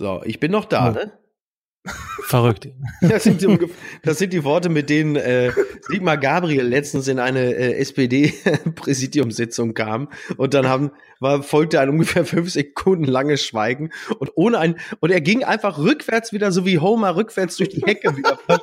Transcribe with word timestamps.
So, 0.00 0.22
ich 0.24 0.38
bin 0.38 0.52
noch 0.52 0.64
da, 0.64 0.86
Ja. 0.86 0.92
ne? 0.92 1.12
Verrückt. 2.22 2.68
Das 3.00 3.24
sind, 3.24 3.42
die, 3.42 3.58
das 4.02 4.18
sind 4.18 4.32
die 4.32 4.44
Worte, 4.44 4.68
mit 4.68 4.90
denen 4.90 5.16
äh, 5.16 5.52
Sigmar 5.88 6.16
Gabriel 6.16 6.66
letztens 6.66 7.08
in 7.08 7.18
eine 7.18 7.54
äh, 7.54 7.74
SPD-Präsidiumssitzung 7.74 9.74
kam 9.74 10.08
und 10.36 10.54
dann 10.54 10.68
haben, 10.68 10.90
war, 11.20 11.42
folgte 11.42 11.80
ein 11.80 11.88
ungefähr 11.88 12.24
fünf 12.24 12.50
Sekunden 12.50 13.04
langes 13.04 13.44
Schweigen 13.44 13.90
und 14.18 14.32
ohne 14.34 14.58
ein 14.58 14.76
und 15.00 15.10
er 15.10 15.20
ging 15.20 15.44
einfach 15.44 15.78
rückwärts 15.78 16.32
wieder, 16.32 16.52
so 16.52 16.66
wie 16.66 16.78
Homer 16.78 17.16
rückwärts 17.16 17.56
durch 17.56 17.70
die 17.70 17.82
Hecke 17.82 18.16
wieder 18.16 18.38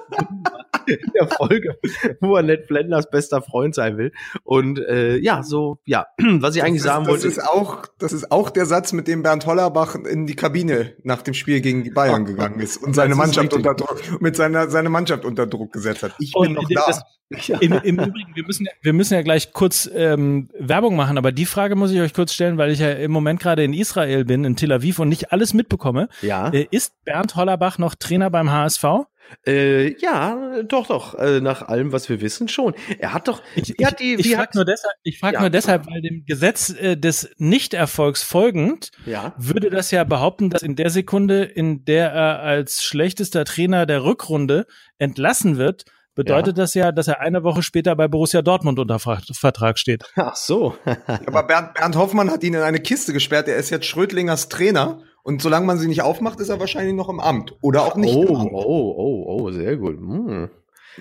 in 0.88 1.12
der 1.14 1.28
Folge, 1.28 1.78
wo 2.20 2.36
er 2.36 2.44
Ned 2.44 2.68
Flanders 2.68 3.10
bester 3.10 3.42
Freund 3.42 3.76
sein 3.76 3.98
will. 3.98 4.12
Und 4.44 4.80
äh, 4.80 5.18
ja, 5.18 5.44
so, 5.44 5.80
ja, 5.86 6.08
was 6.18 6.56
ich 6.56 6.64
eigentlich 6.64 6.84
das, 6.84 6.92
sagen 6.92 7.06
das 7.06 7.14
wollte. 7.14 7.28
ist 7.28 7.44
auch, 7.44 7.86
das 7.98 8.14
ist 8.14 8.32
auch 8.32 8.50
der 8.50 8.66
Satz, 8.66 8.94
mit 8.94 9.08
dem 9.08 9.24
Bernd 9.24 9.46
Hollerbach 9.46 9.96
in 9.96 10.28
die 10.28 10.36
Kabine 10.36 10.94
nach 11.04 11.22
dem 11.22 11.34
Spiel 11.34 11.62
gegen 11.62 11.84
die 11.84 11.90
Bayern 11.90 12.26
gegangen 12.26 12.60
ist 12.60 12.82
und 12.82 12.94
seine 12.94 13.14
ist 13.14 13.20
Mannschaft 13.54 13.66
richtig. 13.80 13.90
unter 13.90 14.04
Druck, 14.12 14.22
mit 14.22 14.36
seiner, 14.36 14.70
seine 14.70 14.90
Mannschaft 14.90 15.26
unter 15.26 15.48
Druck 15.48 15.74
gesetzt 15.74 16.04
hat. 16.04 16.14
Ich 16.20 16.36
Und 16.36 16.48
bin 16.48 16.54
noch 16.56 16.70
das- 16.86 17.00
da. 17.00 17.06
Im, 17.60 17.74
Im 17.74 17.96
Übrigen, 18.00 18.36
wir 18.36 18.44
müssen, 18.46 18.68
wir 18.84 18.94
müssen 18.94 19.16
ja 19.16 19.24
gleich 19.24 19.52
kurz 19.52 19.90
ähm, 19.92 20.48
Werbung 20.60 20.96
machen, 20.96 21.18
aber 21.18 21.32
die 21.32 21.48
Frage 21.48 21.76
muss 21.76 21.90
ich 21.92 22.00
euch 22.00 22.14
kurz 22.14 22.34
stellen, 22.34 22.60
weil 22.60 22.70
ich 22.70 22.78
ja 22.78 22.92
im 22.92 23.10
Moment 23.12 23.40
gerade 23.40 23.64
in 23.64 23.74
Israel 23.74 24.26
bin, 24.26 24.46
in 24.46 24.56
Tel 24.56 24.72
Aviv 24.72 25.00
und 25.00 25.10
nicht 25.10 25.32
alles 25.32 25.56
mitbekomme. 25.56 26.08
ja. 26.22 26.50
Äh, 26.50 26.68
ist 26.70 26.94
Bernd 27.04 27.36
Hollerbach 27.36 27.80
noch 27.80 27.96
Trainer 27.96 28.30
beim 28.30 28.52
HSV? 28.52 28.84
Äh, 29.46 29.96
ja, 30.00 30.64
doch, 30.64 30.88
doch. 30.88 31.16
Äh, 31.16 31.42
nach 31.42 31.62
allem, 31.64 31.92
was 31.92 32.10
wir 32.10 32.22
wissen, 32.22 32.48
schon. 32.48 32.74
Er 33.00 33.14
hat 33.14 33.28
doch. 33.28 33.42
Ich, 33.56 33.74
wie 33.78 33.86
hat 33.86 34.00
die, 34.00 34.16
ich, 34.16 34.28
ich 34.28 34.36
frage 34.36 34.52
nur 34.56 34.66
deshalb, 34.66 34.94
ich 35.04 35.20
frag 35.20 35.34
Ja. 35.34 35.42
nur 35.42 35.50
deshalb, 35.50 35.88
weil 35.88 36.02
dem 36.02 36.26
Gesetz 36.26 36.70
äh, 36.70 36.98
des 36.98 37.30
Nichterfolgs 37.38 38.24
folgend 38.24 38.92
ja. 39.06 39.34
würde 39.38 39.70
das 39.70 39.92
ja 39.92 40.04
behaupten, 40.04 40.50
dass 40.50 40.64
in 40.64 40.76
der 40.76 40.90
Sekunde, 40.90 41.44
in 41.44 41.86
der 41.86 42.12
er 42.12 42.40
als 42.42 42.84
schlechtester 42.84 43.46
Trainer 43.46 43.86
der 43.86 44.04
Rückrunde 44.04 44.66
entlassen 44.98 45.58
wird, 45.58 45.86
bedeutet 46.16 46.58
das 46.58 46.74
ja, 46.74 46.92
dass 46.94 47.08
er 47.08 47.20
eine 47.20 47.44
Woche 47.44 47.62
später 47.62 47.96
bei 47.96 48.08
Borussia 48.08 48.42
Dortmund 48.42 48.80
unter 48.80 49.00
Vertrag 49.00 49.78
steht. 49.78 50.06
Ach 50.16 50.36
so. 50.36 50.76
Aber 51.26 51.44
Bernd, 51.44 51.74
Bernd 51.74 51.96
Hoffmann 51.98 52.32
hat 52.32 52.42
ihn 52.44 52.54
in 52.54 52.62
eine 52.62 52.80
Kiste 52.80 53.12
gesperrt. 53.14 53.48
Er 53.50 53.58
ist 53.58 53.70
jetzt 53.70 53.86
Schrödlingers 53.86 54.48
Trainer. 54.48 55.02
Und 55.26 55.42
solange 55.42 55.66
man 55.66 55.80
sie 55.80 55.88
nicht 55.88 56.04
aufmacht, 56.04 56.40
ist 56.40 56.50
er 56.50 56.60
wahrscheinlich 56.60 56.94
noch 56.94 57.10
im 57.10 57.20
Amt. 57.20 57.56
Oder 57.62 57.82
auch 57.82 57.96
nicht 57.96 58.14
im 58.14 58.30
oh, 58.30 58.38
Amt. 58.38 58.52
oh, 58.54 58.94
oh, 58.96 59.24
oh, 59.26 59.52
sehr 59.52 59.76
gut. 59.76 59.98
Hm. 59.98 60.52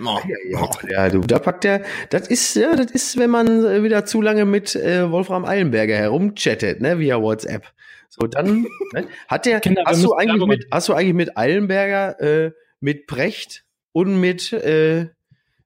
Oh. 0.03 0.19
Ja, 0.48 0.70
ja, 0.89 1.08
du, 1.11 1.20
da 1.20 1.39
packt 1.39 1.64
der, 1.64 1.83
das 2.08 2.27
ist, 2.28 2.56
ja, 2.56 2.75
das 2.75 2.91
ist, 2.91 3.19
wenn 3.19 3.28
man 3.28 3.47
äh, 3.67 3.83
wieder 3.83 4.06
zu 4.06 4.22
lange 4.22 4.47
mit 4.47 4.75
äh, 4.77 5.11
Wolfram 5.11 5.45
Eilenberger 5.45 5.95
herumchattet, 5.95 6.80
ne, 6.80 6.98
via 6.98 7.20
WhatsApp. 7.20 7.70
So, 8.08 8.27
dann, 8.27 8.62
ne, 8.95 9.08
hat 9.28 9.45
der, 9.45 9.61
Kinder, 9.61 9.83
hast 9.84 10.02
du 10.02 10.14
eigentlich 10.14 10.47
mit, 10.47 10.69
hast 10.72 10.89
du 10.89 10.95
eigentlich 10.95 11.14
mit 11.14 11.36
Eilenberger, 11.36 12.19
äh, 12.19 12.52
mit 12.80 13.06
Precht 13.06 13.67
und 13.92 14.19
mit, 14.19 14.55
äh, 14.55 15.11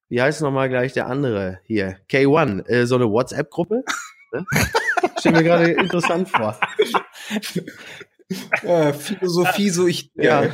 wie 0.08 0.20
heißt 0.20 0.42
nochmal 0.42 0.68
gleich 0.68 0.92
der 0.94 1.06
andere 1.06 1.60
hier, 1.62 1.98
K1, 2.10 2.68
äh, 2.68 2.86
so 2.86 2.96
eine 2.96 3.08
WhatsApp-Gruppe? 3.08 3.84
Ne? 4.32 4.44
Stell 5.20 5.30
mir 5.32 5.44
gerade 5.44 5.70
interessant 5.70 6.28
vor. 6.28 6.58
Philosophie, 8.30 9.70
so 9.70 9.86
ich. 9.86 10.10
Ja. 10.16 10.50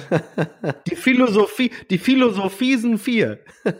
Die 0.86 0.96
Philosophie, 0.96 1.70
die 1.90 1.98
Philosophie 1.98 2.76
sind 2.76 2.98
vier. 2.98 3.40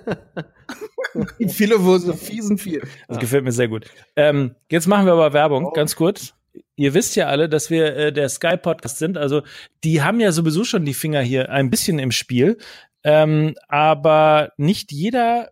Die 1.39 1.49
Philosophie 1.49 2.41
sind 2.41 2.61
viel. 2.61 2.83
Das 3.07 3.19
gefällt 3.19 3.45
mir 3.45 3.53
sehr 3.53 3.69
gut. 3.69 3.87
Ähm, 4.17 4.57
jetzt 4.69 4.89
machen 4.89 5.07
wir 5.07 5.13
aber 5.13 5.33
Werbung, 5.33 5.71
ganz 5.73 5.95
kurz. 5.95 6.35
Ihr 6.75 6.95
wisst 6.95 7.15
ja 7.15 7.27
alle, 7.27 7.49
dass 7.49 7.71
wir 7.71 7.95
äh, 7.95 8.13
der 8.13 8.29
Sky 8.29 8.57
Podcast 8.57 8.99
sind. 8.99 9.17
Also 9.17 9.43
die 9.85 10.03
haben 10.03 10.19
ja 10.19 10.33
sowieso 10.33 10.65
schon 10.65 10.85
die 10.85 10.95
Finger 10.95 11.21
hier 11.21 11.51
ein 11.51 11.71
bisschen 11.71 12.01
im 12.01 12.11
Spiel. 12.11 12.59
Ähm, 13.05 13.55
aber 13.69 14.53
nicht 14.57 14.91
jeder 14.91 15.51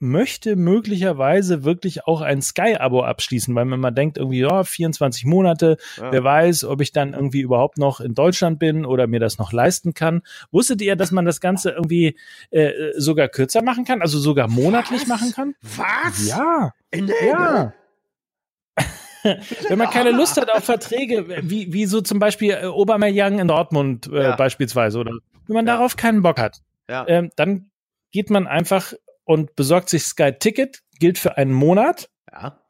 möchte 0.00 0.56
möglicherweise 0.56 1.64
wirklich 1.64 2.06
auch 2.06 2.20
ein 2.20 2.42
Sky-Abo 2.42 3.02
abschließen, 3.02 3.54
weil 3.54 3.64
man 3.64 3.80
mal 3.80 3.90
denkt, 3.90 4.18
irgendwie, 4.18 4.40
ja, 4.40 4.64
24 4.64 5.24
Monate, 5.24 5.76
Ja. 5.96 6.12
wer 6.12 6.24
weiß, 6.24 6.64
ob 6.64 6.80
ich 6.80 6.92
dann 6.92 7.14
irgendwie 7.14 7.40
überhaupt 7.40 7.78
noch 7.78 8.00
in 8.00 8.14
Deutschland 8.14 8.58
bin 8.58 8.84
oder 8.84 9.06
mir 9.06 9.20
das 9.20 9.38
noch 9.38 9.52
leisten 9.52 9.94
kann. 9.94 10.22
Wusstet 10.50 10.82
ihr, 10.82 10.96
dass 10.96 11.10
man 11.12 11.24
das 11.24 11.40
Ganze 11.40 11.70
irgendwie 11.70 12.18
äh, 12.50 12.72
sogar 12.96 13.28
kürzer 13.28 13.62
machen 13.62 13.84
kann, 13.84 14.02
also 14.02 14.18
sogar 14.18 14.48
monatlich 14.48 15.02
Was? 15.02 15.08
machen 15.08 15.32
kann? 15.32 15.54
Was? 15.62 16.26
Ja, 16.26 16.72
In 16.90 17.06
der 17.06 17.24
ja. 17.24 17.72
Wenn 19.68 19.78
man 19.78 19.88
keine 19.88 20.10
Lust 20.10 20.36
hat 20.38 20.50
auf 20.50 20.64
Verträge, 20.64 21.26
wie, 21.48 21.72
wie 21.72 21.86
so 21.86 22.00
zum 22.02 22.18
Beispiel 22.18 22.50
äh, 22.50 22.64
Aubameyang 22.66 23.38
in 23.38 23.48
Dortmund 23.48 24.10
äh, 24.12 24.22
Ja. 24.22 24.36
beispielsweise, 24.36 24.98
oder 24.98 25.12
wenn 25.46 25.54
man 25.54 25.66
Ja. 25.66 25.76
darauf 25.76 25.96
keinen 25.96 26.20
Bock 26.22 26.38
hat, 26.38 26.60
Ja. 26.90 27.06
ähm, 27.08 27.30
dann 27.36 27.70
geht 28.12 28.28
man 28.28 28.46
einfach 28.46 28.92
und 29.24 29.56
besorgt 29.56 29.88
sich 29.88 30.04
Sky 30.04 30.32
Ticket, 30.38 30.82
gilt 30.98 31.18
für 31.18 31.36
einen 31.36 31.52
Monat. 31.52 32.08
ja. 32.32 32.60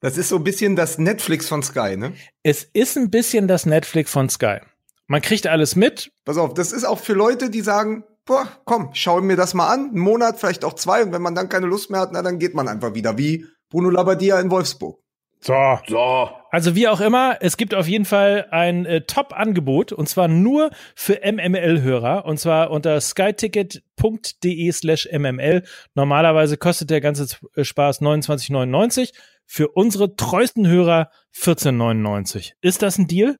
Das 0.00 0.18
ist 0.18 0.30
so 0.30 0.36
ein 0.36 0.42
bisschen 0.42 0.74
das 0.74 0.98
Netflix 0.98 1.48
von 1.48 1.62
Sky, 1.62 1.96
ne? 1.96 2.12
Es 2.42 2.64
ist 2.64 2.96
ein 2.96 3.08
bisschen 3.08 3.46
das 3.46 3.66
Netflix 3.66 4.10
von 4.10 4.28
Sky. 4.28 4.58
Man 5.06 5.22
kriegt 5.22 5.46
alles 5.46 5.76
mit. 5.76 6.10
Pass 6.24 6.38
auf, 6.38 6.54
das 6.54 6.72
ist 6.72 6.84
auch 6.84 6.98
für 6.98 7.12
Leute, 7.12 7.50
die 7.50 7.60
sagen, 7.60 8.02
boah, 8.24 8.48
komm, 8.64 8.90
schau 8.94 9.20
mir 9.20 9.36
das 9.36 9.54
mal 9.54 9.72
an, 9.72 9.90
einen 9.90 9.98
Monat, 10.00 10.40
vielleicht 10.40 10.64
auch 10.64 10.74
zwei, 10.74 11.04
und 11.04 11.12
wenn 11.12 11.22
man 11.22 11.36
dann 11.36 11.48
keine 11.48 11.66
Lust 11.66 11.88
mehr 11.88 12.00
hat, 12.00 12.10
na, 12.12 12.20
dann 12.20 12.40
geht 12.40 12.54
man 12.54 12.66
einfach 12.66 12.94
wieder, 12.94 13.16
wie 13.16 13.46
Bruno 13.70 13.90
Labbadia 13.90 14.40
in 14.40 14.50
Wolfsburg. 14.50 15.01
So. 15.44 15.78
So. 15.88 16.30
Also 16.50 16.74
wie 16.74 16.86
auch 16.86 17.00
immer, 17.00 17.38
es 17.40 17.56
gibt 17.56 17.74
auf 17.74 17.88
jeden 17.88 18.04
Fall 18.04 18.46
ein 18.50 18.86
äh, 18.86 19.00
Top-Angebot 19.00 19.92
und 19.92 20.08
zwar 20.08 20.28
nur 20.28 20.70
für 20.94 21.20
MML-Hörer 21.24 22.24
und 22.26 22.38
zwar 22.38 22.70
unter 22.70 23.00
skyticket.de 23.00 24.72
slash 24.72 25.08
MML. 25.10 25.64
Normalerweise 25.94 26.56
kostet 26.58 26.90
der 26.90 27.00
ganze 27.00 27.36
äh, 27.54 27.64
Spaß 27.64 28.02
29,99. 28.02 29.12
Für 29.46 29.68
unsere 29.68 30.14
treuesten 30.14 30.68
Hörer 30.68 31.10
14,99. 31.34 32.52
Ist 32.60 32.82
das 32.82 32.98
ein 32.98 33.08
Deal? 33.08 33.36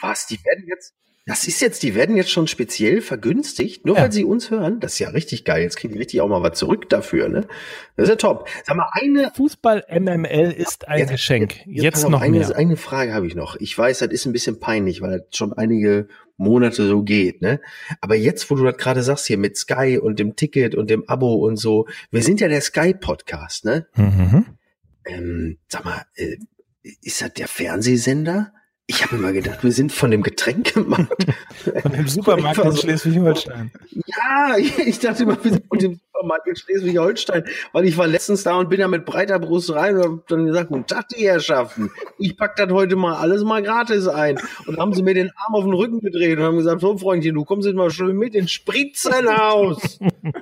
Was? 0.00 0.26
Die 0.26 0.38
werden 0.44 0.64
jetzt. 0.68 0.94
Das 1.28 1.46
ist 1.46 1.60
jetzt, 1.60 1.82
die 1.84 1.94
werden 1.94 2.16
jetzt 2.16 2.30
schon 2.30 2.46
speziell 2.48 3.00
vergünstigt, 3.00 3.86
nur 3.86 3.96
Ja. 3.96 4.02
weil 4.02 4.12
sie 4.12 4.24
uns 4.24 4.50
hören. 4.50 4.80
Das 4.80 4.94
ist 4.94 4.98
ja 4.98 5.10
richtig 5.10 5.44
geil. 5.44 5.62
Jetzt 5.62 5.76
kriegen 5.76 5.92
die 5.92 5.98
richtig 5.98 6.20
auch 6.20 6.28
mal 6.28 6.42
was 6.42 6.58
zurück 6.58 6.88
dafür, 6.88 7.28
ne? 7.28 7.46
Das 7.96 8.04
ist 8.04 8.08
ja 8.10 8.16
top. 8.16 8.48
Sag 8.64 8.76
mal, 8.76 8.88
eine. 8.92 9.30
Fußball 9.36 9.84
MML 9.88 10.50
ist 10.52 10.88
ein 10.88 11.00
Jetzt- 11.00 11.10
Geschenk. 11.12 11.56
Jetzt, 11.66 11.94
pass 11.94 12.04
auf, 12.04 12.10
noch 12.10 12.22
eine, 12.22 12.38
mehr. 12.38 12.56
Eine 12.56 12.76
Frage 12.76 13.14
habe 13.14 13.26
ich 13.26 13.34
noch. 13.34 13.56
Ich 13.60 13.76
weiß, 13.76 13.98
das 13.98 14.08
ist 14.08 14.26
ein 14.26 14.32
bisschen 14.32 14.58
peinlich, 14.58 15.00
weil 15.02 15.20
das 15.20 15.36
schon 15.36 15.52
einige 15.52 16.08
Monate 16.36 16.86
so 16.86 17.02
geht, 17.02 17.42
ne? 17.42 17.60
Aber 18.00 18.14
jetzt, 18.14 18.50
wo 18.50 18.54
du 18.54 18.64
das 18.64 18.76
gerade 18.76 19.02
sagst, 19.02 19.26
hier 19.26 19.38
mit 19.38 19.56
Sky 19.56 19.98
und 20.00 20.18
dem 20.18 20.34
Ticket 20.36 20.74
und 20.74 20.88
dem 20.88 21.08
Abo 21.08 21.34
und 21.34 21.56
so, 21.56 21.86
wir 22.10 22.22
sind 22.22 22.40
ja 22.40 22.48
der 22.48 22.60
Sky-Podcast, 22.60 23.64
ne? 23.64 23.86
Mhm. 23.96 24.46
Ähm, 25.04 25.58
sag 25.68 25.84
mal, 25.84 26.02
äh, 26.14 26.36
ist 27.02 27.20
das 27.22 27.32
der 27.34 27.48
Fernsehsender? 27.48 28.52
Ich 28.90 29.04
habe 29.04 29.16
immer 29.16 29.34
gedacht, 29.34 29.62
wir 29.62 29.70
sind 29.70 29.92
von 29.92 30.10
dem 30.10 30.22
Getränkemarkt. 30.22 31.26
Von 31.82 31.92
dem 31.92 32.08
Supermarkt 32.08 32.58
in 32.58 32.74
Schleswig-Holstein. 32.74 33.70
Ja, 34.06 34.56
ich 34.56 34.98
dachte 34.98 35.24
immer, 35.24 35.36
wir 35.44 35.50
sind 35.50 35.64
von 35.68 35.78
dem 35.78 36.00
Supermarkt 36.06 36.46
in 36.46 36.56
Schleswig-Holstein, 36.56 37.44
weil 37.74 37.84
ich 37.84 37.98
war 37.98 38.06
letztens 38.06 38.44
da 38.44 38.56
und 38.56 38.70
bin 38.70 38.80
da 38.80 38.88
mit 38.88 39.04
breiter 39.04 39.38
Brust 39.38 39.70
rein 39.74 39.96
und 39.96 40.04
hab 40.04 40.26
dann 40.28 40.46
gesagt, 40.46 40.68
guten 40.68 40.86
Tag, 40.86 41.08
die 41.08 41.26
Herrschaften. 41.26 41.90
Ich 42.18 42.38
pack 42.38 42.56
das 42.56 42.70
heute 42.70 42.96
mal 42.96 43.16
alles 43.16 43.44
mal 43.44 43.62
gratis 43.62 44.08
ein. 44.08 44.40
Und 44.66 44.78
haben 44.78 44.94
sie 44.94 45.02
mir 45.02 45.12
den 45.12 45.32
Arm 45.36 45.54
auf 45.54 45.64
den 45.64 45.74
Rücken 45.74 46.00
gedreht 46.00 46.38
und 46.38 46.44
haben 46.44 46.56
gesagt, 46.56 46.80
so 46.80 46.96
Freundchen, 46.96 47.34
du 47.34 47.44
kommst 47.44 47.66
jetzt 47.66 47.76
mal 47.76 47.90
schön 47.90 48.16
mit 48.16 48.34
ins 48.34 48.52
Spritzenhaus. 48.52 49.98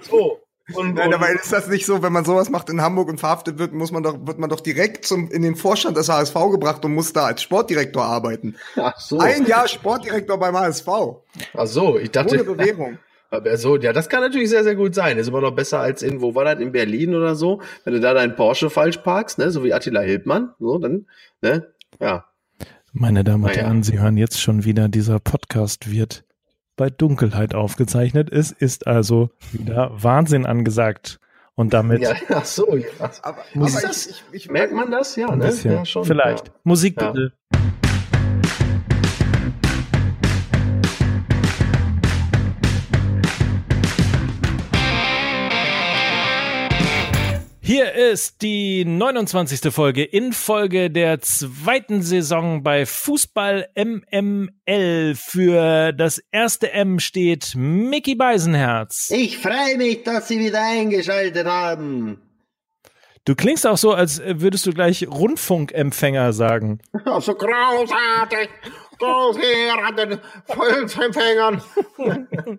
So. 0.08 0.45
Und, 0.75 0.94
Nein, 0.94 1.06
und, 1.06 1.10
dabei 1.12 1.32
ist 1.32 1.53
das 1.53 1.69
nicht 1.69 1.87
so, 1.87 2.03
wenn 2.03 2.12
man 2.12 2.25
sowas 2.25 2.50
macht 2.50 2.69
in 2.71 2.81
Hamburg 2.81 3.09
und 3.09 3.21
verhaftet 3.21 3.59
wird, 3.59 3.72
muss 3.72 3.93
man 3.93 4.03
doch, 4.03 4.27
wird 4.27 4.38
man 4.38 4.50
doch 4.50 4.60
direkt 4.60 5.06
zum, 5.06 5.31
in 5.31 5.43
den 5.43 5.54
Vorstand 5.54 5.97
des 5.97 6.09
HSV 6.09 6.34
gebracht 6.50 6.84
und 6.84 6.93
muss 6.93 7.12
da 7.12 7.27
als 7.27 7.43
Sportdirektor 7.43 8.04
arbeiten. 8.04 8.56
ach 8.75 8.99
so. 8.99 9.19
Ein 9.19 9.47
Jahr 9.47 9.69
Sportdirektor 9.69 10.38
beim 10.38 10.56
HSV. 10.56 10.88
Ach 10.88 11.66
so, 11.66 11.99
ich 11.99 12.10
dachte. 12.10 12.35
Ohne 12.35 12.44
Bewährung. 12.44 12.99
Aber 13.31 13.56
so, 13.56 13.76
ja, 13.76 13.93
das 13.93 14.08
kann 14.08 14.20
natürlich 14.20 14.50
sehr, 14.50 14.64
sehr 14.64 14.76
gut 14.76 14.94
sein. 14.94 15.19
Ist 15.19 15.29
immer 15.29 15.40
noch 15.40 15.55
besser 15.55 15.81
als 15.81 16.02
in, 16.02 16.20
wo 16.20 16.35
war 16.35 16.44
das, 16.44 16.61
in 16.61 16.73
Berlin 16.73 17.14
oder 17.14 17.35
so? 17.35 17.61
Wenn 17.85 17.94
du 17.94 18.00
da 18.00 18.14
deinen 18.14 18.37
Porsche 18.37 18.70
falsch 18.70 18.99
parkst, 18.99 19.38
ne, 19.38 19.50
so 19.50 19.64
wie 19.64 19.73
Attila 19.73 20.00
Hildmann, 20.00 20.55
so, 20.58 20.79
dann, 20.79 21.06
ne, 21.43 21.67
ja. 22.00 22.25
Meine 22.93 23.25
Damen 23.25 23.44
und 23.44 23.50
ja. 23.50 23.62
Herren, 23.62 23.82
Sie 23.82 23.99
hören 24.00 24.17
jetzt 24.17 24.40
schon 24.40 24.64
wieder, 24.64 24.88
dieser 24.88 25.20
Podcast 25.20 25.90
wird 25.90 26.25
bei 26.76 26.90
Dunkelheit 26.90 27.55
aufgezeichnet. 27.55 28.31
Es 28.31 28.50
ist 28.52 28.87
also 28.87 29.31
wieder 29.52 29.90
Wahnsinn 29.94 30.46
angesagt. 30.46 31.19
Und 31.55 31.73
damit 31.73 32.02
Ja, 32.02 32.11
ach 32.34 32.44
so, 32.44 32.76
ja. 32.76 32.87
Aber, 33.23 33.38
Ist 33.55 33.76
aber 33.76 33.87
das- 33.88 34.06
ich, 34.06 34.23
ich, 34.32 34.44
ich, 34.44 34.50
Merkt 34.50 34.75
man 34.75 34.90
das? 34.90 35.17
Ja, 35.17 35.28
ein 35.31 35.38
ne? 35.38 35.46
bisschen, 35.46 35.73
Ja, 35.73 35.84
schon. 35.87 36.05
vielleicht. 36.05 36.52
Musik 36.64 37.00
Ja. 37.00 37.12
Hier 47.66 47.94
ist 47.94 48.42
die 48.42 48.84
29. 48.84 49.74
Folge 49.74 50.04
in 50.04 50.32
Folge 50.32 50.88
der 50.88 51.20
zweiten 51.20 52.00
Saison 52.00 52.62
bei 52.62 52.86
Fußball 52.86 53.70
MML. 53.74 55.16
Für 55.16 55.92
das 55.92 56.22
erste 56.30 56.70
M 56.70 57.00
steht 57.00 57.54
Mickey 57.56 58.14
Beisenherz. 58.14 59.10
Ich 59.12 59.38
freue 59.38 59.76
mich, 59.78 60.04
dass 60.04 60.28
Sie 60.28 60.38
wieder 60.38 60.62
eingeschaltet 60.62 61.44
haben. 61.48 62.22
Du 63.24 63.34
klingst 63.34 63.66
auch 63.66 63.78
so, 63.78 63.92
als 63.92 64.22
würdest 64.24 64.64
du 64.66 64.72
gleich 64.72 65.08
Rundfunkempfänger 65.08 66.32
sagen. 66.32 66.78
Oh, 67.04 67.18
so 67.18 67.34
großartig. 67.34 68.48
Groß 69.00 69.38
her 69.38 69.84
an 69.84 69.96
den 69.96 70.20
Volksempfängern. 70.44 71.60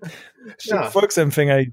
ja. 0.64 0.84
Volksempfänger. 0.92 1.64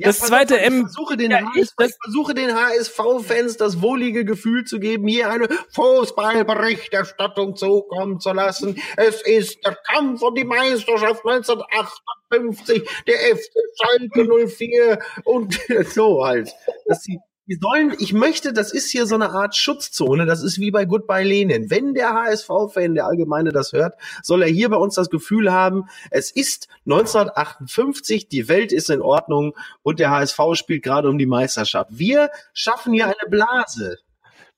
Das 0.00 0.20
ja, 0.20 0.26
zweite 0.26 0.54
auf, 0.56 0.60
M. 0.60 0.74
Ich 0.74 0.82
versuche 0.82 1.16
den, 1.16 1.30
ja, 1.30 1.50
ich, 1.54 1.68
ich 1.80 1.94
versuche 2.02 2.34
den 2.34 2.54
HSV-Fans 2.54 3.56
das 3.56 3.80
wohlige 3.80 4.24
Gefühl 4.24 4.64
zu 4.64 4.78
geben, 4.78 5.08
hier 5.08 5.30
eine 5.30 5.48
Fußballberichterstattung 5.74 7.56
zukommen 7.56 8.20
zu 8.20 8.32
lassen. 8.32 8.80
Es 8.96 9.22
ist 9.22 9.64
der 9.64 9.76
Kampf 9.90 10.22
um 10.22 10.34
die 10.34 10.44
Meisterschaft 10.44 11.24
1958, 11.24 12.88
der 13.06 13.18
FC 13.36 13.52
Schalke 13.80 14.48
04 14.48 14.98
und 15.24 15.58
so 15.94 16.24
halt. 16.24 16.54
Das 16.86 17.02
sieht 17.02 17.20
die 17.48 17.58
sollen, 17.60 17.94
ich 17.98 18.12
möchte, 18.12 18.52
das 18.52 18.72
ist 18.72 18.90
hier 18.90 19.06
so 19.06 19.14
eine 19.14 19.30
Art 19.30 19.56
Schutzzone, 19.56 20.26
das 20.26 20.42
ist 20.42 20.60
wie 20.60 20.70
bei 20.70 20.84
Goodbye 20.84 21.24
Lenin. 21.24 21.70
Wenn 21.70 21.94
der 21.94 22.12
HSV-Fan, 22.12 22.94
der 22.94 23.06
Allgemeine 23.06 23.52
das 23.52 23.72
hört, 23.72 23.94
soll 24.22 24.42
er 24.42 24.48
hier 24.48 24.68
bei 24.68 24.76
uns 24.76 24.94
das 24.94 25.08
Gefühl 25.08 25.50
haben, 25.50 25.84
es 26.10 26.30
ist 26.30 26.68
1958, 26.84 28.28
die 28.28 28.48
Welt 28.48 28.70
ist 28.70 28.90
in 28.90 29.00
Ordnung 29.00 29.54
und 29.82 29.98
der 29.98 30.10
HSV 30.10 30.38
spielt 30.52 30.82
gerade 30.82 31.08
um 31.08 31.16
die 31.16 31.26
Meisterschaft. 31.26 31.90
Wir 31.92 32.30
schaffen 32.52 32.92
hier 32.92 33.06
eine 33.06 33.30
Blase. 33.30 33.96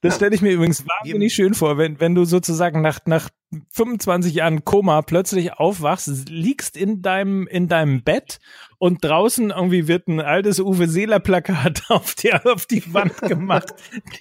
Das 0.02 0.17
stelle 0.17 0.35
ich 0.35 0.41
mir 0.41 0.52
übrigens 0.52 0.87
wahnsinnig 0.87 1.35
schön 1.35 1.52
vor, 1.52 1.76
wenn, 1.76 2.00
wenn 2.00 2.14
du 2.14 2.25
sozusagen 2.25 2.81
nach, 2.81 3.00
nach 3.05 3.29
25 3.73 4.32
Jahren 4.32 4.64
Koma 4.64 5.02
plötzlich 5.02 5.52
aufwachst, 5.52 6.29
liegst 6.31 6.76
in 6.76 7.02
deinem, 7.02 7.47
in 7.47 7.69
deinem 7.69 8.02
Bett 8.02 8.38
und 8.79 9.05
draußen 9.05 9.50
irgendwie 9.50 9.88
wird 9.88 10.08
ein 10.08 10.20
altes 10.20 10.58
Uwe 10.58 10.88
Seeler 10.88 11.20
Plakat 11.20 11.82
auf 11.88 12.14
die, 12.14 12.32
auf 12.32 12.64
die 12.64 12.94
Wand 12.94 13.20
gemacht. 13.20 13.75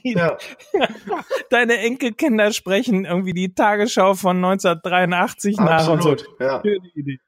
Die, 0.04 0.14
ja. 0.14 0.38
Deine 1.50 1.78
Enkelkinder 1.78 2.52
sprechen 2.52 3.06
irgendwie 3.06 3.34
die 3.34 3.54
Tagesschau 3.54 4.16
von 4.16 4.38
1983 4.38 5.60
Absolut, 5.60 5.70
nach 5.70 5.88
und 5.88 6.02
so. 6.02 6.44
Ja. 6.44 6.62
Schöne 6.62 6.90
Idee. 6.94 7.20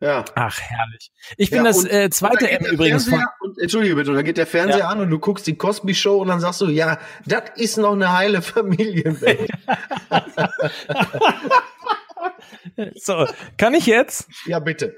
Ja. 0.00 0.22
Ach, 0.34 0.60
herrlich. 0.60 1.10
Ich 1.38 1.48
bin 1.48 1.60
ja, 1.60 1.64
das 1.64 1.84
äh, 1.86 2.10
zweite 2.10 2.50
M 2.50 2.66
übrigens 2.66 3.08
von. 3.08 3.24
Und, 3.54 3.62
Entschuldige 3.62 3.94
bitte, 3.94 4.12
da 4.12 4.22
geht 4.22 4.36
der 4.36 4.46
Fernseher 4.46 4.78
ja. 4.78 4.88
an 4.88 5.00
und 5.00 5.10
du 5.10 5.18
guckst 5.18 5.46
die 5.46 5.56
Cosby 5.56 5.94
Show 5.94 6.20
und 6.20 6.28
dann 6.28 6.40
sagst 6.40 6.60
du, 6.60 6.66
ja, 6.66 6.98
das 7.26 7.42
ist 7.56 7.76
noch 7.76 7.92
eine 7.92 8.16
heile 8.16 8.42
Familienwelt. 8.42 9.50
so, 12.96 13.26
kann 13.56 13.74
ich 13.74 13.86
jetzt? 13.86 14.28
Ja, 14.46 14.58
bitte. 14.58 14.96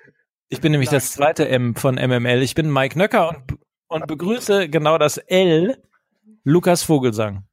Ich 0.49 0.61
bin 0.61 0.73
nämlich 0.73 0.91
Nein. 0.91 0.99
das 0.99 1.13
zweite 1.13 1.49
M 1.49 1.75
von 1.75 1.97
MML. 1.97 2.43
Ich 2.43 2.55
bin 2.55 2.73
Mike 2.73 2.99
Nöcker 2.99 3.31
und, 3.31 3.59
und 3.89 4.07
begrüße 4.07 4.69
genau 4.69 4.99
das 4.99 5.19
L, 5.19 5.83
Lukas 6.45 6.83
Vogelsang. 6.83 7.45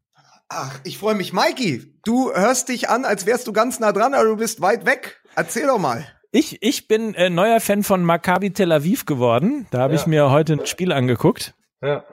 Ach, 0.50 0.80
ich 0.84 1.00
freue 1.00 1.16
mich, 1.16 1.34
Mikey. 1.34 2.00
Du 2.06 2.32
hörst 2.32 2.70
dich 2.70 2.90
an, 2.90 3.06
als 3.06 3.26
wärst 3.26 3.48
du 3.48 3.54
ganz 3.54 3.80
nah 3.80 3.92
dran, 3.92 4.14
aber 4.14 4.26
du 4.26 4.38
bist 4.38 4.62
weit 4.62 4.86
weg. 4.86 5.20
Erzähl 5.36 5.66
doch 5.66 5.80
mal. 5.80 6.06
Ich, 6.36 6.64
ich 6.64 6.88
bin 6.88 7.14
äh, 7.14 7.30
neuer 7.30 7.60
Fan 7.60 7.84
von 7.84 8.04
Maccabi 8.04 8.52
Tel 8.52 8.72
Aviv 8.72 9.06
geworden. 9.06 9.68
Da 9.70 9.82
habe 9.82 9.94
ja. 9.94 10.00
ich 10.00 10.08
mir 10.08 10.32
heute 10.32 10.54
ein 10.54 10.66
Spiel 10.66 10.92
angeguckt. 10.92 11.54
Ja. 11.80 12.06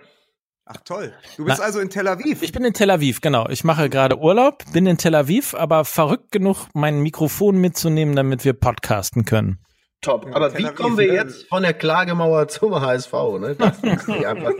Ach 0.66 0.76
toll. 0.84 1.14
Du 1.38 1.46
bist 1.46 1.58
Na, 1.58 1.64
also 1.64 1.80
in 1.80 1.88
Tel 1.88 2.06
Aviv. 2.06 2.42
Ich 2.42 2.52
bin 2.52 2.62
in 2.62 2.74
Tel 2.74 2.90
Aviv, 2.90 3.22
genau. 3.22 3.48
Ich 3.48 3.64
mache 3.64 3.88
gerade 3.88 4.18
Urlaub, 4.18 4.62
bin 4.74 4.86
in 4.86 4.98
Tel 4.98 5.14
Aviv, 5.14 5.54
aber 5.54 5.86
verrückt 5.86 6.32
genug, 6.32 6.68
mein 6.74 7.00
Mikrofon 7.00 7.62
mitzunehmen, 7.62 8.14
damit 8.14 8.44
wir 8.44 8.52
podcasten 8.52 9.24
können. 9.24 9.58
Top. 10.02 10.26
Ja, 10.26 10.34
Aber 10.34 10.56
wie 10.56 10.64
kommen 10.64 10.96
wir 10.96 11.12
jetzt 11.12 11.46
von 11.48 11.62
der 11.62 11.74
Klagemauer 11.74 12.48
zum 12.48 12.80
HSV? 12.80 13.12
Ne? 13.38 13.54
Das 13.58 13.78
ist 13.82 14.08
einfach. 14.08 14.52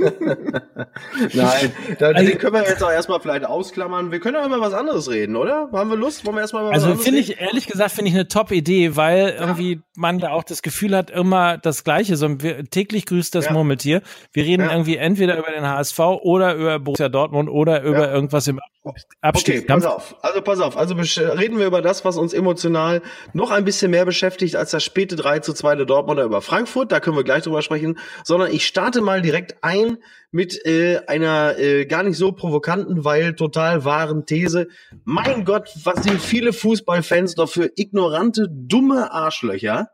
Nein, 1.32 1.72
da, 1.98 2.08
also, 2.08 2.28
den 2.28 2.38
können 2.38 2.54
wir 2.54 2.62
jetzt 2.62 2.82
auch 2.82 2.90
erstmal 2.90 3.20
vielleicht 3.20 3.44
ausklammern. 3.44 4.10
Wir 4.10 4.18
können 4.18 4.36
auch 4.36 4.46
über 4.46 4.60
was 4.60 4.74
anderes 4.74 5.08
reden, 5.08 5.36
oder? 5.36 5.68
Haben 5.72 5.90
wir 5.90 5.96
Lust? 5.96 6.26
Wollen 6.26 6.36
wir 6.36 6.40
erstmal 6.40 6.64
über 6.64 6.74
was 6.74 6.82
Also 6.82 6.96
finde 6.96 7.20
ich, 7.20 7.40
ehrlich 7.40 7.68
gesagt, 7.68 7.92
finde 7.92 8.08
ich 8.08 8.16
eine 8.16 8.26
Top-Idee, 8.26 8.96
weil 8.96 9.34
ja. 9.36 9.40
irgendwie 9.40 9.80
man 9.94 10.18
da 10.18 10.30
auch 10.30 10.42
das 10.42 10.60
Gefühl 10.60 10.96
hat, 10.96 11.10
immer 11.10 11.56
das 11.58 11.84
Gleiche. 11.84 12.16
So 12.16 12.28
täglich 12.34 13.06
grüßt 13.06 13.32
das 13.36 13.44
ja. 13.44 13.52
Murmeltier. 13.52 14.02
Wir 14.32 14.44
reden 14.44 14.68
irgendwie 14.68 14.96
entweder 14.96 15.38
über 15.38 15.52
den 15.52 15.68
HSV 15.68 16.00
oder 16.00 16.56
über 16.56 16.80
Borussia 16.80 17.08
Dortmund 17.08 17.48
oder 17.48 17.82
über 17.82 18.10
irgendwas 18.10 18.48
im 18.48 18.58
Abstieg. 19.20 19.56
Okay, 19.56 19.66
pass 19.66 19.84
auf. 19.84 20.16
Also 20.22 20.40
pass 20.40 20.60
auf. 20.60 20.76
Also 20.76 20.94
reden 20.94 21.58
wir 21.58 21.66
über 21.66 21.82
das, 21.82 22.04
was 22.06 22.16
uns 22.16 22.32
emotional 22.32 23.02
noch 23.34 23.50
ein 23.50 23.66
bisschen 23.66 23.90
mehr 23.90 24.06
beschäftigt 24.06 24.56
als 24.56 24.70
das 24.70 24.82
späte 24.82 25.16
3 25.16 25.40
zu 25.40 25.52
2 25.52 25.76
der 25.76 25.86
Dortmunder 25.86 26.24
über 26.24 26.40
Frankfurt. 26.40 26.90
Da 26.90 26.98
können 26.98 27.16
wir 27.16 27.24
gleich 27.24 27.42
drüber 27.42 27.60
sprechen. 27.60 27.98
Sondern 28.24 28.50
ich 28.50 28.66
starte 28.66 29.02
mal 29.02 29.20
direkt 29.20 29.62
ein 29.62 29.98
mit 30.30 30.64
äh, 30.64 31.00
einer 31.06 31.58
äh, 31.58 31.84
gar 31.84 32.02
nicht 32.04 32.16
so 32.16 32.32
provokanten, 32.32 33.04
weil 33.04 33.34
total 33.34 33.84
wahren 33.84 34.24
These. 34.24 34.68
Mein 35.04 35.44
Gott, 35.44 35.68
was 35.84 36.02
sind 36.04 36.20
viele 36.20 36.54
Fußballfans 36.54 37.34
doch 37.34 37.50
für 37.50 37.70
ignorante, 37.76 38.48
dumme 38.50 39.12
Arschlöcher. 39.12 39.90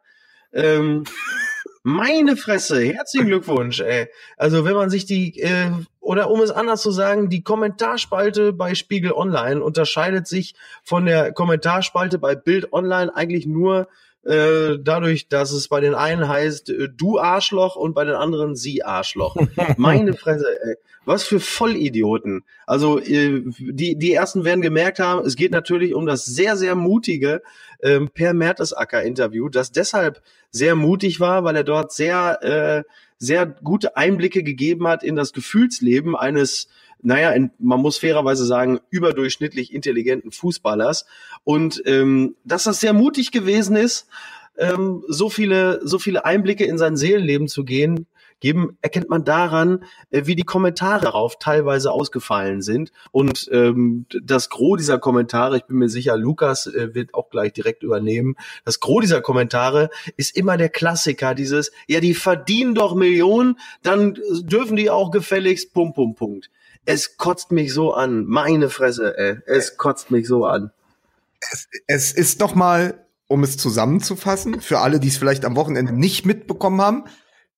Ähm, 0.52 1.02
meine 1.82 2.36
Fresse, 2.36 2.84
herzlichen 2.84 3.26
Glückwunsch, 3.26 3.80
ey. 3.80 4.06
Also 4.36 4.64
wenn 4.64 4.74
man 4.74 4.90
sich 4.90 5.06
die, 5.06 5.40
äh, 5.40 5.70
oder 6.06 6.30
um 6.30 6.40
es 6.40 6.52
anders 6.52 6.82
zu 6.82 6.92
sagen, 6.92 7.28
die 7.28 7.42
Kommentarspalte 7.42 8.52
bei 8.52 8.76
Spiegel 8.76 9.12
Online 9.12 9.60
unterscheidet 9.62 10.28
sich 10.28 10.54
von 10.84 11.04
der 11.04 11.32
Kommentarspalte 11.32 12.18
bei 12.18 12.36
Bild 12.36 12.72
Online 12.72 13.14
eigentlich 13.14 13.44
nur 13.44 13.88
äh, 14.24 14.78
dadurch, 14.80 15.28
dass 15.28 15.50
es 15.50 15.66
bei 15.66 15.80
den 15.80 15.94
einen 15.94 16.28
heißt 16.28 16.70
äh, 16.70 16.88
du 16.96 17.18
Arschloch 17.18 17.74
und 17.74 17.94
bei 17.94 18.04
den 18.04 18.14
anderen 18.14 18.54
sie 18.54 18.84
Arschloch. 18.84 19.36
Meine 19.76 20.14
Fresse, 20.14 20.46
ey. 20.62 20.76
Was 21.04 21.22
für 21.22 21.38
Vollidioten. 21.38 22.44
Also 22.66 22.98
äh, 22.98 23.42
die, 23.58 23.96
die 23.96 24.12
ersten 24.12 24.44
werden 24.44 24.62
gemerkt 24.62 24.98
haben, 24.98 25.24
es 25.24 25.36
geht 25.36 25.52
natürlich 25.52 25.94
um 25.94 26.06
das 26.06 26.24
sehr, 26.24 26.56
sehr 26.56 26.74
mutige 26.74 27.42
ähm, 27.82 28.10
Per 28.12 28.32
Mertesacker-Interview, 28.32 29.48
das 29.48 29.70
deshalb 29.70 30.22
sehr 30.50 30.74
mutig 30.74 31.20
war, 31.20 31.44
weil 31.44 31.56
er 31.56 31.64
dort 31.64 31.92
sehr, 31.92 32.42
äh, 32.42 32.82
sehr 33.18 33.46
gute 33.46 33.96
Einblicke 33.96 34.42
gegeben 34.42 34.86
hat 34.86 35.02
in 35.02 35.16
das 35.16 35.32
Gefühlsleben 35.32 36.16
eines 36.16 36.68
naja, 37.02 37.30
in, 37.30 37.50
man 37.58 37.80
muss 37.80 37.98
fairerweise 37.98 38.44
sagen, 38.46 38.80
überdurchschnittlich 38.90 39.72
intelligenten 39.72 40.32
Fußballers. 40.32 41.06
Und 41.44 41.82
ähm, 41.86 42.36
dass 42.44 42.64
das 42.64 42.80
sehr 42.80 42.94
mutig 42.94 43.30
gewesen 43.30 43.76
ist, 43.76 44.08
ähm, 44.58 45.04
so 45.06 45.28
viele, 45.28 45.80
so 45.84 45.98
viele 45.98 46.24
Einblicke 46.24 46.64
in 46.64 46.78
sein 46.78 46.96
Seelenleben 46.96 47.48
zu 47.48 47.64
gehen, 47.64 48.06
geben, 48.40 48.78
erkennt 48.82 49.08
man 49.08 49.24
daran, 49.24 49.84
äh, 50.10 50.26
wie 50.26 50.34
die 50.34 50.44
Kommentare 50.44 51.00
darauf 51.00 51.38
teilweise 51.38 51.90
ausgefallen 51.90 52.62
sind. 52.62 52.92
Und 53.12 53.48
ähm, 53.52 54.06
das 54.22 54.50
Gros 54.50 54.78
dieser 54.78 54.98
Kommentare, 54.98 55.58
ich 55.58 55.64
bin 55.64 55.78
mir 55.78 55.88
sicher, 55.88 56.16
Lukas 56.16 56.66
äh, 56.66 56.94
wird 56.94 57.14
auch 57.14 57.30
gleich 57.30 57.52
direkt 57.52 57.82
übernehmen, 57.82 58.36
das 58.64 58.80
Gros 58.80 59.02
dieser 59.02 59.20
Kommentare 59.20 59.90
ist 60.16 60.36
immer 60.36 60.56
der 60.56 60.68
Klassiker, 60.68 61.34
dieses, 61.34 61.72
ja, 61.86 62.00
die 62.00 62.14
verdienen 62.14 62.74
doch 62.74 62.94
Millionen, 62.94 63.58
dann 63.82 64.18
dürfen 64.42 64.76
die 64.76 64.90
auch 64.90 65.10
gefälligst, 65.10 65.72
Punkt, 65.72 65.94
Punkt, 65.94 66.18
Punkt. 66.18 66.50
Es 66.84 67.16
kotzt 67.16 67.50
mich 67.50 67.74
so 67.74 67.94
an. 67.94 68.26
Meine 68.26 68.70
Fresse, 68.70 69.18
ey. 69.18 69.38
Es 69.46 69.76
kotzt 69.76 70.12
mich 70.12 70.28
so 70.28 70.46
an. 70.46 70.70
Es, 71.40 71.68
es 71.88 72.12
ist 72.12 72.40
doch 72.40 72.54
mal, 72.54 73.04
um 73.26 73.42
es 73.42 73.56
zusammenzufassen, 73.56 74.60
für 74.60 74.78
alle, 74.78 75.00
die 75.00 75.08
es 75.08 75.16
vielleicht 75.16 75.44
am 75.44 75.56
Wochenende 75.56 75.92
nicht 75.92 76.24
mitbekommen 76.24 76.80
haben, 76.80 77.04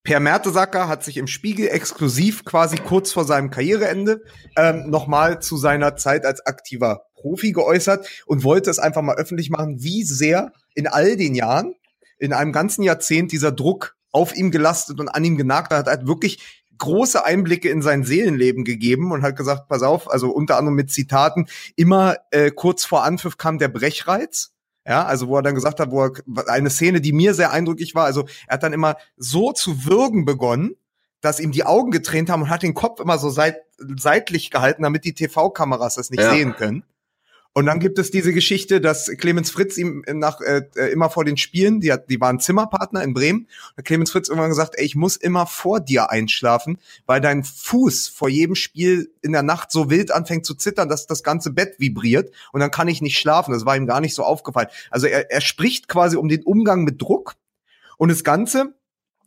Per 0.03 0.19
Mertesacker 0.19 0.87
hat 0.87 1.03
sich 1.03 1.17
im 1.17 1.27
Spiegel 1.27 1.67
exklusiv 1.67 2.45
quasi 2.45 2.77
kurz 2.77 3.11
vor 3.11 3.25
seinem 3.25 3.49
Karriereende 3.49 4.23
ähm, 4.55 4.89
nochmal 4.89 5.41
zu 5.41 5.57
seiner 5.57 5.97
Zeit 5.97 6.25
als 6.25 6.45
aktiver 6.45 7.03
Profi 7.15 7.51
geäußert 7.51 8.07
und 8.25 8.43
wollte 8.43 8.69
es 8.69 8.79
einfach 8.79 9.01
mal 9.01 9.15
öffentlich 9.15 9.49
machen, 9.49 9.83
wie 9.83 10.03
sehr 10.03 10.53
in 10.73 10.87
all 10.87 11.17
den 11.17 11.35
Jahren, 11.35 11.75
in 12.17 12.33
einem 12.33 12.53
ganzen 12.53 12.83
Jahrzehnt 12.83 13.31
dieser 13.31 13.51
Druck 13.51 13.97
auf 14.11 14.35
ihm 14.35 14.51
gelastet 14.51 14.99
und 14.99 15.09
an 15.09 15.23
ihm 15.23 15.37
genagt 15.37 15.71
hat, 15.71 15.87
hat 15.87 16.07
wirklich 16.07 16.63
große 16.77 17.23
Einblicke 17.23 17.69
in 17.69 17.81
sein 17.81 18.03
Seelenleben 18.03 18.63
gegeben 18.63 19.11
und 19.11 19.21
hat 19.21 19.35
gesagt, 19.35 19.67
pass 19.67 19.83
auf, 19.83 20.09
also 20.09 20.31
unter 20.31 20.57
anderem 20.57 20.75
mit 20.75 20.91
Zitaten, 20.91 21.47
immer 21.75 22.15
äh, 22.31 22.51
kurz 22.51 22.85
vor 22.85 23.03
Anpfiff 23.03 23.37
kam 23.37 23.59
der 23.59 23.67
Brechreiz. 23.67 24.53
Ja, 24.89 25.05
also 25.05 25.27
wo 25.27 25.35
er 25.35 25.43
dann 25.43 25.53
gesagt 25.53 25.79
hat, 25.79 25.91
wo 25.91 26.03
er 26.05 26.13
eine 26.47 26.71
Szene, 26.71 26.99
die 26.99 27.13
mir 27.13 27.35
sehr 27.35 27.51
eindrücklich 27.51 27.93
war, 27.93 28.05
also 28.05 28.25
er 28.47 28.55
hat 28.55 28.63
dann 28.63 28.73
immer 28.73 28.97
so 29.17 29.51
zu 29.51 29.85
würgen 29.85 30.25
begonnen, 30.25 30.77
dass 31.21 31.39
ihm 31.39 31.51
die 31.51 31.63
Augen 31.63 31.91
getränt 31.91 32.31
haben 32.31 32.41
und 32.41 32.49
hat 32.49 32.63
den 32.63 32.73
Kopf 32.73 32.99
immer 32.99 33.19
so 33.19 33.29
seit, 33.29 33.57
seitlich 33.77 34.49
gehalten, 34.49 34.81
damit 34.81 35.05
die 35.05 35.13
TV-Kameras 35.13 35.93
das 35.93 36.09
nicht 36.09 36.23
ja. 36.23 36.31
sehen 36.31 36.55
können. 36.55 36.83
Und 37.53 37.65
dann 37.65 37.79
gibt 37.79 37.97
es 37.97 38.11
diese 38.11 38.31
Geschichte, 38.31 38.79
dass 38.79 39.07
Clemens 39.17 39.49
Fritz 39.49 39.77
ihm 39.77 40.03
nach 40.07 40.39
äh, 40.39 40.61
äh, 40.75 40.91
immer 40.91 41.09
vor 41.09 41.25
den 41.25 41.35
Spielen, 41.35 41.81
die, 41.81 41.91
hat, 41.91 42.09
die 42.09 42.21
waren 42.21 42.39
Zimmerpartner 42.39 43.03
in 43.03 43.13
Bremen, 43.13 43.47
hat 43.75 43.85
Clemens 43.85 44.11
Fritz 44.11 44.29
irgendwann 44.29 44.49
gesagt, 44.49 44.75
ey, 44.77 44.85
ich 44.85 44.95
muss 44.95 45.15
immer 45.15 45.47
vor 45.47 45.79
dir 45.79 46.11
einschlafen, 46.11 46.77
weil 47.07 47.21
dein 47.21 47.43
Fuß 47.43 48.07
vor 48.07 48.29
jedem 48.29 48.53
Spiel 48.55 49.11
in 49.21 49.31
der 49.31 49.41
Nacht 49.41 49.71
so 49.71 49.89
wild 49.89 50.11
anfängt 50.11 50.45
zu 50.45 50.53
zittern, 50.53 50.89
dass 50.89 51.07
das 51.07 51.23
ganze 51.23 51.51
Bett 51.51 51.79
vibriert 51.79 52.31
und 52.53 52.59
dann 52.59 52.71
kann 52.71 52.87
ich 52.87 53.01
nicht 53.01 53.17
schlafen. 53.17 53.51
Das 53.51 53.65
war 53.65 53.75
ihm 53.75 53.87
gar 53.87 53.99
nicht 53.99 54.13
so 54.13 54.23
aufgefallen. 54.23 54.69
Also 54.91 55.07
er, 55.07 55.31
er 55.31 55.41
spricht 55.41 55.87
quasi 55.87 56.17
um 56.17 56.29
den 56.29 56.43
Umgang 56.43 56.83
mit 56.83 57.01
Druck 57.01 57.33
und 57.97 58.09
das 58.09 58.23
Ganze, 58.23 58.75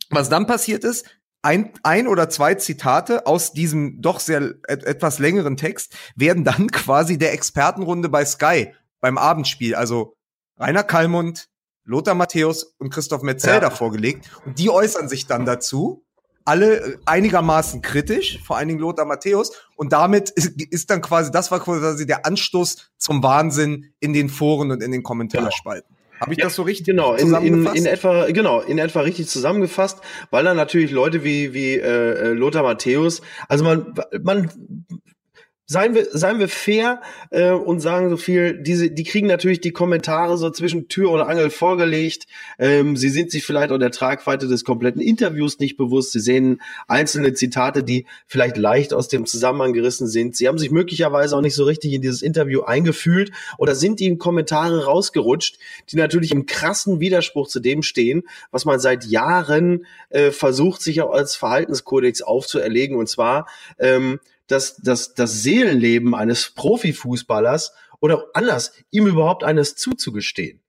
was 0.09 0.29
dann 0.29 0.47
passiert 0.47 0.85
ist, 0.85 1.05
ein, 1.43 1.73
ein 1.83 2.07
oder 2.07 2.29
zwei 2.29 2.55
Zitate 2.55 3.27
aus 3.27 3.53
diesem 3.53 4.01
doch 4.01 4.19
sehr 4.19 4.55
et, 4.67 4.83
etwas 4.83 5.19
längeren 5.19 5.57
Text 5.57 5.95
werden 6.15 6.43
dann 6.43 6.67
quasi 6.71 7.17
der 7.17 7.33
Expertenrunde 7.33 8.09
bei 8.09 8.25
Sky 8.25 8.73
beim 8.99 9.17
Abendspiel, 9.17 9.75
also 9.75 10.15
Rainer 10.57 10.83
Kallmund, 10.83 11.49
Lothar 11.83 12.15
Matthäus 12.15 12.75
und 12.77 12.89
Christoph 12.89 13.21
Metzelder 13.21 13.67
ja. 13.67 13.69
vorgelegt. 13.69 14.29
Und 14.45 14.57
die 14.57 14.69
äußern 14.69 15.09
sich 15.09 15.27
dann 15.27 15.45
dazu, 15.45 16.05
alle 16.45 16.99
einigermaßen 17.05 17.81
kritisch, 17.81 18.41
vor 18.43 18.57
allen 18.57 18.69
Dingen 18.69 18.79
Lothar 18.79 19.05
Matthäus. 19.05 19.51
Und 19.75 19.91
damit 19.91 20.29
ist, 20.29 20.61
ist 20.61 20.89
dann 20.89 21.01
quasi, 21.01 21.31
das 21.31 21.51
war 21.51 21.59
quasi 21.59 22.05
der 22.05 22.25
Anstoß 22.25 22.91
zum 22.97 23.23
Wahnsinn 23.23 23.93
in 23.99 24.13
den 24.13 24.29
Foren 24.29 24.71
und 24.71 24.81
in 24.81 24.91
den 24.91 25.03
Kommentarspalten. 25.03 25.87
Genau. 25.87 25.92
Habe 26.23 26.33
ich 26.33 26.39
ja, 26.39 26.45
das 26.45 26.55
so 26.55 26.63
richtig 26.63 26.85
genau, 26.85 27.13
in, 27.15 27.33
in, 27.35 27.65
in 27.67 27.85
etwa 27.85 28.25
genau 28.31 28.61
in 28.61 28.77
etwa 28.77 29.01
richtig 29.01 29.27
zusammengefasst, 29.27 29.99
weil 30.31 30.45
dann 30.45 30.55
natürlich 30.55 30.91
Leute 30.91 31.23
wie 31.23 31.53
wie 31.53 31.75
äh, 31.75 31.81
äh 31.81 32.33
Lothar 32.33 32.63
Matthäus, 32.63 33.21
also 33.49 33.65
man 33.65 33.93
man 34.23 34.49
seien 35.65 35.95
wir, 35.95 36.07
seien 36.11 36.39
wir 36.39 36.49
fair 36.49 37.01
äh, 37.29 37.51
und 37.51 37.79
sagen 37.79 38.09
so 38.09 38.17
viel, 38.17 38.61
diese, 38.61 38.91
die 38.91 39.03
kriegen 39.03 39.27
natürlich 39.27 39.61
die 39.61 39.71
Kommentare 39.71 40.37
so 40.37 40.49
zwischen 40.49 40.89
Tür 40.89 41.11
und 41.11 41.21
Angel 41.21 41.49
vorgelegt. 41.49 42.25
Ähm, 42.59 42.97
sie 42.97 43.09
sind 43.09 43.31
sich 43.31 43.45
vielleicht 43.45 43.71
auch 43.71 43.77
der 43.77 43.91
Tragweite 43.91 44.47
des 44.47 44.65
kompletten 44.65 45.01
Interviews 45.01 45.59
nicht 45.59 45.77
bewusst. 45.77 46.11
Sie 46.11 46.19
sehen 46.19 46.61
einzelne 46.87 47.33
Zitate, 47.33 47.83
die 47.83 48.05
vielleicht 48.27 48.57
leicht 48.57 48.93
aus 48.93 49.07
dem 49.07 49.25
Zusammenhang 49.25 49.71
gerissen 49.71 50.07
sind. 50.07 50.35
Sie 50.35 50.47
haben 50.47 50.57
sich 50.57 50.69
möglicherweise 50.69 51.35
auch 51.37 51.41
nicht 51.41 51.55
so 51.55 51.63
richtig 51.63 51.93
in 51.93 52.01
dieses 52.01 52.21
Interview 52.21 52.61
eingefühlt 52.61 53.31
oder 53.57 53.73
sind 53.73 54.01
ihnen 54.01 54.17
Kommentare 54.17 54.83
rausgerutscht, 54.85 55.57
die 55.91 55.95
natürlich 55.95 56.31
im 56.31 56.45
krassen 56.45 56.99
Widerspruch 56.99 57.47
zu 57.47 57.61
dem 57.61 57.83
stehen, 57.83 58.23
was 58.51 58.65
man 58.65 58.79
seit 58.79 59.05
Jahren 59.05 59.85
äh, 60.09 60.31
versucht, 60.31 60.81
sich 60.81 61.01
auch 61.01 61.11
als 61.11 61.35
Verhaltenskodex 61.35 62.21
aufzuerlegen. 62.21 62.97
Und 62.97 63.07
zwar 63.07 63.47
ähm, 63.79 64.19
das, 64.47 64.77
das, 64.77 65.13
das 65.13 65.43
Seelenleben 65.43 66.15
eines 66.15 66.51
Profifußballers 66.51 67.73
oder 67.99 68.25
anders, 68.33 68.73
ihm 68.91 69.07
überhaupt 69.07 69.43
eines 69.43 69.75
zuzugestehen. 69.75 70.63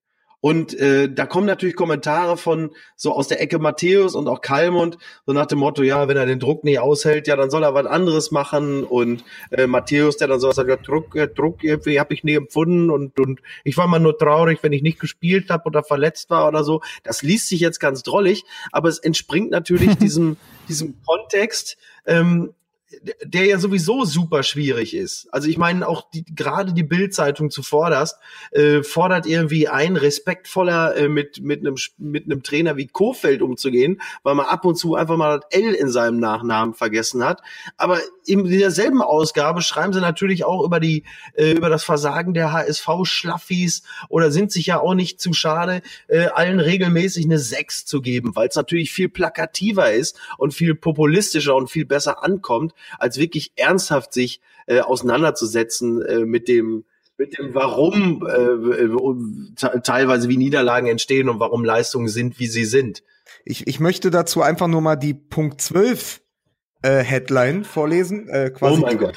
Und 0.45 0.79
äh, 0.79 1.11
da 1.11 1.25
kommen 1.25 1.47
natürlich 1.47 1.75
Kommentare 1.75 2.37
von 2.37 2.73
so 2.97 3.15
aus 3.15 3.29
der 3.29 3.41
Ecke 3.41 3.59
Matthäus 3.59 4.15
und 4.15 4.29
auch 4.29 4.43
Kalmund, 4.43 4.99
so 5.25 5.33
nach 5.33 5.47
dem 5.47 5.59
Motto, 5.59 5.83
ja, 5.83 6.07
wenn 6.07 6.19
er 6.19 6.27
den 6.27 6.39
Druck 6.39 6.65
nicht 6.65 6.81
aushält, 6.81 7.27
ja, 7.27 7.35
dann 7.35 7.49
soll 7.49 7.63
er 7.63 7.73
was 7.73 7.87
anderes 7.87 8.31
machen. 8.31 8.85
Und 8.85 9.25
äh, 9.53 9.67
Matthäus, 9.67 10.19
der 10.19 10.29
dann 10.29 10.41
so 10.41 10.53
sagt, 10.53 10.69
ja, 10.69 10.77
Druck, 10.77 11.15
ja, 11.15 11.27
Druck 11.27 11.65
irgendwie 11.65 11.99
habe 11.99 12.13
ich 12.13 12.25
nie 12.25 12.35
empfunden 12.35 12.91
und, 12.91 13.19
und 13.19 13.41
ich 13.65 13.79
war 13.79 13.87
mal 13.87 14.01
nur 14.01 14.19
traurig, 14.19 14.59
wenn 14.61 14.75
ich 14.75 14.83
nicht 14.83 15.01
gespielt 15.01 15.49
habe 15.49 15.65
oder 15.65 15.83
verletzt 15.83 16.29
war 16.29 16.47
oder 16.47 16.63
so. 16.63 16.83
Das 17.05 17.23
liest 17.23 17.49
sich 17.49 17.61
jetzt 17.61 17.81
ganz 17.81 18.03
drollig, 18.03 18.45
aber 18.71 18.91
es 18.91 18.99
entspringt 18.99 19.51
natürlich 19.51 19.95
diesem, 19.99 20.37
diesem 20.69 21.03
Kontext, 21.07 21.79
ähm, 22.05 22.53
der 23.25 23.47
ja 23.47 23.59
sowieso 23.59 24.05
super 24.05 24.43
schwierig 24.43 24.95
ist. 24.95 25.29
Also 25.33 25.49
ich 25.49 25.59
meine 25.59 25.87
auch 25.89 26.11
die, 26.11 26.25
gerade 26.25 26.73
die 26.73 26.83
Bildzeitung 26.83 27.51
zuvorderst 27.51 28.19
äh, 28.53 28.83
fordert 28.83 29.27
irgendwie 29.27 29.69
ein, 29.69 29.97
respektvoller 29.97 30.97
äh, 30.97 31.09
mit 31.09 31.43
mit 31.43 31.61
einem 31.61 31.77
mit 31.99 32.25
einem 32.25 32.43
Trainer 32.43 32.77
wie 32.77 32.87
Kofeld 32.87 33.43
umzugehen, 33.43 34.01
weil 34.23 34.35
man 34.35 34.47
ab 34.47 34.65
und 34.65 34.77
zu 34.77 34.95
einfach 34.95 35.17
mal 35.17 35.41
das 35.41 35.61
L 35.61 35.75
in 35.75 35.91
seinem 35.91 36.19
Nachnamen 36.19 36.75
vergessen 36.75 37.25
hat. 37.25 37.43
Aber 37.77 38.01
in 38.27 38.45
derselben 38.45 39.03
Ausgabe 39.03 39.63
schreiben 39.63 39.93
sie 39.93 40.01
natürlich 40.01 40.45
auch 40.45 40.65
über 40.65 40.81
die 40.81 41.05
äh, 41.35 41.53
über 41.53 41.69
das 41.69 41.85
Versagen 41.85 42.35
der 42.35 42.53
HSV 42.53 42.89
Schlaffis 43.05 43.83
oder 44.09 44.31
sind 44.31 44.53
sich 44.53 44.67
ja 44.67 44.81
auch 44.81 44.95
nicht 44.95 45.21
zu 45.21 45.33
schade, 45.33 45.83
äh, 46.09 46.27
allen 46.27 46.61
regelmäßig 46.61 47.25
eine 47.25 47.39
6 47.39 47.87
zu 47.87 48.01
geben, 48.01 48.35
weil 48.35 48.49
es 48.49 48.57
natürlich 48.57 48.93
viel 48.93 49.09
plakativer 49.09 49.93
ist 49.93 50.19
und 50.39 50.55
viel 50.55 50.75
populistischer 50.75 51.55
und 51.55 51.71
viel 51.71 51.85
besser 51.85 52.23
ankommt, 52.23 52.75
als 52.99 53.19
wirklich 53.19 53.53
ernsthaft 53.57 54.13
sich 54.13 54.41
äh, 54.67 54.81
auseinanderzusetzen 54.81 56.03
äh, 56.03 56.25
mit 56.25 56.49
dem 56.49 56.85
mit 57.17 57.39
dem 57.39 57.55
Warum 57.55 58.27
äh, 58.27 59.81
teilweise 59.83 60.29
wie 60.29 60.37
Niederlagen 60.37 60.89
entstehen 60.89 61.29
und 61.29 61.39
warum 61.39 61.65
Leistungen 61.65 62.09
sind, 62.09 62.41
wie 62.41 62.49
sie 62.49 62.65
sind. 62.65 63.05
Ich, 63.45 63.67
ich 63.67 63.79
möchte 63.79 64.11
dazu 64.11 64.43
einfach 64.43 64.67
nur 64.67 64.81
mal 64.81 64.97
die 64.97 65.15
Punkt 65.15 65.61
12 65.61 66.21
äh, 66.83 67.03
Headline 67.03 67.65
vorlesen. 67.65 68.29
Äh, 68.29 68.51
quasi 68.51 68.79
oh 68.79 68.81
mein 68.81 68.99
Gott. 68.99 69.15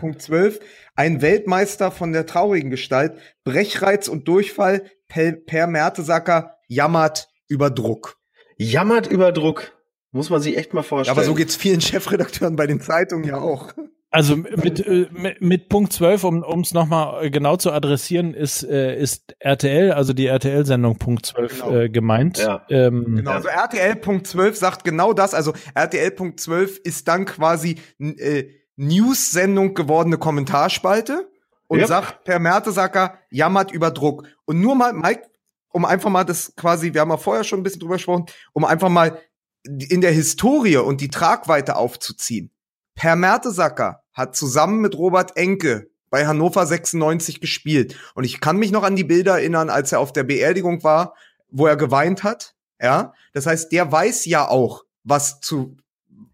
Punkt 0.00 0.22
12. 0.22 0.60
Ein 0.94 1.22
Weltmeister 1.22 1.90
von 1.90 2.12
der 2.12 2.26
traurigen 2.26 2.70
Gestalt, 2.70 3.14
Brechreiz 3.44 4.08
und 4.08 4.28
Durchfall, 4.28 4.84
per, 5.08 5.32
per 5.32 5.66
Mertesacker 5.66 6.58
jammert 6.68 7.28
über 7.48 7.70
Druck. 7.70 8.18
Jammert 8.56 9.06
über 9.06 9.32
Druck. 9.32 9.72
Muss 10.12 10.30
man 10.30 10.40
sich 10.40 10.56
echt 10.56 10.74
mal 10.74 10.82
vorstellen. 10.82 11.16
Aber 11.16 11.24
so 11.24 11.34
geht's 11.34 11.56
vielen 11.56 11.80
Chefredakteuren 11.80 12.56
bei 12.56 12.66
den 12.66 12.80
Zeitungen 12.80 13.24
ja 13.24 13.38
auch. 13.38 13.72
Also 14.12 14.34
mit, 14.36 14.84
äh, 14.84 15.06
mit, 15.12 15.40
mit 15.40 15.68
Punkt 15.68 15.92
12, 15.92 16.24
um 16.24 16.60
es 16.60 16.74
nochmal 16.74 17.30
genau 17.30 17.56
zu 17.56 17.70
adressieren, 17.70 18.34
ist, 18.34 18.64
äh, 18.64 18.98
ist 18.98 19.36
RTL, 19.38 19.92
also 19.92 20.12
die 20.12 20.26
RTL-Sendung 20.26 20.98
Punkt 20.98 21.26
12 21.26 21.52
genau. 21.52 21.76
äh, 21.76 21.88
gemeint. 21.88 22.38
Ja. 22.38 22.66
Ähm, 22.70 23.16
genau, 23.16 23.30
also 23.30 23.46
RTL 23.46 23.94
Punkt 23.96 24.26
12 24.26 24.56
sagt 24.56 24.84
genau 24.84 25.12
das. 25.12 25.32
Also 25.32 25.52
RTL 25.74 26.10
Punkt 26.10 26.40
12 26.40 26.78
ist 26.78 27.06
dann 27.06 27.24
quasi 27.24 27.76
äh, 28.00 28.46
News-Sendung 28.74 29.74
gewordene 29.74 30.18
Kommentarspalte 30.18 31.28
und 31.68 31.78
yep. 31.78 31.86
sagt 31.86 32.24
per 32.24 32.40
Mertesacker 32.40 33.14
jammert 33.30 33.70
über 33.70 33.92
Druck. 33.92 34.26
Und 34.44 34.60
nur 34.60 34.74
mal, 34.74 34.92
Mike, 34.92 35.22
um 35.68 35.84
einfach 35.84 36.10
mal 36.10 36.24
das 36.24 36.56
quasi, 36.56 36.94
wir 36.94 37.02
haben 37.02 37.10
ja 37.10 37.16
vorher 37.16 37.44
schon 37.44 37.60
ein 37.60 37.62
bisschen 37.62 37.78
drüber 37.78 37.94
gesprochen, 37.94 38.26
um 38.52 38.64
einfach 38.64 38.88
mal 38.88 39.20
in 39.64 40.00
der 40.00 40.12
Historie 40.12 40.78
und 40.78 41.00
die 41.00 41.08
Tragweite 41.08 41.76
aufzuziehen. 41.76 42.50
Per 42.94 43.16
Mertesacker 43.16 44.02
hat 44.12 44.36
zusammen 44.36 44.80
mit 44.80 44.96
Robert 44.96 45.36
Enke 45.36 45.90
bei 46.10 46.26
Hannover 46.26 46.66
96 46.66 47.40
gespielt. 47.40 47.96
Und 48.14 48.24
ich 48.24 48.40
kann 48.40 48.56
mich 48.56 48.72
noch 48.72 48.82
an 48.82 48.96
die 48.96 49.04
Bilder 49.04 49.38
erinnern, 49.38 49.70
als 49.70 49.92
er 49.92 50.00
auf 50.00 50.12
der 50.12 50.24
Beerdigung 50.24 50.82
war, 50.82 51.14
wo 51.48 51.66
er 51.66 51.76
geweint 51.76 52.24
hat. 52.24 52.54
Ja, 52.80 53.12
das 53.32 53.46
heißt, 53.46 53.72
der 53.72 53.90
weiß 53.92 54.24
ja 54.24 54.48
auch, 54.48 54.84
was 55.04 55.40
zu, 55.40 55.76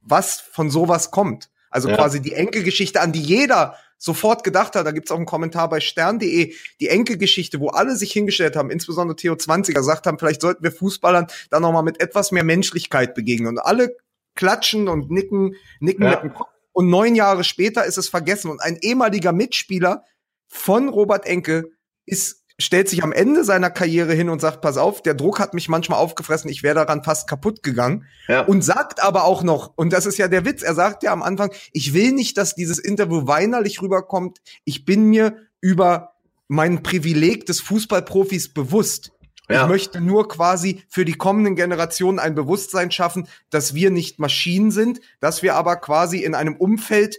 was 0.00 0.40
von 0.40 0.70
sowas 0.70 1.10
kommt. 1.10 1.50
Also 1.70 1.88
ja. 1.88 1.96
quasi 1.96 2.22
die 2.22 2.32
Enkelgeschichte, 2.32 3.00
an 3.00 3.12
die 3.12 3.22
jeder 3.22 3.76
sofort 3.98 4.44
gedacht 4.44 4.74
hat. 4.74 4.86
Da 4.86 4.90
gibt's 4.90 5.10
auch 5.10 5.16
einen 5.16 5.26
Kommentar 5.26 5.68
bei 5.68 5.80
stern.de, 5.80 6.54
die 6.80 6.88
Enkelgeschichte, 6.88 7.60
wo 7.60 7.68
alle 7.68 7.96
sich 7.96 8.12
hingestellt 8.12 8.56
haben, 8.56 8.70
insbesondere 8.70 9.16
Theo 9.16 9.34
20er, 9.34 9.72
gesagt 9.72 10.06
haben, 10.06 10.18
vielleicht 10.18 10.42
sollten 10.42 10.62
wir 10.62 10.72
Fußballern 10.72 11.26
da 11.50 11.60
nochmal 11.60 11.82
mit 11.82 12.00
etwas 12.00 12.32
mehr 12.32 12.44
Menschlichkeit 12.44 13.14
begegnen. 13.14 13.48
Und 13.48 13.58
alle 13.58 13.96
klatschen 14.34 14.88
und 14.88 15.10
nicken, 15.10 15.56
nicken 15.80 16.04
ja. 16.04 16.10
mit 16.10 16.22
dem 16.22 16.34
Kopf. 16.34 16.50
Und 16.72 16.90
neun 16.90 17.14
Jahre 17.14 17.42
später 17.42 17.84
ist 17.84 17.96
es 17.96 18.08
vergessen. 18.08 18.50
Und 18.50 18.60
ein 18.60 18.76
ehemaliger 18.80 19.32
Mitspieler 19.32 20.04
von 20.46 20.88
Robert 20.88 21.24
Enke 21.24 21.70
ist 22.04 22.44
stellt 22.58 22.88
sich 22.88 23.02
am 23.02 23.12
Ende 23.12 23.44
seiner 23.44 23.70
Karriere 23.70 24.14
hin 24.14 24.30
und 24.30 24.40
sagt, 24.40 24.62
pass 24.62 24.78
auf, 24.78 25.02
der 25.02 25.14
Druck 25.14 25.38
hat 25.38 25.52
mich 25.52 25.68
manchmal 25.68 25.98
aufgefressen, 25.98 26.50
ich 26.50 26.62
wäre 26.62 26.74
daran 26.74 27.04
fast 27.04 27.28
kaputt 27.28 27.62
gegangen. 27.62 28.06
Ja. 28.28 28.42
Und 28.42 28.62
sagt 28.62 29.02
aber 29.02 29.24
auch 29.24 29.42
noch, 29.42 29.72
und 29.76 29.92
das 29.92 30.06
ist 30.06 30.18
ja 30.18 30.28
der 30.28 30.44
Witz, 30.44 30.62
er 30.62 30.74
sagt 30.74 31.02
ja 31.02 31.12
am 31.12 31.22
Anfang, 31.22 31.50
ich 31.72 31.92
will 31.92 32.12
nicht, 32.12 32.38
dass 32.38 32.54
dieses 32.54 32.78
Interview 32.78 33.26
weinerlich 33.26 33.82
rüberkommt, 33.82 34.38
ich 34.64 34.84
bin 34.84 35.04
mir 35.04 35.36
über 35.60 36.12
mein 36.48 36.82
Privileg 36.82 37.44
des 37.46 37.60
Fußballprofis 37.60 38.54
bewusst. 38.54 39.12
Ja. 39.48 39.62
Ich 39.62 39.68
möchte 39.68 40.00
nur 40.00 40.26
quasi 40.26 40.82
für 40.88 41.04
die 41.04 41.14
kommenden 41.14 41.54
Generationen 41.54 42.18
ein 42.18 42.34
Bewusstsein 42.34 42.90
schaffen, 42.90 43.28
dass 43.50 43.74
wir 43.74 43.90
nicht 43.90 44.18
Maschinen 44.18 44.70
sind, 44.70 45.00
dass 45.20 45.42
wir 45.42 45.54
aber 45.54 45.76
quasi 45.76 46.18
in 46.18 46.34
einem 46.34 46.56
Umfeld 46.56 47.16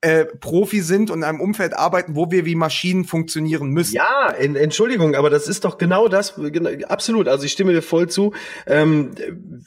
äh, 0.00 0.26
Profi 0.26 0.80
sind 0.80 1.10
und 1.10 1.18
in 1.18 1.24
einem 1.24 1.40
Umfeld 1.40 1.74
arbeiten, 1.74 2.14
wo 2.14 2.30
wir 2.30 2.44
wie 2.46 2.54
Maschinen 2.54 3.04
funktionieren 3.04 3.70
müssen. 3.70 3.96
Ja, 3.96 4.30
in, 4.30 4.54
Entschuldigung, 4.54 5.16
aber 5.16 5.28
das 5.28 5.48
ist 5.48 5.64
doch 5.64 5.76
genau 5.76 6.06
das, 6.06 6.34
genau, 6.36 6.70
absolut. 6.86 7.26
Also 7.26 7.44
ich 7.44 7.52
stimme 7.52 7.72
dir 7.72 7.82
voll 7.82 8.08
zu. 8.08 8.32
Ähm, 8.68 9.10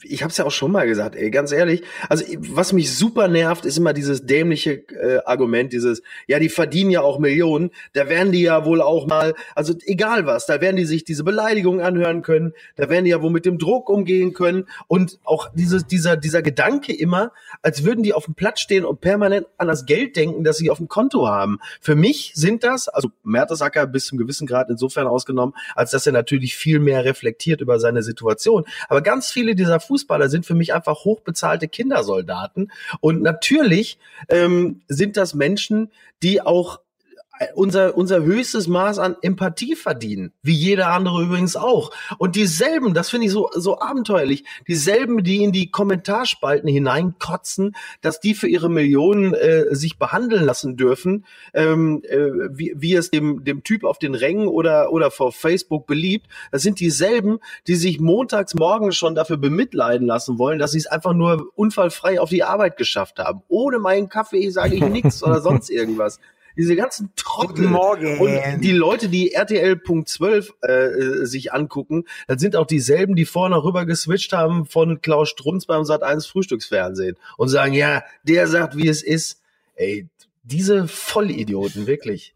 ich 0.02 0.22
habe 0.22 0.30
es 0.30 0.38
ja 0.38 0.46
auch 0.46 0.50
schon 0.50 0.72
mal 0.72 0.86
gesagt, 0.86 1.16
ey, 1.16 1.30
ganz 1.30 1.52
ehrlich. 1.52 1.82
Also 2.08 2.24
was 2.48 2.72
mich 2.72 2.96
super 2.96 3.28
nervt, 3.28 3.66
ist 3.66 3.76
immer 3.76 3.92
dieses 3.92 4.24
dämliche 4.24 4.88
äh, 4.88 5.18
Argument, 5.26 5.70
dieses, 5.72 6.02
ja, 6.26 6.38
die 6.38 6.48
verdienen 6.48 6.90
ja 6.90 7.02
auch 7.02 7.18
Millionen, 7.18 7.70
da 7.92 8.08
werden 8.08 8.32
die 8.32 8.42
ja 8.42 8.64
wohl 8.64 8.80
auch 8.80 9.06
mal, 9.06 9.34
also 9.54 9.74
egal 9.84 10.24
was, 10.24 10.46
da 10.46 10.62
werden 10.62 10.76
die 10.76 10.86
sich 10.86 11.04
diese 11.04 11.24
Beleidigung 11.24 11.82
anhören 11.82 12.22
können, 12.22 12.54
da 12.76 12.88
werden 12.88 13.04
die 13.04 13.10
ja 13.10 13.20
wohl 13.20 13.30
mit 13.30 13.44
dem 13.44 13.58
Druck 13.58 13.90
umgehen 13.90 14.32
können 14.32 14.66
und 14.86 15.18
auch 15.24 15.50
dieses, 15.54 15.86
dieser, 15.86 16.16
dieser 16.16 16.40
Gedanke 16.40 16.94
immer, 16.94 17.32
als 17.62 17.84
würden 17.84 18.02
die 18.02 18.12
auf 18.12 18.26
dem 18.26 18.34
Platz 18.34 18.60
stehen 18.60 18.84
und 18.84 19.00
permanent 19.00 19.46
an 19.56 19.68
das 19.68 19.86
Geld 19.86 20.16
denken 20.16 20.44
dass 20.44 20.58
sie 20.58 20.70
auf 20.70 20.78
dem 20.78 20.88
Konto 20.88 21.28
haben. 21.28 21.58
Für 21.80 21.94
mich 21.94 22.32
sind 22.34 22.64
das, 22.64 22.88
also 22.88 23.10
Mertesacker 23.22 23.86
bis 23.86 24.06
zum 24.06 24.18
gewissen 24.18 24.46
Grad 24.46 24.70
insofern 24.70 25.06
ausgenommen, 25.06 25.54
als 25.74 25.92
dass 25.92 26.06
er 26.06 26.12
natürlich 26.12 26.56
viel 26.56 26.80
mehr 26.80 27.04
reflektiert 27.04 27.60
über 27.60 27.78
seine 27.78 28.02
Situation. 28.02 28.64
Aber 28.88 29.00
ganz 29.00 29.30
viele 29.30 29.54
dieser 29.54 29.80
Fußballer 29.80 30.28
sind 30.28 30.46
für 30.46 30.54
mich 30.54 30.74
einfach 30.74 31.04
hochbezahlte 31.04 31.68
Kindersoldaten. 31.68 32.72
Und 33.00 33.22
natürlich 33.22 33.98
ähm, 34.28 34.82
sind 34.88 35.16
das 35.16 35.34
Menschen, 35.34 35.90
die 36.22 36.40
auch 36.40 36.80
unser, 37.54 37.96
unser 37.96 38.22
höchstes 38.22 38.68
Maß 38.68 38.98
an 38.98 39.16
Empathie 39.22 39.74
verdienen, 39.74 40.32
wie 40.42 40.54
jeder 40.54 40.88
andere 40.88 41.22
übrigens 41.22 41.56
auch. 41.56 41.90
Und 42.18 42.36
dieselben, 42.36 42.94
das 42.94 43.10
finde 43.10 43.26
ich 43.26 43.32
so, 43.32 43.48
so 43.52 43.80
abenteuerlich, 43.80 44.44
dieselben, 44.68 45.22
die 45.24 45.42
in 45.42 45.52
die 45.52 45.70
Kommentarspalten 45.70 46.68
hineinkotzen, 46.68 47.74
dass 48.00 48.20
die 48.20 48.34
für 48.34 48.48
ihre 48.48 48.68
Millionen 48.68 49.34
äh, 49.34 49.74
sich 49.74 49.98
behandeln 49.98 50.44
lassen 50.44 50.76
dürfen, 50.76 51.24
ähm, 51.54 52.02
äh, 52.08 52.30
wie, 52.50 52.74
wie 52.76 52.94
es 52.94 53.10
dem, 53.10 53.44
dem 53.44 53.62
Typ 53.62 53.84
auf 53.84 53.98
den 53.98 54.14
Rängen 54.14 54.48
oder, 54.48 54.92
oder 54.92 55.10
vor 55.10 55.32
Facebook 55.32 55.86
beliebt. 55.86 56.26
Das 56.50 56.62
sind 56.62 56.80
dieselben, 56.80 57.38
die 57.66 57.76
sich 57.76 58.00
montags 58.00 58.54
morgens 58.54 58.96
schon 58.96 59.14
dafür 59.14 59.36
bemitleiden 59.36 60.06
lassen 60.06 60.38
wollen, 60.38 60.58
dass 60.58 60.72
sie 60.72 60.78
es 60.78 60.86
einfach 60.86 61.14
nur 61.14 61.48
unfallfrei 61.54 62.20
auf 62.20 62.30
die 62.30 62.44
Arbeit 62.44 62.76
geschafft 62.76 63.18
haben. 63.18 63.42
Ohne 63.48 63.78
meinen 63.78 64.08
Kaffee 64.08 64.50
sage 64.50 64.76
ich 64.76 64.82
nichts 64.88 65.22
oder 65.22 65.40
sonst 65.40 65.70
irgendwas 65.70 66.18
diese 66.56 66.76
ganzen 66.76 67.12
Trottel 67.16 67.66
Morgen. 67.66 68.18
und 68.18 68.60
die 68.60 68.72
Leute, 68.72 69.08
die 69.08 69.32
RTL.12 69.32 70.62
äh, 70.62 71.26
sich 71.26 71.52
angucken, 71.52 72.04
das 72.26 72.40
sind 72.40 72.56
auch 72.56 72.66
dieselben, 72.66 73.16
die 73.16 73.24
vorne 73.24 73.62
rüber 73.62 73.86
geswitcht 73.86 74.32
haben 74.32 74.66
von 74.66 75.00
Klaus 75.00 75.30
Strunz 75.30 75.66
beim 75.66 75.82
Sat1 75.82 76.28
Frühstücksfernsehen 76.28 77.16
und 77.36 77.48
sagen, 77.48 77.72
ja, 77.72 78.02
der 78.22 78.46
sagt, 78.46 78.76
wie 78.76 78.88
es 78.88 79.02
ist. 79.02 79.40
Ey, 79.74 80.08
diese 80.44 80.88
Vollidioten, 80.88 81.86
wirklich. 81.86 82.34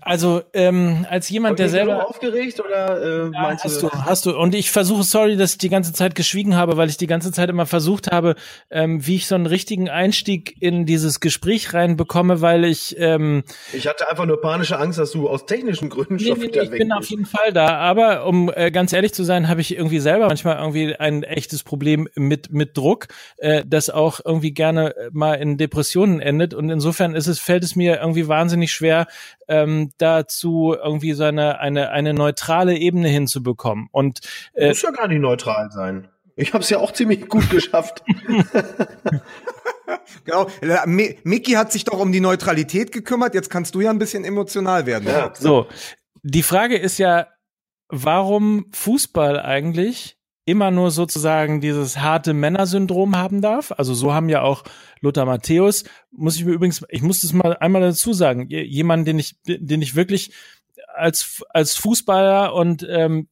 Also 0.00 0.42
ähm, 0.52 1.06
als 1.08 1.28
jemand, 1.28 1.58
der 1.58 1.68
selber 1.68 2.08
aufgeregt 2.08 2.60
oder 2.60 3.00
äh, 3.00 3.22
ja, 3.24 3.30
meinst 3.30 3.64
hast 3.64 3.82
du? 3.82 3.90
Hast 3.90 4.26
du? 4.26 4.36
Und 4.36 4.54
ich 4.54 4.70
versuche, 4.70 5.02
sorry, 5.02 5.36
dass 5.36 5.52
ich 5.52 5.58
die 5.58 5.68
ganze 5.68 5.92
Zeit 5.92 6.14
geschwiegen 6.14 6.56
habe, 6.56 6.76
weil 6.76 6.88
ich 6.88 6.96
die 6.96 7.06
ganze 7.06 7.30
Zeit 7.30 7.48
immer 7.48 7.66
versucht 7.66 8.10
habe, 8.10 8.34
ähm, 8.70 9.06
wie 9.06 9.16
ich 9.16 9.26
so 9.26 9.34
einen 9.34 9.46
richtigen 9.46 9.88
Einstieg 9.88 10.56
in 10.60 10.86
dieses 10.86 11.20
Gespräch 11.20 11.72
reinbekomme, 11.72 12.40
weil 12.40 12.64
ich 12.64 12.96
ähm, 12.98 13.44
ich 13.72 13.86
hatte 13.86 14.10
einfach 14.10 14.26
nur 14.26 14.40
panische 14.40 14.78
Angst, 14.78 14.98
dass 14.98 15.12
du 15.12 15.28
aus 15.28 15.46
technischen 15.46 15.88
Gründen 15.88 16.16
nee, 16.16 16.24
schon 16.24 16.38
nee, 16.38 16.46
wieder 16.46 16.62
nee, 16.62 16.64
ich 16.64 16.70
bin 16.70 16.88
bist. 16.88 16.98
auf 16.98 17.06
jeden 17.06 17.26
Fall 17.26 17.52
da. 17.52 17.76
Aber 17.76 18.26
um 18.26 18.50
äh, 18.54 18.70
ganz 18.70 18.92
ehrlich 18.92 19.14
zu 19.14 19.24
sein, 19.24 19.48
habe 19.48 19.60
ich 19.60 19.76
irgendwie 19.76 20.00
selber 20.00 20.26
manchmal 20.26 20.58
irgendwie 20.58 20.96
ein 20.96 21.22
echtes 21.22 21.62
Problem 21.62 22.08
mit 22.16 22.52
mit 22.52 22.76
Druck, 22.76 23.06
äh, 23.36 23.62
das 23.66 23.88
auch 23.88 24.20
irgendwie 24.24 24.52
gerne 24.52 24.94
mal 25.12 25.34
in 25.34 25.56
Depressionen 25.56 26.20
endet. 26.20 26.54
Und 26.54 26.70
insofern 26.70 27.14
ist 27.14 27.21
es 27.28 27.38
fällt 27.38 27.64
es 27.64 27.76
mir 27.76 28.00
irgendwie 28.00 28.28
wahnsinnig 28.28 28.72
schwer, 28.72 29.06
ähm, 29.48 29.90
dazu 29.98 30.74
irgendwie 30.74 31.12
so 31.12 31.24
eine, 31.24 31.60
eine, 31.60 31.90
eine 31.90 32.14
neutrale 32.14 32.76
Ebene 32.76 33.08
hinzubekommen. 33.08 33.88
Und 33.92 34.20
äh, 34.54 34.68
muss 34.68 34.82
ja 34.82 34.90
gar 34.90 35.08
nicht 35.08 35.20
neutral 35.20 35.70
sein. 35.70 36.08
Ich 36.34 36.54
habe 36.54 36.62
es 36.64 36.70
ja 36.70 36.78
auch 36.78 36.92
ziemlich 36.92 37.28
gut 37.28 37.50
geschafft. 37.50 38.02
genau. 40.24 40.48
Mickey 40.86 41.52
hat 41.52 41.72
sich 41.72 41.84
doch 41.84 41.98
um 41.98 42.12
die 42.12 42.20
Neutralität 42.20 42.92
gekümmert. 42.92 43.34
Jetzt 43.34 43.50
kannst 43.50 43.74
du 43.74 43.80
ja 43.80 43.90
ein 43.90 43.98
bisschen 43.98 44.24
emotional 44.24 44.86
werden. 44.86 45.08
Ja. 45.08 45.32
So, 45.34 45.66
die 46.22 46.42
Frage 46.42 46.76
ist 46.78 46.98
ja, 46.98 47.28
warum 47.88 48.66
Fußball 48.72 49.40
eigentlich 49.40 50.16
immer 50.44 50.70
nur 50.70 50.90
sozusagen 50.90 51.60
dieses 51.60 51.98
harte 51.98 52.34
Männersyndrom 52.34 53.16
haben 53.16 53.40
darf. 53.40 53.72
Also 53.76 53.94
so 53.94 54.12
haben 54.12 54.28
ja 54.28 54.42
auch 54.42 54.64
Lothar 55.00 55.24
Matthäus, 55.24 55.84
muss 56.10 56.36
ich 56.36 56.44
mir 56.44 56.52
übrigens, 56.52 56.84
ich 56.88 57.02
muss 57.02 57.20
das 57.20 57.32
mal 57.32 57.56
einmal 57.56 57.82
dazu 57.82 58.12
sagen, 58.12 58.48
jemand, 58.48 59.06
den 59.06 59.18
ich, 59.18 59.36
den 59.46 59.82
ich 59.82 59.94
wirklich 59.94 60.32
als, 60.94 61.44
als 61.50 61.76
Fußballer 61.76 62.54
und 62.54 62.86
ähm, 62.88 63.28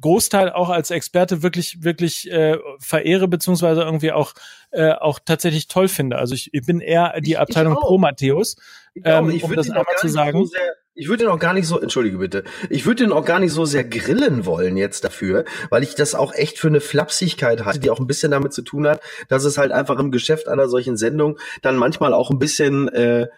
Großteil 0.00 0.52
auch 0.52 0.68
als 0.68 0.90
Experte 0.90 1.42
wirklich 1.42 1.82
wirklich 1.82 2.30
äh, 2.30 2.58
verehre 2.78 3.28
beziehungsweise 3.28 3.80
irgendwie 3.82 4.12
auch 4.12 4.34
äh, 4.70 4.92
auch 4.92 5.18
tatsächlich 5.24 5.68
toll 5.68 5.88
finde. 5.88 6.18
Also 6.18 6.34
ich, 6.34 6.52
ich 6.52 6.66
bin 6.66 6.80
eher 6.80 7.20
die 7.20 7.38
Abteilung 7.38 7.72
ich, 7.72 7.78
ich 7.78 7.84
Pro 7.84 7.98
Matthäus, 7.98 8.56
ähm, 9.02 9.40
um 9.42 9.54
das 9.54 9.70
einmal 9.70 9.96
zu 9.96 10.08
sagen. 10.08 10.44
So 10.44 10.52
ich 10.96 11.08
würde 11.08 11.24
ihn 11.24 11.30
auch 11.30 11.38
gar 11.38 11.52
nicht 11.52 11.66
so, 11.66 11.78
entschuldige 11.78 12.16
bitte, 12.16 12.42
ich 12.70 12.86
würde 12.86 13.04
ihn 13.04 13.12
auch 13.12 13.24
gar 13.24 13.38
nicht 13.38 13.52
so 13.52 13.66
sehr 13.66 13.84
grillen 13.84 14.46
wollen 14.46 14.76
jetzt 14.78 15.04
dafür, 15.04 15.44
weil 15.68 15.82
ich 15.82 15.94
das 15.94 16.14
auch 16.14 16.34
echt 16.34 16.58
für 16.58 16.68
eine 16.68 16.80
Flapsigkeit 16.80 17.64
hatte, 17.64 17.78
die 17.78 17.90
auch 17.90 18.00
ein 18.00 18.06
bisschen 18.06 18.30
damit 18.30 18.54
zu 18.54 18.62
tun 18.62 18.88
hat, 18.88 19.00
dass 19.28 19.44
es 19.44 19.58
halt 19.58 19.72
einfach 19.72 19.98
im 19.98 20.10
Geschäft 20.10 20.48
einer 20.48 20.68
solchen 20.68 20.96
Sendung 20.96 21.38
dann 21.60 21.76
manchmal 21.76 22.14
auch 22.14 22.30
ein 22.30 22.38
bisschen 22.38 22.88
äh, 22.88 23.28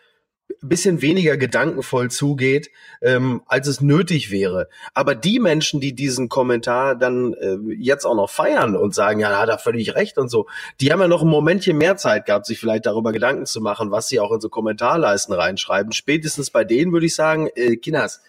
bisschen 0.60 1.02
weniger 1.02 1.36
gedankenvoll 1.36 2.10
zugeht, 2.10 2.70
ähm, 3.00 3.42
als 3.46 3.68
es 3.68 3.80
nötig 3.80 4.30
wäre. 4.30 4.68
Aber 4.94 5.14
die 5.14 5.38
Menschen, 5.38 5.80
die 5.80 5.94
diesen 5.94 6.28
Kommentar 6.28 6.96
dann 6.96 7.34
äh, 7.34 7.56
jetzt 7.78 8.04
auch 8.04 8.14
noch 8.14 8.30
feiern 8.30 8.76
und 8.76 8.94
sagen, 8.94 9.20
ja, 9.20 9.38
hat 9.38 9.48
er 9.48 9.58
völlig 9.58 9.94
recht 9.94 10.18
und 10.18 10.28
so, 10.30 10.46
die 10.80 10.92
haben 10.92 11.00
ja 11.00 11.08
noch 11.08 11.22
ein 11.22 11.28
Momentchen 11.28 11.78
mehr 11.78 11.96
Zeit 11.96 12.26
gehabt, 12.26 12.46
sich 12.46 12.58
vielleicht 12.58 12.86
darüber 12.86 13.12
Gedanken 13.12 13.46
zu 13.46 13.60
machen, 13.60 13.90
was 13.90 14.08
sie 14.08 14.20
auch 14.20 14.32
in 14.32 14.40
so 14.40 14.48
Kommentarleisten 14.48 15.34
reinschreiben. 15.34 15.92
Spätestens 15.92 16.50
bei 16.50 16.64
denen 16.64 16.92
würde 16.92 17.06
ich 17.06 17.14
sagen, 17.14 17.48
äh, 17.54 17.76
Kinas, 17.76 18.22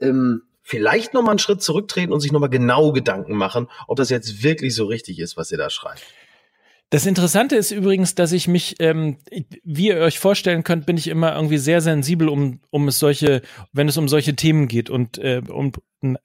ähm, 0.00 0.42
vielleicht 0.62 1.12
noch 1.12 1.22
mal 1.22 1.30
einen 1.30 1.38
Schritt 1.38 1.62
zurücktreten 1.62 2.12
und 2.12 2.20
sich 2.20 2.32
noch 2.32 2.40
mal 2.40 2.48
genau 2.48 2.92
Gedanken 2.92 3.36
machen, 3.36 3.68
ob 3.86 3.96
das 3.96 4.10
jetzt 4.10 4.42
wirklich 4.42 4.74
so 4.74 4.86
richtig 4.86 5.18
ist, 5.18 5.36
was 5.36 5.52
ihr 5.52 5.58
da 5.58 5.70
schreibt. 5.70 6.02
Das 6.90 7.06
Interessante 7.06 7.56
ist 7.56 7.70
übrigens, 7.70 8.14
dass 8.14 8.32
ich 8.32 8.46
mich, 8.46 8.76
ähm, 8.78 9.18
wie 9.64 9.88
ihr 9.88 9.96
euch 9.96 10.18
vorstellen 10.18 10.62
könnt, 10.62 10.86
bin 10.86 10.96
ich 10.96 11.08
immer 11.08 11.34
irgendwie 11.34 11.58
sehr 11.58 11.80
sensibel, 11.80 12.28
um, 12.28 12.60
um 12.70 12.88
es 12.88 12.98
solche, 12.98 13.42
wenn 13.72 13.88
es 13.88 13.96
um 13.96 14.08
solche 14.08 14.36
Themen 14.36 14.68
geht 14.68 14.90
und 14.90 15.18
äh, 15.18 15.42
um 15.48 15.72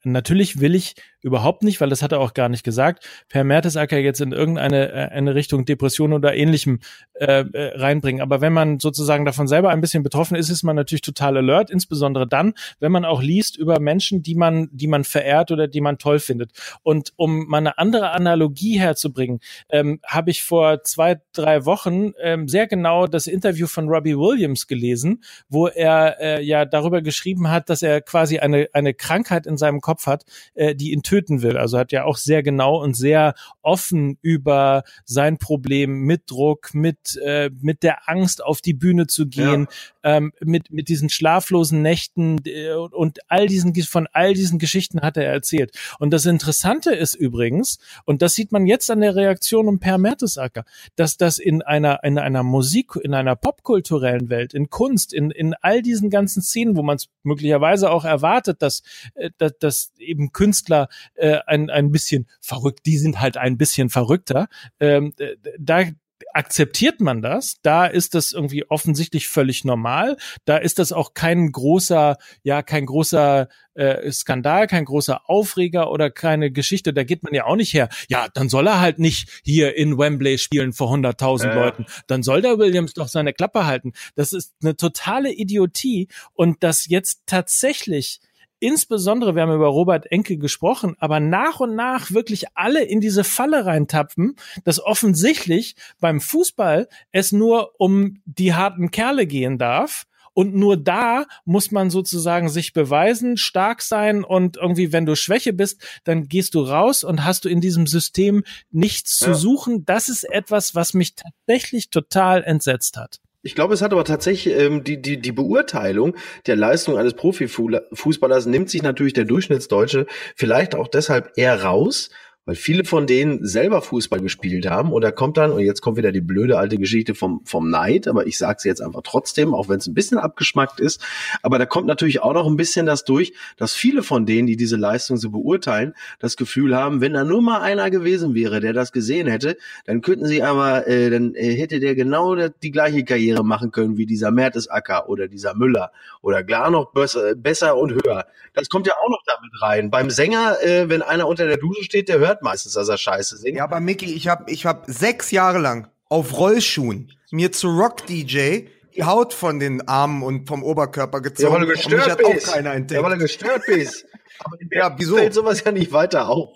natürlich 0.04 0.60
will 0.60 0.74
ich 0.74 0.94
überhaupt 1.22 1.62
nicht, 1.62 1.80
weil 1.80 1.90
das 1.90 2.02
hat 2.02 2.12
er 2.12 2.20
auch 2.20 2.34
gar 2.34 2.48
nicht 2.48 2.64
gesagt, 2.64 3.06
Per 3.28 3.44
Mertesacker 3.44 3.98
jetzt 3.98 4.20
in 4.20 4.32
irgendeine 4.32 4.90
äh, 4.92 5.08
eine 5.10 5.34
Richtung 5.34 5.64
Depression 5.64 6.12
oder 6.12 6.34
ähnlichem 6.34 6.80
äh, 7.14 7.44
äh, 7.52 7.78
reinbringen. 7.78 8.22
Aber 8.22 8.40
wenn 8.40 8.52
man 8.52 8.80
sozusagen 8.80 9.24
davon 9.24 9.46
selber 9.46 9.70
ein 9.70 9.80
bisschen 9.80 10.02
betroffen 10.02 10.36
ist, 10.36 10.48
ist 10.48 10.62
man 10.62 10.76
natürlich 10.76 11.02
total 11.02 11.36
alert, 11.36 11.70
insbesondere 11.70 12.26
dann, 12.26 12.54
wenn 12.78 12.92
man 12.92 13.04
auch 13.04 13.22
liest 13.22 13.56
über 13.56 13.80
Menschen, 13.80 14.22
die 14.22 14.34
man, 14.34 14.68
die 14.72 14.86
man 14.86 15.04
verehrt 15.04 15.50
oder 15.50 15.68
die 15.68 15.80
man 15.80 15.98
toll 15.98 16.18
findet. 16.18 16.52
Und 16.82 17.12
um 17.16 17.46
mal 17.48 17.58
eine 17.58 17.78
andere 17.78 18.10
Analogie 18.12 18.78
herzubringen, 18.78 19.40
ähm, 19.68 20.00
habe 20.06 20.30
ich 20.30 20.42
vor 20.42 20.82
zwei, 20.84 21.20
drei 21.32 21.66
Wochen 21.66 22.12
ähm, 22.20 22.48
sehr 22.48 22.66
genau 22.66 23.06
das 23.06 23.26
Interview 23.26 23.66
von 23.66 23.88
Robbie 23.88 24.16
Williams 24.16 24.66
gelesen, 24.66 25.22
wo 25.48 25.66
er 25.66 26.16
äh, 26.20 26.42
ja 26.42 26.64
darüber 26.64 27.02
geschrieben 27.02 27.50
hat, 27.50 27.68
dass 27.68 27.82
er 27.82 28.00
quasi 28.00 28.38
eine, 28.38 28.68
eine 28.72 28.94
Krankheit 28.94 29.46
in 29.46 29.58
seinem 29.58 29.69
seinem 29.70 29.80
Kopf 29.80 30.06
hat, 30.06 30.24
äh, 30.54 30.74
die 30.74 30.92
ihn 30.92 31.02
töten 31.02 31.42
will. 31.42 31.56
Also 31.56 31.78
hat 31.78 31.92
ja 31.92 32.04
auch 32.04 32.16
sehr 32.16 32.42
genau 32.42 32.82
und 32.82 32.94
sehr 32.94 33.34
offen 33.62 34.18
über 34.22 34.82
sein 35.04 35.38
Problem 35.38 36.00
mit 36.00 36.30
Druck, 36.30 36.74
mit, 36.74 37.16
äh, 37.24 37.50
mit 37.60 37.82
der 37.82 38.08
Angst 38.08 38.42
auf 38.42 38.60
die 38.60 38.74
Bühne 38.74 39.06
zu 39.06 39.26
gehen, 39.26 39.68
ja. 40.04 40.16
ähm, 40.16 40.32
mit, 40.40 40.70
mit 40.70 40.88
diesen 40.88 41.08
schlaflosen 41.08 41.82
Nächten 41.82 42.38
äh, 42.44 42.72
und 42.74 43.18
all 43.28 43.46
diesen, 43.46 43.74
von 43.82 44.08
all 44.12 44.34
diesen 44.34 44.58
Geschichten 44.58 45.00
hat 45.00 45.16
er 45.16 45.26
erzählt. 45.26 45.76
Und 45.98 46.10
das 46.10 46.26
Interessante 46.26 46.94
ist 46.94 47.14
übrigens, 47.14 47.78
und 48.04 48.22
das 48.22 48.34
sieht 48.34 48.52
man 48.52 48.66
jetzt 48.66 48.90
an 48.90 49.00
der 49.00 49.14
Reaktion 49.14 49.68
um 49.68 49.78
Per 49.78 49.98
Mertesacker, 49.98 50.64
dass 50.96 51.16
das 51.16 51.38
in 51.38 51.62
einer, 51.62 52.02
in 52.02 52.18
einer 52.18 52.42
Musik, 52.42 52.96
in 53.02 53.14
einer 53.14 53.36
popkulturellen 53.36 54.28
Welt, 54.28 54.54
in 54.54 54.70
Kunst, 54.70 55.12
in, 55.12 55.30
in 55.30 55.54
all 55.60 55.82
diesen 55.82 56.10
ganzen 56.10 56.42
Szenen, 56.42 56.76
wo 56.76 56.82
man 56.82 56.96
es 56.96 57.08
möglicherweise 57.22 57.90
auch 57.90 58.04
erwartet, 58.04 58.62
dass, 58.62 58.82
äh, 59.14 59.30
dass, 59.38 59.52
dass 59.62 59.92
eben 59.98 60.32
Künstler 60.32 60.88
äh, 61.14 61.38
ein, 61.46 61.70
ein 61.70 61.92
bisschen 61.92 62.26
verrückt, 62.40 62.80
die 62.86 62.98
sind 62.98 63.20
halt 63.20 63.36
ein 63.36 63.58
bisschen 63.58 63.90
verrückter. 63.90 64.48
Ähm, 64.78 65.14
da 65.58 65.84
akzeptiert 66.32 67.00
man 67.00 67.22
das, 67.22 67.56
da 67.62 67.86
ist 67.86 68.14
das 68.14 68.32
irgendwie 68.32 68.64
offensichtlich 68.68 69.28
völlig 69.28 69.64
normal, 69.64 70.16
da 70.44 70.56
ist 70.56 70.78
das 70.78 70.92
auch 70.92 71.14
kein 71.14 71.50
großer, 71.50 72.16
ja, 72.42 72.62
kein 72.62 72.86
großer 72.86 73.48
äh, 73.74 74.10
Skandal, 74.12 74.66
kein 74.66 74.84
großer 74.84 75.28
Aufreger 75.28 75.90
oder 75.90 76.10
keine 76.10 76.50
Geschichte, 76.50 76.92
da 76.92 77.04
geht 77.04 77.22
man 77.22 77.34
ja 77.34 77.46
auch 77.46 77.56
nicht 77.56 77.72
her. 77.72 77.88
Ja, 78.08 78.28
dann 78.32 78.48
soll 78.48 78.66
er 78.66 78.80
halt 78.80 78.98
nicht 78.98 79.40
hier 79.44 79.76
in 79.76 79.98
Wembley 79.98 80.38
spielen 80.38 80.72
vor 80.72 80.92
100.000 80.92 81.50
äh. 81.50 81.54
Leuten, 81.54 81.86
dann 82.06 82.22
soll 82.22 82.42
der 82.42 82.58
Williams 82.58 82.94
doch 82.94 83.08
seine 83.08 83.32
Klappe 83.32 83.66
halten. 83.66 83.92
Das 84.14 84.32
ist 84.32 84.54
eine 84.62 84.76
totale 84.76 85.32
Idiotie 85.32 86.08
und 86.34 86.62
das 86.62 86.86
jetzt 86.86 87.22
tatsächlich 87.26 88.20
insbesondere, 88.60 89.34
wir 89.34 89.42
haben 89.42 89.54
über 89.54 89.68
Robert 89.68 90.10
Enke 90.10 90.36
gesprochen, 90.38 90.94
aber 90.98 91.18
nach 91.18 91.60
und 91.60 91.74
nach 91.74 92.12
wirklich 92.12 92.44
alle 92.54 92.82
in 92.84 93.00
diese 93.00 93.24
Falle 93.24 93.66
reintapfen, 93.66 94.36
dass 94.64 94.82
offensichtlich 94.82 95.74
beim 95.98 96.20
Fußball 96.20 96.88
es 97.12 97.32
nur 97.32 97.80
um 97.80 98.22
die 98.24 98.54
harten 98.54 98.90
Kerle 98.90 99.26
gehen 99.26 99.58
darf. 99.58 100.06
Und 100.32 100.54
nur 100.54 100.76
da 100.76 101.26
muss 101.44 101.72
man 101.72 101.90
sozusagen 101.90 102.48
sich 102.48 102.72
beweisen, 102.72 103.36
stark 103.36 103.82
sein 103.82 104.22
und 104.22 104.58
irgendwie, 104.58 104.92
wenn 104.92 105.04
du 105.04 105.16
Schwäche 105.16 105.52
bist, 105.52 105.82
dann 106.04 106.28
gehst 106.28 106.54
du 106.54 106.62
raus 106.62 107.02
und 107.02 107.24
hast 107.24 107.44
du 107.44 107.48
in 107.48 107.60
diesem 107.60 107.88
System 107.88 108.44
nichts 108.70 109.18
ja. 109.18 109.26
zu 109.26 109.34
suchen. 109.34 109.84
Das 109.84 110.08
ist 110.08 110.22
etwas, 110.22 110.76
was 110.76 110.94
mich 110.94 111.16
tatsächlich 111.16 111.90
total 111.90 112.44
entsetzt 112.44 112.96
hat. 112.96 113.20
Ich 113.42 113.54
glaube, 113.54 113.72
es 113.72 113.80
hat 113.80 113.92
aber 113.92 114.04
tatsächlich 114.04 114.54
ähm, 114.54 114.84
die, 114.84 115.00
die, 115.00 115.18
die 115.18 115.32
Beurteilung 115.32 116.14
der 116.46 116.56
Leistung 116.56 116.98
eines 116.98 117.14
Profifußballers 117.14 118.44
nimmt 118.44 118.68
sich 118.68 118.82
natürlich 118.82 119.14
der 119.14 119.24
Durchschnittsdeutsche 119.24 120.06
vielleicht 120.36 120.74
auch 120.74 120.88
deshalb 120.88 121.32
eher 121.36 121.62
raus, 121.62 122.10
weil 122.50 122.56
viele 122.56 122.82
von 122.82 123.06
denen 123.06 123.46
selber 123.46 123.80
Fußball 123.80 124.18
gespielt 124.18 124.68
haben 124.68 124.92
und 124.92 125.02
da 125.02 125.12
kommt 125.12 125.36
dann, 125.36 125.52
und 125.52 125.60
jetzt 125.60 125.82
kommt 125.82 125.96
wieder 125.96 126.10
die 126.10 126.20
blöde 126.20 126.58
alte 126.58 126.78
Geschichte 126.78 127.14
vom, 127.14 127.42
vom 127.44 127.70
Neid, 127.70 128.08
aber 128.08 128.26
ich 128.26 128.38
sage 128.38 128.56
es 128.58 128.64
jetzt 128.64 128.80
einfach 128.80 129.02
trotzdem, 129.04 129.54
auch 129.54 129.68
wenn 129.68 129.78
es 129.78 129.86
ein 129.86 129.94
bisschen 129.94 130.18
abgeschmackt 130.18 130.80
ist, 130.80 131.00
aber 131.42 131.60
da 131.60 131.66
kommt 131.66 131.86
natürlich 131.86 132.22
auch 132.22 132.32
noch 132.32 132.48
ein 132.48 132.56
bisschen 132.56 132.86
das 132.86 133.04
durch, 133.04 133.34
dass 133.56 133.74
viele 133.74 134.02
von 134.02 134.26
denen, 134.26 134.48
die 134.48 134.56
diese 134.56 134.74
Leistung 134.74 135.16
so 135.16 135.30
beurteilen, 135.30 135.94
das 136.18 136.36
Gefühl 136.36 136.74
haben, 136.74 137.00
wenn 137.00 137.12
da 137.12 137.22
nur 137.22 137.40
mal 137.40 137.60
einer 137.60 137.88
gewesen 137.88 138.34
wäre, 138.34 138.58
der 138.58 138.72
das 138.72 138.90
gesehen 138.90 139.28
hätte, 139.28 139.56
dann 139.84 140.00
könnten 140.00 140.26
sie 140.26 140.42
aber, 140.42 140.88
äh, 140.88 141.08
dann 141.08 141.36
äh, 141.36 141.54
hätte 141.54 141.78
der 141.78 141.94
genau 141.94 142.34
die 142.34 142.72
gleiche 142.72 143.04
Karriere 143.04 143.44
machen 143.44 143.70
können 143.70 143.96
wie 143.96 144.06
dieser 144.06 144.32
Mertesacker 144.32 145.08
oder 145.08 145.28
dieser 145.28 145.54
Müller 145.54 145.92
oder 146.20 146.42
klar 146.42 146.72
noch 146.72 146.90
besser, 146.92 147.36
besser 147.36 147.76
und 147.76 147.92
höher. 147.92 148.26
Das 148.54 148.68
kommt 148.68 148.88
ja 148.88 148.94
auch 149.00 149.08
noch 149.08 149.22
damit 149.24 149.62
rein. 149.62 149.90
Beim 149.90 150.10
Sänger, 150.10 150.56
äh, 150.64 150.88
wenn 150.88 151.02
einer 151.02 151.28
unter 151.28 151.46
der 151.46 151.56
Dusche 151.56 151.84
steht, 151.84 152.08
der 152.08 152.18
hört 152.18 152.39
hört 152.40 152.42
meistens, 152.42 152.72
dass 152.72 152.88
er 152.88 152.98
scheiße 152.98 153.36
singt. 153.36 153.56
Ja, 153.56 153.64
aber 153.64 153.80
Mickey, 153.80 154.12
ich 154.12 154.28
habe 154.28 154.50
ich 154.50 154.66
hab 154.66 154.84
sechs 154.86 155.30
Jahre 155.30 155.58
lang 155.58 155.88
auf 156.08 156.36
Rollschuhen 156.36 157.12
mir 157.30 157.52
zu 157.52 157.68
Rock-DJ 157.68 158.66
die 158.96 159.04
Haut 159.04 159.32
von 159.32 159.60
den 159.60 159.86
Armen 159.86 160.22
und 160.22 160.48
vom 160.48 160.64
Oberkörper 160.64 161.20
gezogen. 161.20 161.52
Ja, 161.52 161.60
weil 161.60 161.66
du 161.66 161.72
gestört 161.72 162.18
bist. 162.18 162.48
Auch 162.48 162.54
keiner 162.54 162.72
entdeckt. 162.74 163.00
Ja, 163.00 163.04
weil 163.04 163.16
du 163.16 163.22
gestört 163.22 163.62
bist. 163.66 164.04
Aber 164.40 164.56
ja, 164.72 164.94
wieso? 164.98 165.16
fällt 165.16 165.34
sowas 165.34 165.62
ja 165.62 165.70
nicht 165.70 165.92
weiter 165.92 166.28
auf. 166.28 166.48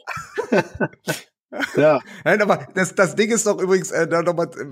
Ja. 1.76 2.00
Nein, 2.24 2.42
aber 2.42 2.66
das, 2.74 2.94
das 2.94 3.14
Ding 3.16 3.30
ist 3.30 3.46
doch 3.46 3.60
übrigens, 3.60 3.90
äh, 3.90 4.06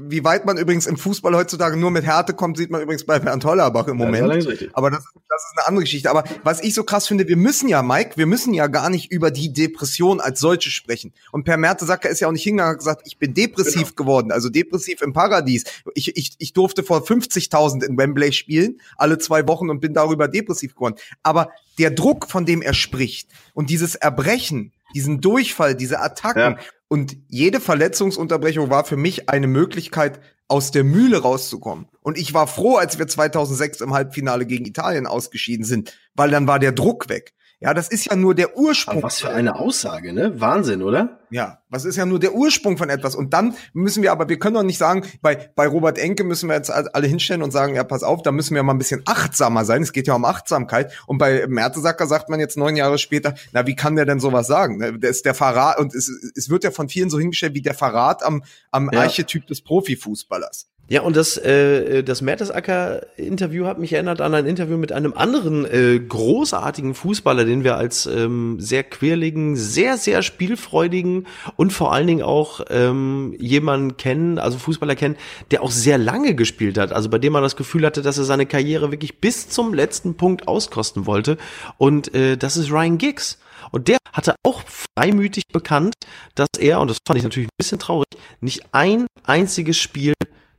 wie 0.09 0.25
weit 0.25 0.45
man 0.45 0.57
übrigens 0.57 0.87
im 0.87 0.97
Fußball 0.97 1.35
heutzutage 1.35 1.77
nur 1.77 1.91
mit 1.91 2.05
Härte 2.05 2.35
kommt, 2.35 2.57
sieht 2.57 2.71
man 2.71 2.83
übrigens 2.83 3.05
bei 3.05 3.19
Bernd 3.19 3.45
Hollerbach 3.45 3.89
im 3.89 3.97
Moment. 3.97 4.45
Ja, 4.45 4.51
das 4.51 4.69
aber 4.73 4.91
das, 4.91 5.05
das 5.29 5.43
ist 5.43 5.59
eine 5.59 5.69
andere 5.69 5.85
Geschichte. 5.85 6.11
Aber 6.11 6.25
was 6.43 6.63
ich 6.63 6.75
so 6.75 6.85
krass 6.85 7.07
finde, 7.07 7.29
wir 7.29 7.37
müssen 7.37 7.69
ja, 7.69 7.83
Mike, 7.83 8.17
wir 8.17 8.27
müssen 8.27 8.55
ja 8.55 8.67
gar 8.67 8.91
nicht 8.91 9.13
über 9.13 9.31
die 9.31 9.53
Depression 9.53 10.21
als 10.21 10.41
solche 10.41 10.71
sprechen. 10.71 11.13
Und 11.31 11.45
Per 11.45 11.57
Mertesacker 11.57 12.09
ist 12.09 12.21
ja 12.21 12.29
auch 12.29 12.33
nicht 12.33 12.43
hingegangen 12.43 12.75
und 12.75 12.79
gesagt, 12.79 13.03
ich 13.05 13.19
bin 13.19 13.35
depressiv 13.35 13.95
genau. 13.95 13.95
geworden, 13.97 14.33
also 14.33 14.49
depressiv 14.49 15.03
im 15.03 15.13
Paradies. 15.13 15.65
Ich, 15.95 16.17
ich, 16.17 16.35
ich 16.39 16.53
durfte 16.53 16.83
vor 16.83 17.03
50.000 17.03 17.85
in 17.85 17.97
Wembley 17.97 18.33
spielen, 18.33 18.81
alle 18.97 19.19
zwei 19.19 19.47
Wochen 19.49 19.71
und 19.71 19.81
bin 19.81 19.95
darüber 19.95 20.29
depressiv 20.29 20.75
geworden. 20.75 20.97
Aber 21.23 21.51
der 21.79 21.91
Druck, 21.91 22.29
von 22.29 22.45
dem 22.45 22.63
er 22.63 22.75
spricht 22.75 23.29
und 23.55 23.71
dieses 23.71 23.95
Erbrechen, 23.95 24.73
diesen 24.95 25.21
Durchfall, 25.21 25.75
diese 25.75 26.01
Attacken. 26.01 26.57
Ja. 26.57 26.59
Und 26.89 27.17
jede 27.29 27.61
Verletzungsunterbrechung 27.61 28.71
war 28.71 28.85
für 28.85 28.97
mich 28.97 29.29
eine 29.31 29.47
Möglichkeit, 29.47 30.21
aus 30.49 30.71
der 30.71 30.85
Mühle 30.85 31.23
rauszukommen. 31.23 31.89
Und 32.03 32.19
ich 32.19 32.35
war 32.35 32.47
froh, 32.47 32.77
als 32.77 32.99
wir 32.99 33.09
2006 33.09 33.81
im 33.81 33.95
Halbfinale 33.95 34.45
gegen 34.45 34.67
Italien 34.67 35.07
ausgeschieden 35.07 35.65
sind, 35.65 35.99
weil 36.15 36.31
dann 36.31 36.47
war 36.47 36.59
der 36.59 36.73
Druck 36.73 37.09
weg. 37.09 37.33
Ja, 37.63 37.75
das 37.75 37.89
ist 37.89 38.07
ja 38.07 38.17
nur 38.17 38.35
der 38.35 38.57
Ursprung. 38.57 38.99
Aber 38.99 39.05
was 39.05 39.21
für 39.21 39.31
eine 39.31 39.55
Aussage, 39.55 40.13
ne? 40.13 40.41
Wahnsinn, 40.41 40.83
oder? 40.83 41.21
Ja, 41.31 41.63
was 41.69 41.85
ist 41.85 41.95
ja 41.97 42.05
nur 42.05 42.19
der 42.19 42.35
Ursprung 42.35 42.77
von 42.77 42.91
etwas. 42.91 43.15
Und 43.15 43.33
dann 43.33 43.55
müssen 43.73 44.03
wir 44.03 44.11
aber, 44.11 44.29
wir 44.29 44.39
können 44.39 44.55
doch 44.55 44.65
nicht 44.65 44.79
sagen, 44.79 45.05
bei, 45.23 45.51
bei 45.55 45.69
Robert 45.69 45.97
Enke 45.97 46.25
müssen 46.25 46.49
wir 46.49 46.57
jetzt 46.57 46.71
alle 46.71 47.07
hinstellen 47.07 47.41
und 47.41 47.53
sagen, 47.53 47.77
ja, 47.77 47.85
pass 47.85 48.03
auf, 48.03 48.23
da 48.23 48.33
müssen 48.33 48.57
wir 48.57 48.65
mal 48.65 48.75
ein 48.75 48.79
bisschen 48.79 49.03
achtsamer 49.07 49.65
sein. 49.65 49.83
Es 49.83 49.93
geht 49.93 50.09
ja 50.09 50.15
um 50.15 50.25
Achtsamkeit. 50.25 50.93
Und 51.07 51.19
bei 51.19 51.47
Mertesacker 51.47 52.09
sagt 52.09 52.29
man 52.29 52.41
jetzt 52.41 52.57
neun 52.57 52.75
Jahre 52.75 52.99
später, 52.99 53.35
na, 53.53 53.65
wie 53.65 53.77
kann 53.77 53.95
der 53.95 54.07
denn 54.07 54.19
sowas 54.19 54.49
sagen? 54.49 54.79
Ne, 54.79 54.99
der 54.99 55.11
ist 55.11 55.25
der 55.25 55.35
Verrat, 55.35 55.79
und 55.79 55.95
es, 55.95 56.11
es 56.37 56.51
wird 56.51 56.65
ja 56.65 56.73
von 56.73 56.89
vielen 56.89 57.11
so 57.11 57.19
hingestellt 57.21 57.55
wie 57.55 57.63
der 57.63 57.75
Verrat 57.75 58.25
am, 58.25 58.43
am 58.73 58.91
ja. 58.93 59.03
Archetyp 59.03 59.47
des 59.47 59.63
Profifußballers. 59.63 60.67
Ja, 60.89 61.03
und 61.03 61.17
das, 61.17 61.39
äh, 61.39 62.03
das 62.03 62.21
Mertesacker-Interview 62.23 63.65
hat 63.67 63.79
mich 63.79 63.93
erinnert 63.93 64.21
an 64.21 64.35
ein 64.35 64.47
Interview 64.47 64.77
mit 64.77 64.93
einem 64.93 65.15
anderen 65.15 65.65
äh, 65.65 65.99
großartigen 65.99 66.95
Fußballer, 66.95 67.45
den 67.45 67.65
wir 67.65 67.77
als 67.77 68.05
ähm, 68.07 68.57
sehr 68.59 68.83
quirligen, 68.83 69.57
sehr, 69.57 69.97
sehr 69.97 70.23
spielfreudigen 70.23 71.27
und 71.57 71.73
vor 71.73 71.93
allen 71.93 72.09
Dingen 72.09 72.23
auch 72.23 72.61
ähm, 72.69 73.35
jemanden 73.39 73.97
kennen, 73.97 74.39
also 74.39 74.59
Fußballer 74.59 74.97
kennen, 74.97 75.17
der 75.51 75.63
auch 75.63 75.71
sehr 75.71 75.99
lange 75.99 76.35
gespielt 76.35 76.77
hat, 76.77 76.93
also 76.93 77.09
bei 77.09 77.19
dem 77.19 77.33
man 77.33 77.43
das 77.43 77.57
Gefühl 77.57 77.87
hatte, 77.87 78.03
dass 78.03 78.19
er 78.19 78.25
seine 78.25 78.45
Karriere 78.45 78.91
wirklich 78.91 79.19
bis 79.19 79.49
zum 79.49 79.73
letzten 79.73 80.17
Punkt 80.17 80.47
auskosten 80.49 81.07
wollte. 81.07 81.39
Und 81.79 82.15
äh, 82.15 82.37
das 82.37 82.57
ist 82.57 82.71
Ryan 82.71 82.99
Giggs. 82.99 83.39
Und 83.71 83.89
der 83.89 83.99
hatte 84.13 84.35
auch 84.43 84.63
freimütig 84.99 85.45
bekannt, 85.53 85.95
dass 86.35 86.49
er, 86.59 86.81
und 86.81 86.89
das 86.89 86.99
fand 87.07 87.19
ich 87.19 87.25
natürlich 87.25 87.49
ein 87.49 87.57
bisschen 87.57 87.79
traurig, 87.79 88.09
nicht 88.41 88.63
ein 88.73 89.07
einziges 89.25 89.79
Spiel 89.79 90.13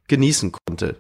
genießen 0.08 0.52
konnte. 0.52 0.98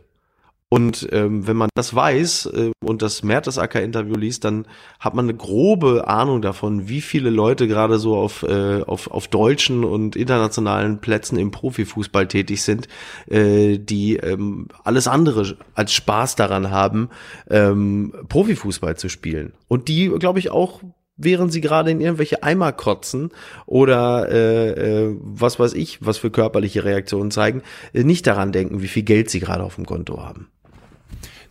Und 0.74 1.08
ähm, 1.12 1.46
wenn 1.46 1.56
man 1.56 1.70
das 1.76 1.94
weiß 1.94 2.48
äh, 2.48 2.72
und 2.84 3.04
das 3.04 3.22
Mertesacker-Interview 3.22 4.16
liest, 4.16 4.44
dann 4.44 4.66
hat 5.00 5.14
man 5.14 5.26
eine 5.26 5.38
grobe 5.38 6.08
Ahnung 6.08 6.42
davon, 6.42 6.90
wie 6.90 7.02
viele 7.02 7.30
Leute 7.30 7.68
gerade 7.68 8.00
so 8.00 8.18
auf, 8.18 8.42
äh, 8.42 8.82
auf, 8.82 9.12
auf 9.12 9.28
deutschen 9.28 9.84
und 9.84 10.16
internationalen 10.16 11.00
Plätzen 11.00 11.38
im 11.38 11.52
Profifußball 11.52 12.28
tätig 12.28 12.64
sind, 12.64 12.88
äh, 13.28 13.78
die 13.78 14.16
ähm, 14.16 14.68
alles 14.84 15.08
andere 15.08 15.58
als 15.76 15.94
Spaß 15.94 16.38
daran 16.38 16.72
haben, 16.72 17.10
ähm, 17.52 18.12
Profifußball 18.28 18.98
zu 18.98 19.10
spielen. 19.10 19.54
Und 19.68 19.90
die, 19.90 20.10
glaube 20.10 20.40
ich, 20.40 20.50
auch 20.50 20.82
während 21.16 21.54
sie 21.54 21.62
gerade 21.62 21.92
in 21.92 22.02
irgendwelche 22.02 22.44
Eimer 22.44 22.72
kotzen 22.72 23.32
oder 23.66 24.30
äh, 24.30 24.70
äh, 24.70 25.16
was 25.20 25.60
weiß 25.60 25.74
ich, 25.74 26.00
was 26.02 26.18
für 26.18 26.32
körperliche 26.32 26.84
Reaktionen 26.84 27.32
zeigen, 27.32 27.62
äh, 27.94 28.04
nicht 28.04 28.26
daran 28.28 28.52
denken, 28.52 28.82
wie 28.82 28.88
viel 28.88 29.04
Geld 29.04 29.30
sie 29.30 29.40
gerade 29.40 29.64
auf 29.64 29.76
dem 29.76 29.86
Konto 29.86 30.22
haben. 30.22 30.50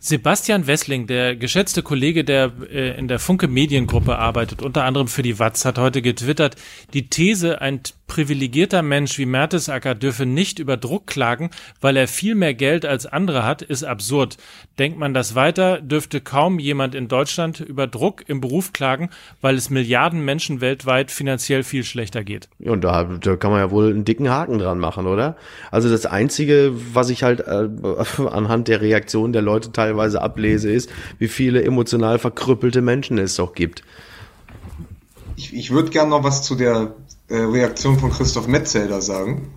Sebastian 0.05 0.67
Wessling, 0.67 1.07
der 1.07 1.37
geschätzte 1.37 1.81
Kollege, 1.81 2.25
der 2.25 2.51
äh, 2.69 2.97
in 2.97 3.07
der 3.07 3.19
Funke 3.19 3.47
Mediengruppe 3.47 4.17
arbeitet, 4.19 4.61
unter 4.61 4.83
anderem 4.83 5.07
für 5.07 5.21
die 5.21 5.39
Watz, 5.39 5.63
hat 5.63 5.77
heute 5.77 6.01
getwittert, 6.01 6.57
die 6.93 7.07
These, 7.07 7.61
ein 7.61 7.79
privilegierter 8.13 8.83
Mensch 8.83 9.17
wie 9.17 9.25
Mertesacker 9.25 9.95
dürfe 9.95 10.27
nicht 10.27 10.59
über 10.59 10.77
Druck 10.77 11.07
klagen, 11.07 11.49
weil 11.81 11.97
er 11.97 12.07
viel 12.07 12.35
mehr 12.35 12.53
Geld 12.53 12.85
als 12.85 13.07
andere 13.07 13.43
hat, 13.43 13.63
ist 13.63 13.83
absurd. 13.83 14.37
Denkt 14.77 14.99
man 14.99 15.15
das 15.15 15.33
weiter, 15.33 15.81
dürfte 15.81 16.21
kaum 16.21 16.59
jemand 16.59 16.93
in 16.93 17.07
Deutschland 17.07 17.59
über 17.59 17.87
Druck 17.87 18.23
im 18.27 18.39
Beruf 18.39 18.71
klagen, 18.71 19.09
weil 19.41 19.55
es 19.55 19.71
Milliarden 19.71 20.23
Menschen 20.23 20.61
weltweit 20.61 21.09
finanziell 21.09 21.63
viel 21.63 21.83
schlechter 21.83 22.23
geht. 22.23 22.49
Ja, 22.59 22.73
und 22.73 22.83
da, 22.83 23.03
da 23.03 23.35
kann 23.35 23.49
man 23.49 23.61
ja 23.61 23.71
wohl 23.71 23.89
einen 23.89 24.05
dicken 24.05 24.29
Haken 24.29 24.59
dran 24.59 24.77
machen, 24.77 25.07
oder? 25.07 25.35
Also 25.71 25.89
das 25.89 26.05
Einzige, 26.05 26.71
was 26.93 27.09
ich 27.09 27.23
halt 27.23 27.39
äh, 27.39 27.67
anhand 28.29 28.67
der 28.67 28.81
Reaktion 28.81 29.33
der 29.33 29.41
Leute 29.41 29.71
teilweise 29.71 30.21
ablese, 30.21 30.71
ist, 30.71 30.91
wie 31.17 31.27
viele 31.27 31.63
emotional 31.63 32.19
verkrüppelte 32.19 32.83
Menschen 32.83 33.17
es 33.17 33.37
doch 33.37 33.55
gibt. 33.55 33.81
Ich, 35.35 35.51
ich 35.51 35.71
würde 35.71 35.89
gerne 35.89 36.11
noch 36.11 36.23
was 36.23 36.43
zu 36.43 36.53
der 36.53 36.93
äh, 37.33 37.37
Reaktion 37.37 37.97
von 37.97 38.11
Christoph 38.11 38.45
Metzelder 38.45 39.01
sagen. 39.01 39.51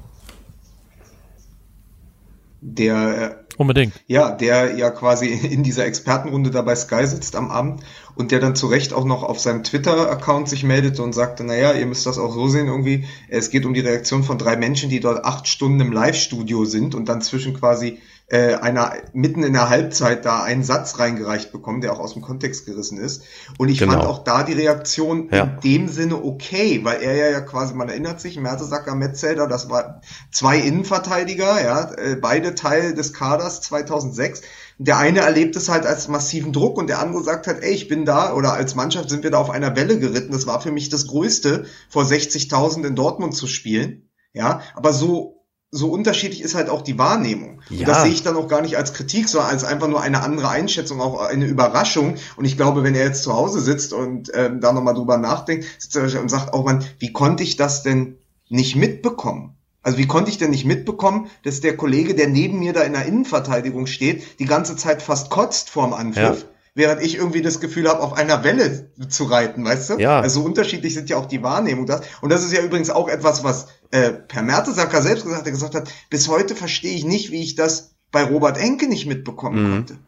Der 2.62 3.36
äh, 3.50 3.56
Unbedingt. 3.58 3.92
Ja, 4.06 4.30
der 4.30 4.76
ja 4.76 4.90
quasi 4.90 5.26
in 5.28 5.62
dieser 5.62 5.84
Expertenrunde 5.84 6.50
dabei 6.50 6.74
Sky 6.74 7.06
sitzt 7.06 7.36
am 7.36 7.50
Abend 7.50 7.82
und 8.14 8.30
der 8.30 8.40
dann 8.40 8.56
zu 8.56 8.66
Recht 8.66 8.94
auch 8.94 9.04
noch 9.04 9.22
auf 9.22 9.38
seinem 9.40 9.62
Twitter-Account 9.62 10.48
sich 10.48 10.64
meldete 10.64 11.02
und 11.02 11.12
sagte, 11.12 11.44
naja, 11.44 11.72
ihr 11.72 11.86
müsst 11.86 12.06
das 12.06 12.18
auch 12.18 12.32
so 12.32 12.48
sehen 12.48 12.66
irgendwie, 12.66 13.04
es 13.28 13.50
geht 13.50 13.66
um 13.66 13.74
die 13.74 13.80
Reaktion 13.80 14.24
von 14.24 14.38
drei 14.38 14.56
Menschen, 14.56 14.88
die 14.88 15.00
dort 15.00 15.24
acht 15.26 15.46
Stunden 15.46 15.80
im 15.80 15.92
Live-Studio 15.92 16.64
sind 16.64 16.94
und 16.94 17.10
dann 17.10 17.20
zwischen 17.20 17.52
quasi 17.52 17.98
äh, 18.28 18.54
einer 18.54 18.92
mitten 19.12 19.44
in 19.44 19.52
der 19.52 19.68
Halbzeit 19.68 20.24
da 20.24 20.42
einen 20.42 20.64
Satz 20.64 20.98
reingereicht 20.98 21.52
bekommen, 21.52 21.80
der 21.80 21.92
auch 21.92 22.00
aus 22.00 22.14
dem 22.14 22.22
Kontext 22.22 22.66
gerissen 22.66 22.98
ist. 22.98 23.22
Und 23.56 23.68
ich 23.68 23.78
genau. 23.78 23.92
fand 23.92 24.04
auch 24.04 24.24
da 24.24 24.42
die 24.42 24.54
Reaktion 24.54 25.28
ja. 25.30 25.44
in 25.44 25.60
dem 25.60 25.88
Sinne 25.88 26.24
okay, 26.24 26.80
weil 26.82 27.02
er 27.02 27.14
ja, 27.14 27.30
ja 27.30 27.40
quasi, 27.40 27.74
man 27.74 27.88
erinnert 27.88 28.20
sich, 28.20 28.38
Mertesacker, 28.38 28.96
Metzelder, 28.96 29.46
das 29.46 29.70
war 29.70 30.00
zwei 30.32 30.58
Innenverteidiger, 30.58 31.62
ja, 31.62 31.92
äh, 31.92 32.16
beide 32.16 32.56
Teil 32.56 32.94
des 32.94 33.12
Kaders 33.12 33.60
2006. 33.60 34.42
Der 34.78 34.98
eine 34.98 35.20
erlebt 35.20 35.54
es 35.54 35.68
halt 35.68 35.86
als 35.86 36.08
massiven 36.08 36.52
Druck 36.52 36.78
und 36.78 36.88
der 36.88 36.98
andere 36.98 37.22
sagt 37.22 37.46
halt, 37.46 37.62
ey, 37.62 37.72
ich 37.72 37.86
bin 37.86 38.04
da 38.04 38.34
oder 38.34 38.54
als 38.54 38.74
Mannschaft 38.74 39.08
sind 39.08 39.22
wir 39.22 39.30
da 39.30 39.38
auf 39.38 39.50
einer 39.50 39.76
Welle 39.76 40.00
geritten. 40.00 40.32
Das 40.32 40.48
war 40.48 40.60
für 40.60 40.72
mich 40.72 40.88
das 40.88 41.06
Größte, 41.06 41.64
vor 41.88 42.02
60.000 42.02 42.84
in 42.84 42.96
Dortmund 42.96 43.34
zu 43.34 43.46
spielen. 43.46 44.10
Ja, 44.34 44.60
aber 44.74 44.92
so 44.92 45.35
so 45.70 45.90
unterschiedlich 45.90 46.42
ist 46.42 46.54
halt 46.54 46.68
auch 46.70 46.82
die 46.82 46.98
Wahrnehmung. 46.98 47.60
Ja. 47.70 47.86
Das 47.86 48.02
sehe 48.02 48.12
ich 48.12 48.22
dann 48.22 48.36
auch 48.36 48.48
gar 48.48 48.62
nicht 48.62 48.76
als 48.76 48.92
Kritik, 48.92 49.28
sondern 49.28 49.50
als 49.50 49.64
einfach 49.64 49.88
nur 49.88 50.00
eine 50.00 50.22
andere 50.22 50.48
Einschätzung, 50.48 51.00
auch 51.00 51.20
eine 51.20 51.46
Überraschung. 51.46 52.14
Und 52.36 52.44
ich 52.44 52.56
glaube, 52.56 52.82
wenn 52.82 52.94
er 52.94 53.04
jetzt 53.04 53.24
zu 53.24 53.34
Hause 53.34 53.60
sitzt 53.60 53.92
und 53.92 54.30
ähm, 54.34 54.60
da 54.60 54.72
nochmal 54.72 54.94
drüber 54.94 55.18
nachdenkt, 55.18 55.66
sitzt 55.78 55.96
er 55.96 56.20
und 56.20 56.30
sagt, 56.30 56.52
auch 56.52 56.60
oh 56.60 56.64
man, 56.64 56.84
wie 56.98 57.12
konnte 57.12 57.42
ich 57.42 57.56
das 57.56 57.82
denn 57.82 58.18
nicht 58.48 58.76
mitbekommen? 58.76 59.56
Also 59.82 59.98
wie 59.98 60.06
konnte 60.06 60.30
ich 60.30 60.38
denn 60.38 60.50
nicht 60.50 60.64
mitbekommen, 60.64 61.28
dass 61.44 61.60
der 61.60 61.76
Kollege, 61.76 62.14
der 62.14 62.28
neben 62.28 62.58
mir 62.58 62.72
da 62.72 62.82
in 62.82 62.92
der 62.92 63.06
Innenverteidigung 63.06 63.86
steht, 63.86 64.40
die 64.40 64.46
ganze 64.46 64.76
Zeit 64.76 65.02
fast 65.02 65.30
kotzt 65.30 65.70
vorm 65.70 65.92
Angriff? 65.92 66.42
Ja 66.42 66.48
während 66.76 67.02
ich 67.02 67.16
irgendwie 67.16 67.42
das 67.42 67.58
Gefühl 67.58 67.88
habe, 67.88 68.00
auf 68.00 68.12
einer 68.12 68.44
Welle 68.44 68.90
zu 69.08 69.24
reiten, 69.24 69.64
weißt 69.64 69.90
du? 69.90 69.98
Ja. 69.98 70.20
Also 70.20 70.42
unterschiedlich 70.42 70.94
sind 70.94 71.08
ja 71.10 71.16
auch 71.16 71.26
die 71.26 71.42
Wahrnehmung 71.42 71.86
das. 71.86 72.02
Und 72.20 72.30
das 72.30 72.44
ist 72.44 72.52
ja 72.52 72.62
übrigens 72.62 72.90
auch 72.90 73.08
etwas, 73.08 73.42
was 73.42 73.66
äh, 73.90 74.10
Per 74.10 74.42
Mertesacker 74.42 75.02
selbst 75.02 75.24
gesagt 75.24 75.40
hat. 75.40 75.46
Er 75.46 75.52
gesagt 75.52 75.74
hat, 75.74 75.90
bis 76.10 76.28
heute 76.28 76.54
verstehe 76.54 76.94
ich 76.94 77.04
nicht, 77.04 77.32
wie 77.32 77.42
ich 77.42 77.56
das 77.56 77.94
bei 78.12 78.22
Robert 78.22 78.58
Enke 78.58 78.88
nicht 78.88 79.06
mitbekommen 79.06 79.62
mhm. 79.62 79.74
konnte 79.74 79.98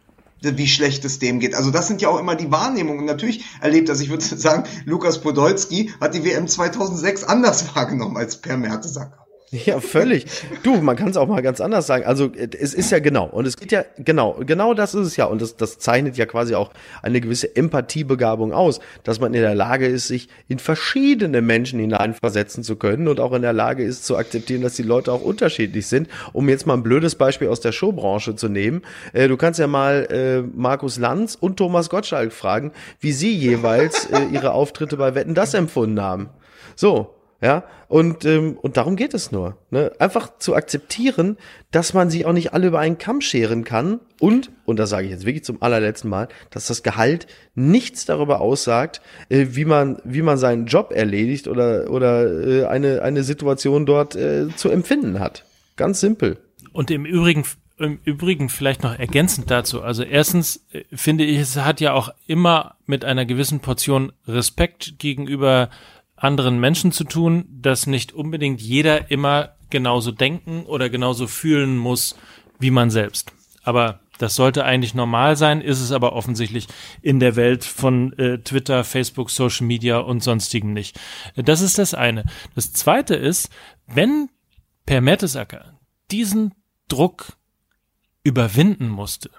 wie 0.40 0.68
schlecht 0.68 1.04
es 1.04 1.18
dem 1.18 1.40
geht. 1.40 1.56
Also 1.56 1.72
das 1.72 1.88
sind 1.88 2.00
ja 2.00 2.08
auch 2.08 2.20
immer 2.20 2.36
die 2.36 2.52
Wahrnehmungen. 2.52 3.04
Natürlich 3.04 3.44
erlebt 3.60 3.88
das, 3.88 4.00
ich 4.00 4.08
würde 4.08 4.24
sagen, 4.38 4.62
Lukas 4.84 5.20
Podolski 5.20 5.92
hat 6.00 6.14
die 6.14 6.24
WM 6.24 6.46
2006 6.46 7.24
anders 7.24 7.64
wahrgenommen 7.74 8.16
als 8.16 8.40
Per 8.40 8.56
Mertesacker. 8.56 9.27
Ja, 9.66 9.80
völlig. 9.80 10.26
Du, 10.62 10.76
man 10.76 10.96
kann 10.96 11.08
es 11.08 11.16
auch 11.16 11.26
mal 11.26 11.40
ganz 11.40 11.60
anders 11.60 11.86
sagen. 11.86 12.04
Also 12.04 12.30
es 12.36 12.74
ist 12.74 12.90
ja 12.90 12.98
genau 12.98 13.26
und 13.26 13.46
es 13.46 13.56
geht 13.56 13.72
ja 13.72 13.84
genau, 13.96 14.36
genau 14.46 14.74
das 14.74 14.94
ist 14.94 15.06
es 15.06 15.16
ja 15.16 15.24
und 15.24 15.40
das, 15.40 15.56
das 15.56 15.78
zeichnet 15.78 16.16
ja 16.16 16.26
quasi 16.26 16.54
auch 16.54 16.70
eine 17.02 17.20
gewisse 17.20 17.56
Empathiebegabung 17.56 18.52
aus, 18.52 18.80
dass 19.04 19.20
man 19.20 19.32
in 19.32 19.40
der 19.40 19.54
Lage 19.54 19.86
ist, 19.86 20.08
sich 20.08 20.28
in 20.48 20.58
verschiedene 20.58 21.40
Menschen 21.40 21.80
hineinversetzen 21.80 22.62
zu 22.62 22.76
können 22.76 23.08
und 23.08 23.20
auch 23.20 23.32
in 23.32 23.42
der 23.42 23.52
Lage 23.52 23.84
ist 23.84 24.04
zu 24.04 24.16
akzeptieren, 24.16 24.62
dass 24.62 24.74
die 24.74 24.82
Leute 24.82 25.12
auch 25.12 25.22
unterschiedlich 25.22 25.86
sind. 25.86 26.08
Um 26.32 26.48
jetzt 26.48 26.66
mal 26.66 26.74
ein 26.74 26.82
blödes 26.82 27.14
Beispiel 27.14 27.48
aus 27.48 27.60
der 27.60 27.72
Showbranche 27.72 28.36
zu 28.36 28.48
nehmen, 28.48 28.82
äh, 29.14 29.28
du 29.28 29.36
kannst 29.36 29.58
ja 29.58 29.66
mal 29.66 30.08
äh, 30.10 30.42
Markus 30.54 30.98
Lanz 30.98 31.36
und 31.38 31.56
Thomas 31.56 31.88
Gottschalk 31.88 32.32
fragen, 32.32 32.72
wie 33.00 33.12
sie 33.12 33.34
jeweils 33.34 34.06
äh, 34.06 34.24
ihre 34.30 34.52
Auftritte 34.52 34.96
bei 34.96 35.14
Wetten 35.14 35.34
das 35.34 35.54
empfunden 35.54 36.02
haben. 36.02 36.28
So, 36.76 37.17
ja, 37.40 37.64
und, 37.86 38.24
ähm, 38.24 38.58
und 38.60 38.76
darum 38.76 38.96
geht 38.96 39.14
es 39.14 39.30
nur. 39.30 39.56
Ne? 39.70 39.92
Einfach 40.00 40.38
zu 40.38 40.56
akzeptieren, 40.56 41.36
dass 41.70 41.94
man 41.94 42.10
sie 42.10 42.26
auch 42.26 42.32
nicht 42.32 42.52
alle 42.52 42.66
über 42.66 42.80
einen 42.80 42.98
Kamm 42.98 43.20
scheren 43.20 43.62
kann. 43.62 44.00
Und, 44.18 44.50
und 44.64 44.78
das 44.78 44.90
sage 44.90 45.06
ich 45.06 45.12
jetzt 45.12 45.24
wirklich 45.24 45.44
zum 45.44 45.62
allerletzten 45.62 46.10
Mal, 46.10 46.28
dass 46.50 46.66
das 46.66 46.82
Gehalt 46.82 47.28
nichts 47.54 48.04
darüber 48.04 48.40
aussagt, 48.40 49.00
äh, 49.28 49.46
wie, 49.50 49.64
man, 49.64 50.02
wie 50.04 50.22
man 50.22 50.36
seinen 50.36 50.66
Job 50.66 50.90
erledigt 50.92 51.46
oder, 51.46 51.90
oder 51.90 52.26
äh, 52.26 52.66
eine, 52.66 53.02
eine 53.02 53.22
Situation 53.22 53.86
dort 53.86 54.16
äh, 54.16 54.48
zu 54.56 54.68
empfinden 54.68 55.20
hat. 55.20 55.44
Ganz 55.76 56.00
simpel. 56.00 56.38
Und 56.72 56.90
im 56.90 57.06
Übrigen 57.06 57.44
im 57.78 58.00
Übrigen 58.04 58.48
vielleicht 58.48 58.82
noch 58.82 58.98
ergänzend 58.98 59.50
dazu. 59.50 59.82
Also 59.82 60.02
erstens 60.02 60.64
äh, 60.72 60.82
finde 60.92 61.24
ich, 61.24 61.38
es 61.38 61.56
hat 61.56 61.80
ja 61.80 61.92
auch 61.92 62.10
immer 62.26 62.74
mit 62.86 63.04
einer 63.04 63.24
gewissen 63.24 63.60
Portion 63.60 64.12
Respekt 64.26 64.98
gegenüber 64.98 65.70
anderen 66.22 66.60
Menschen 66.60 66.92
zu 66.92 67.04
tun, 67.04 67.46
dass 67.50 67.86
nicht 67.86 68.12
unbedingt 68.12 68.60
jeder 68.60 69.10
immer 69.10 69.54
genauso 69.70 70.12
denken 70.12 70.64
oder 70.64 70.90
genauso 70.90 71.26
fühlen 71.26 71.76
muss 71.76 72.16
wie 72.58 72.70
man 72.70 72.90
selbst. 72.90 73.32
Aber 73.62 74.00
das 74.18 74.34
sollte 74.34 74.64
eigentlich 74.64 74.94
normal 74.94 75.36
sein, 75.36 75.60
ist 75.60 75.80
es 75.80 75.92
aber 75.92 76.12
offensichtlich 76.12 76.66
in 77.02 77.20
der 77.20 77.36
Welt 77.36 77.64
von 77.64 78.12
äh, 78.18 78.38
Twitter, 78.38 78.82
Facebook, 78.82 79.30
Social 79.30 79.66
Media 79.66 79.98
und 79.98 80.22
sonstigen 80.22 80.72
nicht. 80.72 80.98
Das 81.36 81.60
ist 81.60 81.78
das 81.78 81.94
eine. 81.94 82.24
Das 82.54 82.72
zweite 82.72 83.14
ist, 83.14 83.48
wenn 83.86 84.28
Per 84.86 85.00
Mertesacker 85.00 85.78
diesen 86.10 86.54
Druck 86.88 87.36
überwinden 88.24 88.88
musste 88.88 89.30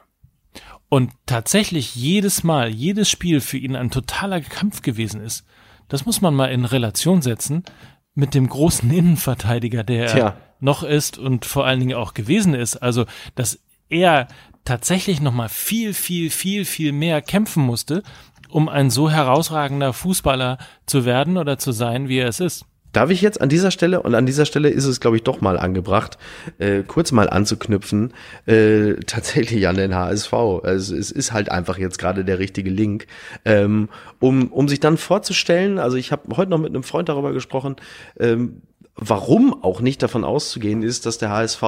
und 0.88 1.12
tatsächlich 1.26 1.96
jedes 1.96 2.44
Mal, 2.44 2.70
jedes 2.70 3.10
Spiel 3.10 3.42
für 3.42 3.58
ihn 3.58 3.76
ein 3.76 3.92
totaler 3.92 4.42
Kampf 4.42 4.82
gewesen 4.82 5.22
ist, 5.22 5.46
das 5.90 6.06
muss 6.06 6.22
man 6.22 6.34
mal 6.34 6.52
in 6.52 6.66
Relation 6.66 7.22
setzen 7.22 7.64
mit 8.16 8.34
dem 8.34 8.48
großen 8.48 8.90
Innenverteidiger, 8.94 9.84
der 9.84 10.08
Tja. 10.08 10.38
noch 10.60 10.84
ist 10.84 11.18
und 11.18 11.46
vor 11.46 11.66
allen 11.66 11.82
Dingen 11.82 11.98
auch 11.98 12.14
gewesen 12.14 12.54
ist. 12.54 12.78
Also, 12.78 13.06
dass 13.36 13.60
er 13.90 14.28
tatsächlich 14.64 15.20
noch 15.20 15.34
mal 15.34 15.50
viel, 15.50 15.94
viel, 15.94 16.30
viel, 16.30 16.64
viel 16.64 16.92
mehr 16.92 17.22
kämpfen 17.22 17.64
musste, 17.64 18.04
um 18.50 18.70
ein 18.70 18.90
so 18.90 19.10
herausragender 19.10 19.94
Fußballer 19.94 20.58
zu 20.86 21.06
werden 21.06 21.38
oder 21.38 21.58
zu 21.58 21.72
sein, 21.72 22.08
wie 22.08 22.20
er 22.20 22.28
es 22.28 22.40
ist. 22.40 22.66
Darf 22.92 23.10
ich 23.10 23.22
jetzt 23.22 23.40
an 23.40 23.50
dieser 23.50 23.72
Stelle, 23.72 24.02
und 24.02 24.16
an 24.16 24.26
dieser 24.26 24.46
Stelle 24.46 24.70
ist 24.70 24.86
es, 24.86 25.00
glaube 25.00 25.18
ich, 25.18 25.24
doch 25.24 25.42
mal 25.42 25.58
angebracht, 25.60 26.18
äh, 26.58 26.84
kurz 26.84 27.12
mal 27.12 27.30
anzuknüpfen, 27.30 28.14
äh, 28.46 28.96
tatsächlich 29.06 29.68
an 29.68 29.76
den 29.76 29.94
HSV. 29.94 30.34
Also 30.64 30.96
es 30.96 31.12
ist 31.12 31.32
halt 31.32 31.52
einfach 31.52 31.78
jetzt 31.78 32.00
gerade 32.00 32.26
der 32.26 32.40
richtige 32.40 32.70
Link, 32.70 33.08
ähm, 33.46 33.90
um, 34.20 34.48
um 34.52 34.68
sich 34.68 34.80
dann 34.80 34.98
vorzustellen, 34.98 35.80
also 35.80 35.98
ich 35.98 36.12
habe 36.12 36.36
heute 36.36 36.52
noch 36.52 36.58
mit 36.58 36.70
einem 36.70 36.84
Freund 36.84 37.10
darüber 37.10 37.34
gesprochen, 37.34 37.76
ähm, 38.20 38.62
warum 39.00 39.64
auch 39.64 39.82
nicht 39.82 40.04
davon 40.04 40.24
auszugehen 40.24 40.84
ist, 40.84 41.06
dass 41.06 41.18
der 41.18 41.30
HSV 41.30 41.64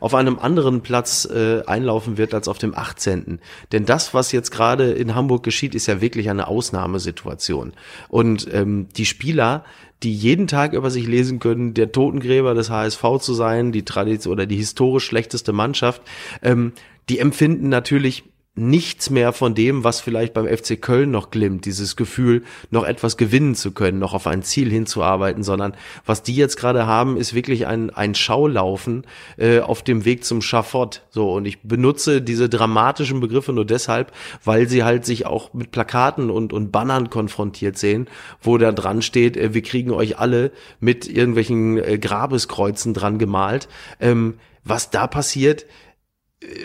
auf 0.00 0.14
einem 0.14 0.38
anderen 0.38 0.82
Platz 0.82 1.24
äh, 1.24 1.62
einlaufen 1.66 2.18
wird 2.18 2.34
als 2.34 2.48
auf 2.48 2.58
dem 2.58 2.74
18. 2.76 3.40
Denn 3.72 3.86
das, 3.86 4.14
was 4.14 4.32
jetzt 4.32 4.50
gerade 4.50 4.92
in 4.92 5.14
Hamburg 5.14 5.42
geschieht, 5.42 5.74
ist 5.74 5.86
ja 5.86 6.00
wirklich 6.00 6.30
eine 6.30 6.46
Ausnahmesituation. 6.46 7.72
Und 8.08 8.48
ähm, 8.52 8.88
die 8.96 9.06
Spieler, 9.06 9.64
die 10.02 10.12
jeden 10.12 10.46
Tag 10.46 10.74
über 10.74 10.90
sich 10.90 11.06
lesen 11.06 11.38
können, 11.38 11.74
der 11.74 11.92
Totengräber 11.92 12.54
des 12.54 12.70
HSV 12.70 13.02
zu 13.20 13.34
sein, 13.34 13.72
die 13.72 13.84
Tradition 13.84 14.32
oder 14.32 14.46
die 14.46 14.56
historisch 14.56 15.04
schlechteste 15.04 15.52
Mannschaft, 15.52 16.02
ähm, 16.42 16.72
die 17.08 17.18
empfinden 17.18 17.68
natürlich 17.68 18.24
nichts 18.56 19.10
mehr 19.10 19.32
von 19.32 19.54
dem, 19.54 19.82
was 19.82 20.00
vielleicht 20.00 20.32
beim 20.32 20.46
FC 20.46 20.80
Köln 20.80 21.10
noch 21.10 21.30
glimmt, 21.30 21.64
dieses 21.64 21.96
Gefühl, 21.96 22.44
noch 22.70 22.84
etwas 22.84 23.16
gewinnen 23.16 23.56
zu 23.56 23.72
können, 23.72 23.98
noch 23.98 24.14
auf 24.14 24.28
ein 24.28 24.44
Ziel 24.44 24.70
hinzuarbeiten, 24.70 25.42
sondern 25.42 25.74
was 26.06 26.22
die 26.22 26.36
jetzt 26.36 26.56
gerade 26.56 26.86
haben, 26.86 27.16
ist 27.16 27.34
wirklich 27.34 27.66
ein, 27.66 27.90
ein 27.90 28.14
Schaulaufen 28.14 29.06
äh, 29.38 29.58
auf 29.58 29.82
dem 29.82 30.04
Weg 30.04 30.24
zum 30.24 30.40
Schafott. 30.40 31.02
So, 31.10 31.32
und 31.32 31.46
ich 31.46 31.62
benutze 31.62 32.22
diese 32.22 32.48
dramatischen 32.48 33.18
Begriffe 33.18 33.52
nur 33.52 33.64
deshalb, 33.64 34.12
weil 34.44 34.68
sie 34.68 34.84
halt 34.84 35.04
sich 35.04 35.26
auch 35.26 35.52
mit 35.52 35.72
Plakaten 35.72 36.30
und, 36.30 36.52
und 36.52 36.70
Bannern 36.70 37.10
konfrontiert 37.10 37.76
sehen, 37.76 38.06
wo 38.40 38.56
da 38.56 38.70
dran 38.70 39.02
steht, 39.02 39.36
äh, 39.36 39.52
wir 39.52 39.62
kriegen 39.62 39.90
euch 39.90 40.18
alle 40.18 40.52
mit 40.78 41.08
irgendwelchen 41.08 41.78
äh, 41.78 41.98
Grabeskreuzen 41.98 42.94
dran 42.94 43.18
gemalt. 43.18 43.68
Ähm, 43.98 44.34
was 44.64 44.90
da 44.90 45.06
passiert, 45.06 45.66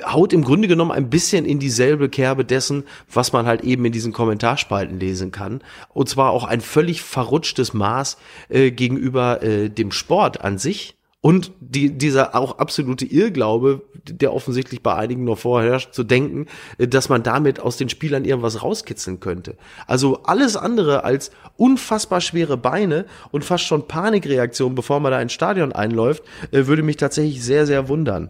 haut 0.05 0.33
im 0.33 0.43
Grunde 0.43 0.67
genommen 0.67 0.91
ein 0.91 1.09
bisschen 1.09 1.45
in 1.45 1.59
dieselbe 1.59 2.09
Kerbe 2.09 2.45
dessen, 2.45 2.83
was 3.11 3.33
man 3.33 3.45
halt 3.45 3.63
eben 3.63 3.85
in 3.85 3.91
diesen 3.91 4.13
Kommentarspalten 4.13 4.99
lesen 4.99 5.31
kann. 5.31 5.61
Und 5.93 6.09
zwar 6.09 6.31
auch 6.31 6.43
ein 6.43 6.61
völlig 6.61 7.01
verrutschtes 7.01 7.73
Maß 7.73 8.17
äh, 8.49 8.71
gegenüber 8.71 9.41
äh, 9.43 9.69
dem 9.69 9.91
Sport 9.91 10.41
an 10.41 10.57
sich. 10.57 10.95
Und 11.21 11.51
die, 11.59 11.97
dieser 11.97 12.33
auch 12.33 12.59
absolute 12.59 13.05
Irrglaube, 13.05 13.81
der 14.09 14.33
offensichtlich 14.33 14.81
bei 14.81 14.95
einigen 14.95 15.25
noch 15.25 15.37
vorherrscht, 15.37 15.93
zu 15.93 16.05
denken, 16.05 16.45
äh, 16.77 16.87
dass 16.87 17.09
man 17.09 17.23
damit 17.23 17.59
aus 17.59 17.75
den 17.75 17.89
Spielern 17.89 18.23
irgendwas 18.23 18.63
rauskitzeln 18.63 19.19
könnte. 19.19 19.57
Also 19.85 20.23
alles 20.23 20.55
andere 20.55 21.03
als 21.03 21.31
unfassbar 21.57 22.21
schwere 22.21 22.55
Beine 22.55 23.05
und 23.31 23.43
fast 23.43 23.65
schon 23.65 23.87
Panikreaktion, 23.87 24.75
bevor 24.75 25.01
man 25.01 25.11
da 25.11 25.21
ins 25.21 25.33
Stadion 25.33 25.73
einläuft, 25.73 26.23
äh, 26.51 26.67
würde 26.67 26.83
mich 26.83 26.97
tatsächlich 26.97 27.43
sehr, 27.43 27.65
sehr 27.65 27.89
wundern. 27.89 28.29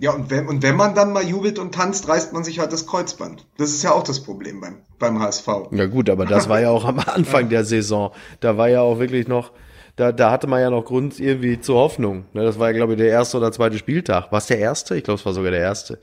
Ja, 0.00 0.12
und 0.12 0.30
wenn, 0.30 0.46
und 0.46 0.62
wenn 0.62 0.76
man 0.76 0.94
dann 0.94 1.12
mal 1.12 1.24
jubelt 1.24 1.58
und 1.58 1.74
tanzt, 1.74 2.08
reißt 2.08 2.32
man 2.32 2.44
sich 2.44 2.60
halt 2.60 2.72
das 2.72 2.86
Kreuzband. 2.86 3.46
Das 3.56 3.70
ist 3.70 3.82
ja 3.82 3.92
auch 3.92 4.04
das 4.04 4.20
Problem 4.20 4.60
beim, 4.60 4.76
beim 4.98 5.20
HSV. 5.20 5.48
Ja 5.72 5.86
gut, 5.86 6.08
aber 6.08 6.24
das 6.24 6.48
war 6.48 6.60
ja 6.60 6.70
auch 6.70 6.84
am 6.84 7.00
Anfang 7.00 7.48
der 7.48 7.64
Saison. 7.64 8.12
Da 8.40 8.56
war 8.56 8.68
ja 8.68 8.80
auch 8.80 9.00
wirklich 9.00 9.26
noch, 9.26 9.50
da, 9.96 10.12
da 10.12 10.30
hatte 10.30 10.46
man 10.46 10.60
ja 10.60 10.70
noch 10.70 10.84
Grund 10.84 11.18
irgendwie 11.18 11.60
zur 11.60 11.76
Hoffnung. 11.76 12.26
Ne, 12.32 12.44
das 12.44 12.60
war 12.60 12.68
ja, 12.68 12.76
glaube 12.76 12.92
ich, 12.92 12.98
der 12.98 13.08
erste 13.08 13.38
oder 13.38 13.50
zweite 13.50 13.76
Spieltag. 13.76 14.30
War 14.30 14.38
es 14.38 14.46
der 14.46 14.58
erste? 14.58 14.96
Ich 14.96 15.02
glaube, 15.02 15.18
es 15.18 15.26
war 15.26 15.32
sogar 15.32 15.50
der 15.50 15.60
erste. 15.60 15.98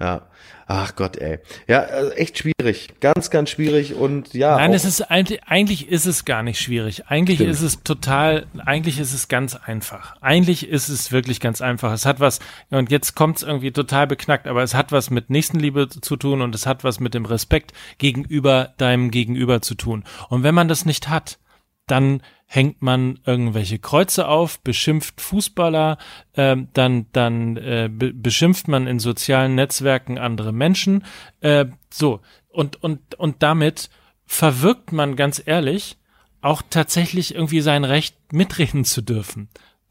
Ja. 0.00 0.22
Ach 0.68 0.96
Gott, 0.96 1.16
ey. 1.16 1.38
Ja, 1.68 1.82
also 1.82 2.10
echt 2.12 2.38
schwierig. 2.38 2.88
Ganz, 2.98 3.30
ganz 3.30 3.50
schwierig 3.50 3.94
und 3.94 4.34
ja. 4.34 4.56
Nein, 4.56 4.74
es 4.74 4.84
ist 4.84 5.00
eigentlich, 5.00 5.44
eigentlich 5.44 5.88
ist 5.88 6.06
es 6.06 6.24
gar 6.24 6.42
nicht 6.42 6.60
schwierig. 6.60 7.06
Eigentlich 7.06 7.38
Stimmt. 7.38 7.52
ist 7.52 7.62
es 7.62 7.82
total, 7.84 8.46
eigentlich 8.64 8.98
ist 8.98 9.12
es 9.12 9.28
ganz 9.28 9.54
einfach. 9.54 10.20
Eigentlich 10.20 10.68
ist 10.68 10.88
es 10.88 11.12
wirklich 11.12 11.38
ganz 11.38 11.60
einfach. 11.60 11.92
Es 11.92 12.04
hat 12.04 12.18
was, 12.18 12.40
und 12.70 12.90
jetzt 12.90 13.14
kommt 13.14 13.36
es 13.36 13.42
irgendwie 13.44 13.70
total 13.70 14.08
beknackt, 14.08 14.48
aber 14.48 14.64
es 14.64 14.74
hat 14.74 14.90
was 14.90 15.08
mit 15.08 15.30
Nächstenliebe 15.30 15.88
zu 15.88 16.16
tun 16.16 16.42
und 16.42 16.52
es 16.52 16.66
hat 16.66 16.82
was 16.82 16.98
mit 16.98 17.14
dem 17.14 17.26
Respekt 17.26 17.72
gegenüber 17.98 18.74
deinem 18.76 19.12
Gegenüber 19.12 19.62
zu 19.62 19.76
tun. 19.76 20.02
Und 20.30 20.42
wenn 20.42 20.54
man 20.54 20.66
das 20.66 20.84
nicht 20.84 21.08
hat, 21.08 21.38
dann 21.86 22.22
hängt 22.46 22.80
man 22.80 23.18
irgendwelche 23.26 23.78
Kreuze 23.78 24.28
auf, 24.28 24.60
beschimpft 24.60 25.20
Fußballer, 25.20 25.98
äh, 26.34 26.56
dann 26.72 27.06
dann 27.12 27.56
äh, 27.56 27.90
be 27.92 28.12
beschimpft 28.14 28.68
man 28.68 28.86
in 28.86 29.00
sozialen 29.00 29.56
Netzwerken 29.56 30.18
andere 30.18 30.52
Menschen, 30.52 31.04
äh, 31.40 31.66
so. 31.92 32.20
Und 32.48 32.82
und 32.82 33.16
und 33.16 33.42
damit 33.42 33.90
verwirkt 34.24 34.92
man 34.92 35.16
ganz 35.16 35.42
ehrlich 35.44 35.98
auch 36.40 36.62
tatsächlich 36.70 37.34
irgendwie 37.34 37.60
sein 37.60 37.84
Recht 37.84 38.32
mitreden 38.32 38.84
zu 38.84 39.02
dürfen, 39.02 39.48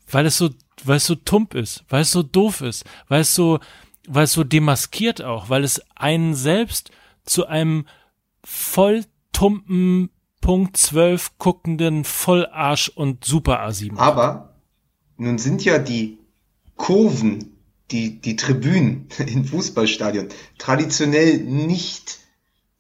weil 0.09 0.25
es 0.25 0.37
so 0.37 0.49
weil 0.83 0.97
es 0.97 1.05
so 1.05 1.15
tump 1.15 1.53
ist, 1.53 1.83
weil 1.89 2.01
es 2.01 2.11
so 2.11 2.23
doof 2.23 2.61
ist, 2.61 2.85
weil 3.09 3.21
es 3.21 3.35
so 3.35 3.59
weil 4.07 4.23
es 4.23 4.33
so 4.33 4.43
demaskiert 4.43 5.21
auch, 5.21 5.49
weil 5.49 5.63
es 5.63 5.81
einen 5.95 6.33
selbst 6.33 6.91
zu 7.25 7.47
einem 7.47 7.85
voll 8.43 9.03
tumpen 9.33 10.09
Punkt 10.45 10.77
12 10.77 11.39
guckenden 11.39 12.03
Vollarsch 12.03 12.89
und 12.89 13.25
Super 13.25 13.65
A7. 13.67 13.97
Aber 13.97 14.53
nun 15.17 15.39
sind 15.39 15.65
ja 15.65 15.79
die 15.79 16.19
Kurven, 16.75 17.57
die, 17.89 18.21
die 18.21 18.35
Tribünen 18.35 19.07
in 19.25 19.45
Fußballstadion 19.45 20.27
traditionell 20.59 21.39
nicht 21.39 22.19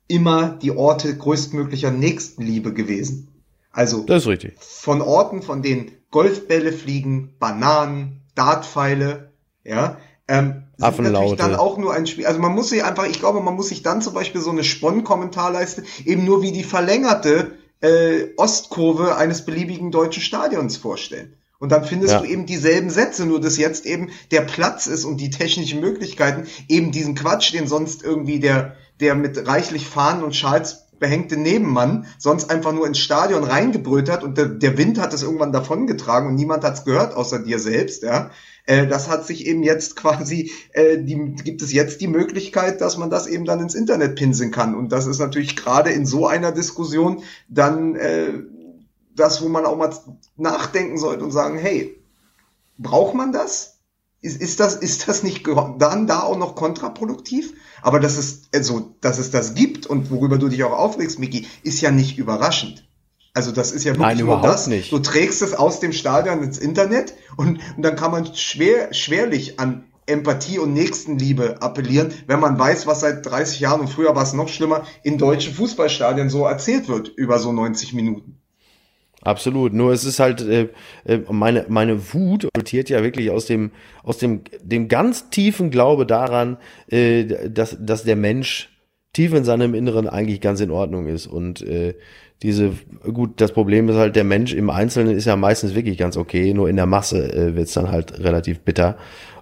immer 0.07 0.49
die 0.49 0.69
Orte 0.69 1.17
größtmöglicher 1.17 1.89
Nächstenliebe 1.89 2.71
gewesen. 2.71 3.29
Also 3.71 4.03
das 4.03 4.21
ist 4.21 4.27
richtig. 4.27 4.53
von 4.59 5.01
Orten, 5.01 5.41
von 5.41 5.63
denen 5.63 5.91
Golfbälle 6.11 6.71
fliegen, 6.71 7.33
Bananen, 7.39 8.21
Dartpfeile, 8.35 9.33
ja, 9.63 9.97
ähm, 10.27 10.63
sind 10.77 10.83
Affenlaute. 10.85 11.13
natürlich 11.13 11.39
dann 11.39 11.55
auch 11.55 11.77
nur 11.77 11.93
ein 11.93 12.07
Spiel. 12.07 12.25
Also 12.25 12.39
man 12.39 12.53
muss 12.53 12.69
sich 12.69 12.83
einfach, 12.83 13.05
ich 13.07 13.19
glaube, 13.19 13.41
man 13.41 13.55
muss 13.55 13.69
sich 13.69 13.83
dann 13.83 14.01
zum 14.01 14.13
Beispiel 14.13 14.41
so 14.41 14.49
eine 14.51 14.63
Spon-Kommentarleiste 14.63 15.83
eben 16.05 16.25
nur 16.25 16.41
wie 16.41 16.51
die 16.51 16.63
verlängerte 16.63 17.53
äh, 17.81 18.27
Ostkurve 18.37 19.15
eines 19.17 19.45
beliebigen 19.45 19.91
deutschen 19.91 20.23
Stadions 20.23 20.77
vorstellen. 20.77 21.35
Und 21.59 21.71
dann 21.71 21.85
findest 21.85 22.13
Ja. 22.13 22.19
du 22.19 22.25
eben 22.25 22.45
dieselben 22.45 22.89
Sätze, 22.89 23.25
nur 23.25 23.39
dass 23.39 23.57
jetzt 23.57 23.85
eben 23.85 24.09
der 24.31 24.41
Platz 24.41 24.87
ist 24.87 25.05
und 25.05 25.17
die 25.17 25.29
technischen 25.29 25.79
Möglichkeiten, 25.79 26.47
eben 26.67 26.91
diesen 26.91 27.15
Quatsch, 27.15 27.53
den 27.53 27.67
sonst 27.67 28.03
irgendwie 28.03 28.39
der, 28.39 28.75
der 28.99 29.15
mit 29.15 29.47
reichlich 29.47 29.87
Fahnen 29.87 30.23
und 30.23 30.35
Schals 30.35 30.84
behängte 30.99 31.37
Nebenmann 31.37 32.07
sonst 32.17 32.49
einfach 32.49 32.71
nur 32.71 32.87
ins 32.87 32.99
Stadion 32.99 33.43
reingebrüllt 33.43 34.09
hat 34.09 34.23
und 34.23 34.37
der, 34.37 34.47
der 34.47 34.77
Wind 34.77 34.99
hat 34.99 35.13
es 35.13 35.23
irgendwann 35.23 35.51
davongetragen 35.51 36.29
und 36.29 36.35
niemand 36.35 36.63
hat 36.63 36.75
es 36.75 36.85
gehört, 36.85 37.15
außer 37.15 37.39
dir 37.39 37.59
selbst, 37.59 38.03
ja. 38.03 38.31
Äh, 38.65 38.87
das 38.87 39.09
hat 39.09 39.25
sich 39.25 39.45
eben 39.45 39.63
jetzt 39.63 39.95
quasi, 39.95 40.51
äh, 40.73 40.97
die, 40.97 41.35
gibt 41.43 41.61
es 41.61 41.71
jetzt 41.71 42.01
die 42.01 42.07
Möglichkeit, 42.07 42.81
dass 42.81 42.97
man 42.97 43.09
das 43.09 43.27
eben 43.27 43.45
dann 43.45 43.59
ins 43.59 43.75
Internet 43.75 44.15
pinseln 44.15 44.51
kann. 44.51 44.75
Und 44.75 44.91
das 44.91 45.05
ist 45.05 45.19
natürlich 45.19 45.55
gerade 45.55 45.91
in 45.91 46.05
so 46.05 46.27
einer 46.27 46.51
Diskussion 46.51 47.23
dann 47.47 47.95
äh, 47.95 48.33
das, 49.15 49.41
wo 49.41 49.47
man 49.47 49.65
auch 49.65 49.77
mal 49.77 49.93
nachdenken 50.35 50.97
sollte 50.97 51.23
und 51.23 51.31
sagen, 51.31 51.57
hey, 51.57 51.97
braucht 52.77 53.15
man 53.15 53.31
das? 53.31 53.74
Ist, 54.25 54.41
ist 54.41 54.59
das, 54.59 54.75
ist 54.75 55.07
das 55.07 55.21
nicht 55.21 55.45
dann 55.77 56.07
da 56.07 56.21
auch 56.21 56.37
noch 56.37 56.55
kontraproduktiv? 56.55 57.53
Aber 57.83 57.99
dass 57.99 58.17
es, 58.17 58.49
also, 58.53 58.95
dass 58.99 59.19
es 59.19 59.29
das 59.29 59.53
gibt 59.53 59.85
und 59.85 60.09
worüber 60.09 60.39
du 60.39 60.49
dich 60.49 60.63
auch 60.63 60.71
aufregst, 60.71 61.19
Miki, 61.19 61.45
ist 61.61 61.79
ja 61.81 61.91
nicht 61.91 62.17
überraschend. 62.17 62.87
Also 63.35 63.51
das 63.51 63.71
ist 63.71 63.83
ja 63.83 63.91
wirklich 63.91 64.07
Nein, 64.07 64.17
nur 64.17 64.27
überhaupt 64.27 64.45
das. 64.45 64.65
nicht. 64.65 64.91
Du 64.91 64.97
trägst 64.97 65.43
es 65.43 65.53
aus 65.53 65.79
dem 65.79 65.93
Stadion 65.93 66.41
ins 66.41 66.57
Internet 66.57 67.13
und, 67.37 67.59
und 67.77 67.83
dann 67.83 67.95
kann 67.95 68.09
man 68.09 68.33
schwer, 68.33 68.91
schwerlich 68.95 69.59
an 69.59 69.83
Empathie 70.07 70.57
und 70.57 70.73
Nächstenliebe 70.73 71.61
appellieren, 71.61 72.11
wenn 72.25 72.39
man 72.39 72.57
weiß, 72.57 72.87
was 72.87 73.01
seit 73.01 73.25
30 73.25 73.59
Jahren 73.59 73.81
und 73.81 73.89
früher 73.89 74.15
war 74.15 74.23
es 74.23 74.33
noch 74.33 74.47
schlimmer, 74.47 74.85
in 75.03 75.19
deutschen 75.19 75.53
Fußballstadien 75.53 76.31
so 76.31 76.45
erzählt 76.45 76.87
wird 76.87 77.09
über 77.09 77.37
so 77.37 77.51
90 77.51 77.93
Minuten. 77.93 78.39
Absolut. 79.25 79.73
Nur 79.73 79.91
es 79.91 80.05
ist 80.05 80.19
halt 80.19 80.41
äh, 80.41 80.69
äh, 81.03 81.19
meine 81.31 81.65
meine 81.67 82.13
Wut 82.13 82.47
resultiert 82.55 82.89
ja 82.89 83.01
wirklich 83.01 83.31
aus 83.31 83.47
dem 83.47 83.71
aus 84.03 84.19
dem 84.19 84.41
dem 84.61 84.87
ganz 84.87 85.31
tiefen 85.31 85.71
Glaube 85.71 86.05
daran, 86.05 86.57
äh, 86.87 87.49
dass 87.49 87.75
dass 87.79 88.03
der 88.03 88.15
Mensch 88.15 88.69
tief 89.13 89.33
in 89.33 89.43
seinem 89.43 89.73
Inneren 89.73 90.07
eigentlich 90.07 90.41
ganz 90.41 90.61
in 90.61 90.69
Ordnung 90.69 91.07
ist 91.07 91.25
und 91.25 91.61
äh, 91.63 91.95
diese 92.43 92.73
gut 93.01 93.41
das 93.41 93.51
Problem 93.51 93.89
ist 93.89 93.95
halt 93.95 94.15
der 94.15 94.25
Mensch 94.25 94.53
im 94.53 94.69
Einzelnen 94.69 95.17
ist 95.17 95.25
ja 95.25 95.35
meistens 95.35 95.73
wirklich 95.73 95.97
ganz 95.97 96.17
okay, 96.17 96.53
nur 96.53 96.69
in 96.69 96.75
der 96.75 96.85
Masse 96.85 97.33
äh, 97.33 97.55
wird's 97.55 97.73
dann 97.73 97.89
halt 97.89 98.19
relativ 98.19 98.59
bitter 98.59 98.95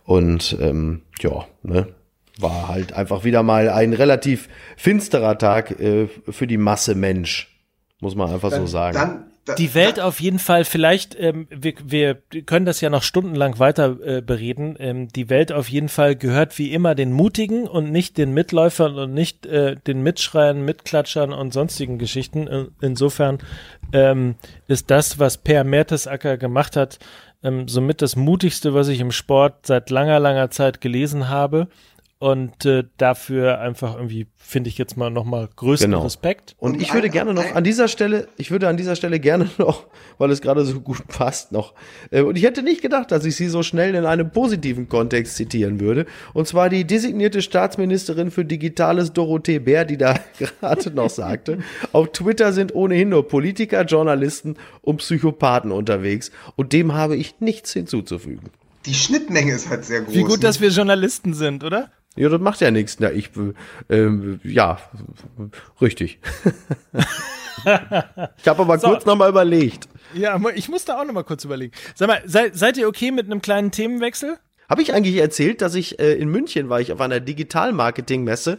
und 0.06 0.58
ähm, 0.62 1.02
ja 1.20 1.46
ne 1.62 1.88
war 2.40 2.70
halt 2.70 2.94
einfach 2.94 3.26
wieder 3.26 3.44
mal 3.44 3.68
ein 3.68 3.92
relativ 3.92 4.48
finsterer 4.78 5.38
Tag 5.38 5.78
äh, 5.80 6.08
für 6.30 6.48
die 6.48 6.58
Masse 6.58 6.96
Mensch 6.96 7.50
muss 8.04 8.16
man 8.16 8.30
einfach 8.30 8.52
so 8.52 8.68
sagen. 8.68 8.98
Dann, 8.98 9.10
da, 9.10 9.33
Die 9.58 9.74
Welt 9.74 10.00
auf 10.00 10.22
jeden 10.22 10.40
Fall, 10.40 10.64
vielleicht, 10.64 11.20
ähm, 11.20 11.48
wir, 11.50 11.74
wir 11.84 12.16
können 12.46 12.66
das 12.66 12.80
ja 12.80 12.90
noch 12.90 13.04
stundenlang 13.04 13.60
weiter 13.60 13.98
äh, 14.02 14.22
bereden, 14.22 14.78
ähm, 14.80 15.10
die 15.10 15.30
Welt 15.30 15.52
auf 15.52 15.68
jeden 15.68 15.90
Fall 15.90 16.16
gehört 16.16 16.58
wie 16.58 16.72
immer 16.72 16.96
den 16.96 17.12
Mutigen 17.12 17.68
und 17.68 17.92
nicht 17.92 18.18
den 18.18 18.34
Mitläufern 18.34 18.98
und 18.98 19.14
nicht 19.14 19.46
äh, 19.46 19.76
den 19.86 20.02
Mitschreiern, 20.02 20.64
Mitklatschern 20.64 21.34
und 21.34 21.54
sonstigen 21.54 21.98
Geschichten. 21.98 22.48
In- 22.48 22.68
Insofern 22.82 23.40
ähm, 23.92 24.36
ist 24.68 24.90
das, 24.90 25.20
was 25.20 25.38
Per 25.38 25.66
Mertesacker 25.66 26.38
gemacht 26.38 26.78
hat, 26.78 27.00
ähm, 27.44 27.68
somit 27.68 28.02
das 28.02 28.16
mutigste, 28.16 28.74
was 28.74 28.88
ich 28.88 29.02
im 29.02 29.12
Sport 29.12 29.66
seit 29.68 29.90
langer, 29.90 30.20
langer 30.22 30.52
Zeit 30.52 30.80
gelesen 30.80 31.28
habe. 31.28 31.68
Und 32.24 32.66
äh, 32.66 32.86
dafür 32.96 33.60
einfach 33.60 33.98
irgendwie, 33.98 34.28
finde 34.38 34.70
ich 34.70 34.78
jetzt 34.78 34.96
mal 34.96 35.10
nochmal 35.10 35.50
größten 35.58 35.92
Genau. 35.92 36.04
Respekt. 36.04 36.56
Und 36.58 36.76
Und 36.76 36.82
ich 36.82 36.94
würde 36.94 37.10
gerne 37.10 37.34
noch 37.34 37.54
an 37.54 37.66
dieser 37.66 37.90
Stelle, 37.90 38.30
ich 38.38 38.50
würde 38.50 38.70
an 38.70 38.78
dieser 38.78 38.96
Stelle 38.96 39.20
gerne 39.20 39.50
noch, 39.58 39.88
weil 40.20 40.32
es 40.32 40.40
gerade 40.40 40.64
so 40.64 40.80
gut 40.80 41.06
passt 41.10 41.52
noch, 41.52 41.74
äh, 42.12 42.22
und 42.22 42.38
ich 42.38 42.46
hätte 42.46 42.64
nicht 42.64 42.82
gedacht, 42.82 43.12
dass 43.12 43.26
ich 43.26 43.36
sie 43.36 43.50
so 43.50 43.62
schnell 43.62 43.94
in 43.94 44.06
einem 44.06 44.32
positiven 44.32 44.88
Kontext 44.88 45.36
zitieren 45.36 45.82
würde. 45.82 46.06
Und 46.34 46.48
zwar 46.48 46.70
die 46.70 46.86
designierte 46.86 47.42
Staatsministerin 47.42 48.32
für 48.32 48.46
Digitales 48.46 49.12
Dorothee 49.12 49.60
Bär, 49.60 49.84
die 49.84 49.98
da 49.98 50.18
gerade 50.62 50.92
noch 50.92 51.10
sagte, 51.10 51.58
auf 51.92 52.14
Twitter 52.14 52.54
sind 52.54 52.74
ohnehin 52.74 53.10
nur 53.10 53.28
Politiker, 53.28 53.84
Journalisten 53.84 54.56
und 54.82 55.00
Psychopathen 55.00 55.74
unterwegs. 55.74 56.32
Und 56.56 56.72
dem 56.72 56.94
habe 56.94 57.18
ich 57.18 57.42
nichts 57.42 57.74
hinzuzufügen. 57.74 58.50
die 58.86 58.94
Schnittmenge 58.94 59.52
ist 59.54 59.70
halt 59.70 59.84
sehr 59.84 60.04
groß. 60.04 60.14
Wie 60.14 60.22
gut, 60.22 60.38
ne? 60.38 60.40
dass 60.40 60.62
wir 60.62 60.70
Journalisten 60.70 61.34
sind, 61.34 61.66
oder? 61.66 61.92
Ja, 62.16 62.30
das 62.30 62.40
macht 62.42 62.62
ja 62.62 62.70
nichts. 62.72 62.98
Na, 63.00 63.12
ich, 63.12 63.32
äh, 63.90 63.96
ähm, 63.96 64.40
ja, 64.44 64.78
richtig. 65.82 66.20
ich 68.38 68.48
habe 68.48 68.62
aber 68.62 68.78
So. 68.78 68.88
kurz 68.90 69.06
noch 69.06 69.16
mal 69.16 69.30
überlegt. 69.30 69.88
Ja, 70.14 70.40
ich 70.56 70.70
muss 70.70 70.86
da 70.86 71.00
auch 71.02 71.06
noch 71.06 71.14
mal 71.14 71.24
kurz 71.24 71.44
überlegen. 71.44 71.74
Sag 71.96 72.08
mal, 72.08 72.22
seid, 72.26 72.56
seid 72.56 72.78
ihr 72.78 72.88
okay 72.88 73.12
mit 73.12 73.26
einem 73.26 73.42
kleinen 73.42 73.72
Themenwechsel? 73.72 74.38
Habe 74.70 74.82
ich 74.82 74.94
eigentlich 74.94 75.18
erzählt, 75.18 75.62
dass 75.62 75.76
ich 75.76 76.00
äh, 76.00 76.14
in 76.14 76.30
München 76.30 76.70
war, 76.70 76.80
ich 76.82 76.92
auf 76.92 77.02
einer 77.02 77.20
Digital-Marketing-Messe 77.20 78.58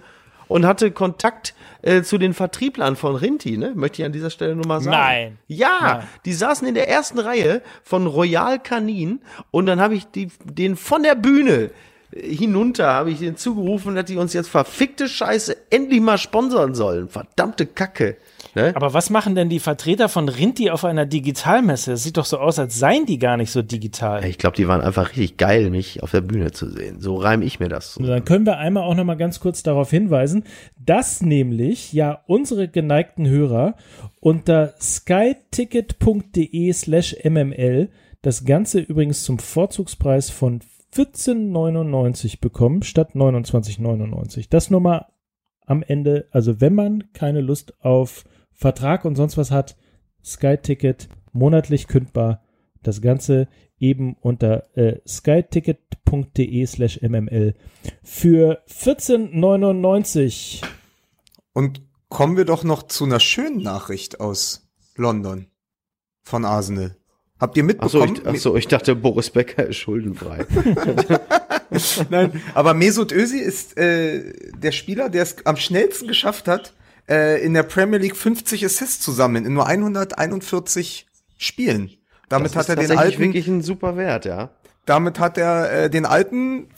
und 0.49 0.67
hatte 0.67 0.91
Kontakt 0.91 1.55
äh, 1.83 2.03
zu 2.03 2.19
den 2.19 2.35
Vertrieblern 2.35 2.97
von 2.97 3.17
Rinti, 3.17 3.57
ne? 3.57 3.73
Möchte 3.75 4.03
ich 4.03 4.07
an 4.07 4.13
dieser 4.13 4.31
Stelle 4.31 4.55
nur 4.55 4.67
mal 4.67 4.81
sagen. 4.81 4.97
Nein. 4.97 5.39
Ja, 5.47 5.79
Nein. 5.81 6.09
die 6.25 6.33
saßen 6.33 6.67
in 6.69 6.75
der 6.75 6.89
ersten 6.89 7.19
Reihe 7.19 7.63
von 7.83 8.07
Royal 8.07 8.59
Canin 8.59 9.21
und 9.51 9.67
dann 9.67 9.81
habe 9.81 9.95
ich 9.95 10.07
die, 10.07 10.29
den 10.45 10.77
von 10.77 11.03
der 11.03 11.15
Bühne 11.15 11.71
hinunter, 12.15 12.93
habe 12.93 13.11
ich 13.11 13.19
denen 13.19 13.37
zugerufen, 13.37 13.95
dass 13.95 14.05
die 14.05 14.17
uns 14.17 14.33
jetzt 14.33 14.49
verfickte 14.49 15.09
Scheiße 15.09 15.57
endlich 15.71 16.01
mal 16.01 16.19
sponsern 16.19 16.75
sollen. 16.75 17.09
Verdammte 17.09 17.67
Kacke. 17.67 18.17
Ne? 18.55 18.73
Aber 18.77 18.95
was 18.95 19.11
machen 19.11 19.35
denn 19.35 19.49
die 19.49 19.59
Vertreter 19.59 20.09
von 20.09 20.29
Rinti 20.29 20.71
auf 20.71 20.85
einer 20.85 21.07
Digitalmesse? 21.07 21.91
Das 21.93 22.05
sieht 22.05 22.17
doch 22.17 22.25
so 22.25 22.39
aus, 22.39 22.61
als 22.61 22.79
seien 22.79 23.05
die 23.07 23.19
gar 23.19 23.37
nicht 23.37 23.51
so 23.51 23.63
digital. 23.63 24.25
Ich 24.25 24.39
glaube, 24.39 24.57
die 24.57 24.69
waren 24.69 24.81
einfach 24.81 25.11
richtig 25.11 25.39
geil, 25.39 25.71
mich 25.71 26.05
auf 26.05 26.13
der 26.13 26.21
Bühne 26.21 26.53
zu 26.53 26.71
sehen. 26.71 27.01
So 27.01 27.17
reim 27.17 27.43
ich 27.43 27.59
mir 27.59 27.69
das. 27.69 27.97
Und 27.97 28.07
Dann 28.07 28.25
können 28.25 28.47
wir 28.47 28.59
einmal 28.59 28.85
auch 28.85 28.95
noch 28.95 29.03
mal 29.05 29.17
ganz 29.17 29.41
kurz 29.41 29.65
darauf 29.65 29.91
hinweisen, 29.91 30.45
dass 30.79 31.21
nämlich 31.21 31.93
ja 31.93 32.21
unsere 32.27 32.69
geneigten 32.69 33.27
Hörer 33.27 33.75
unter 34.21 34.75
skyticket.de 34.81 36.73
slash 36.73 37.17
mml 37.25 37.89
das 38.23 38.45
Ganze 38.45 38.79
übrigens 38.81 39.25
zum 39.25 39.39
Vorzugspreis 39.39 40.31
von 40.31 40.61
14,99 40.95 42.41
bekommen 42.41 42.83
statt 42.83 43.15
29,99. 43.15 44.47
Das 44.49 44.71
nur 44.71 44.81
mal 44.81 45.07
am 45.67 45.83
Ende, 45.83 46.29
also 46.31 46.61
wenn 46.61 46.75
man 46.75 47.13
keine 47.13 47.41
Lust 47.41 47.75
auf 47.83 48.25
Vertrag 48.53 49.05
und 49.05 49.17
sonst 49.17 49.37
was 49.37 49.51
hat, 49.51 49.77
Skyticket 50.25 51.09
monatlich 51.33 51.89
kündbar. 51.89 52.43
Das 52.83 53.03
Ganze 53.03 53.49
eben 53.79 54.15
unter 54.21 54.77
äh, 54.77 55.01
skyticket.de 55.07 56.67
slash 56.67 57.01
mml 57.03 57.55
für 58.03 58.63
14,99. 58.69 60.65
Und 61.53 61.83
kommen 62.09 62.37
wir 62.37 62.45
doch 62.45 62.63
noch 62.65 62.85
zu 62.85 63.05
einer 63.05 63.21
schönen 63.21 63.63
Nachricht 63.63 64.21
aus 64.21 64.69
London 64.97 65.49
von 66.23 66.45
Arsenal. 66.45 66.97
Habt 67.41 67.57
ihr 67.57 67.65
mitbekommen? 67.65 68.15
ich, 68.15 68.27
ach 68.27 68.37
so, 68.37 68.57
ich 68.57 68.69
dachte, 68.69 68.95
Boris 68.95 69.31
Becker 69.31 69.67
ist 69.67 69.77
schuldenfrei. 69.77 70.47
Nein, 72.11 72.41
aber 72.55 72.75
Mesut 72.75 73.13
Özil 73.13 73.41
ist 73.41 73.77
äh, 73.77 74.33
der 74.57 74.73
Spieler, 74.73 75.11
der 75.11 75.25
es 75.25 75.45
am 75.45 75.57
schnellsten 75.57 76.07
geschafft 76.07 76.47
hat, 76.47 76.75
äh, 77.09 77.45
in 77.45 77.55
der 77.55 77.65
Premier 77.65 77.99
League 77.99 78.17
50 78.17 78.65
Assists 78.65 79.01
zu 79.01 79.11
sammeln, 79.11 79.45
in 79.45 79.53
nur 79.53 79.67
141 79.67 81.07
Spielen. 81.37 81.91
Damit 82.29 82.55
Das 82.55 82.57
hat 82.57 82.69
er 82.69 82.77
den 82.77 82.97
alten, 82.97 83.19
wirklich 83.21 83.49
ein 83.49 83.63
super 83.63 83.97
Wert, 83.97 84.25
ja. 84.25 84.51
damit 84.87 85.19
hat 85.19 85.37
er 85.37 85.85
äh, 85.85 85.91
den 85.91 86.07
alten, 86.07 86.69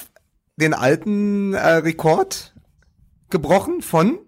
den 0.57 0.75
alten 0.75 1.53
äh, 1.53 1.67
Rekord 1.67 2.55
gebrochen 3.31 3.83
von 3.83 4.19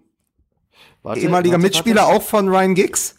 Warte, 1.01 1.21
ehemaliger 1.21 1.53
warte, 1.53 1.63
Mitspieler 1.63 2.01
warte. 2.03 2.15
auch 2.15 2.21
von 2.21 2.49
Ryan 2.49 2.75
Giggs. 2.75 3.15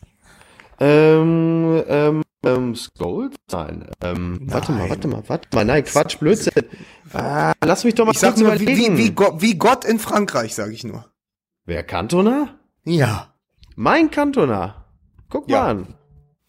Ähm, 0.78 1.82
ähm, 1.88 2.22
ähm, 2.44 2.74
Skulls? 2.74 3.36
Nein. 3.52 3.86
Ähm, 4.02 4.40
warte 4.44 4.72
mal, 4.72 4.88
warte 4.88 5.08
mal, 5.08 5.22
warte 5.26 5.48
mal. 5.54 5.64
Nein, 5.64 5.84
Quatsch, 5.84 6.18
Blödsinn. 6.18 6.64
Ah, 7.12 7.52
lass 7.64 7.84
mich 7.84 7.94
doch 7.94 8.04
mal 8.06 8.12
Ich 8.12 8.18
sag 8.18 8.34
kurz 8.34 8.40
nur, 8.40 8.58
wie, 8.58 8.62
überlegen. 8.64 8.96
wie, 8.96 9.04
wie, 9.06 9.10
Gott, 9.10 9.42
wie 9.42 9.54
Gott 9.58 9.84
in 9.84 9.98
Frankreich, 9.98 10.54
sage 10.54 10.72
ich 10.72 10.84
nur. 10.84 11.06
Wer 11.66 11.82
Cantona? 11.82 12.58
Ja. 12.84 13.34
Mein 13.76 14.10
Cantona. 14.10 14.86
Guck 15.28 15.48
Ja. 15.50 15.60
mal 15.62 15.70
an. 15.70 15.94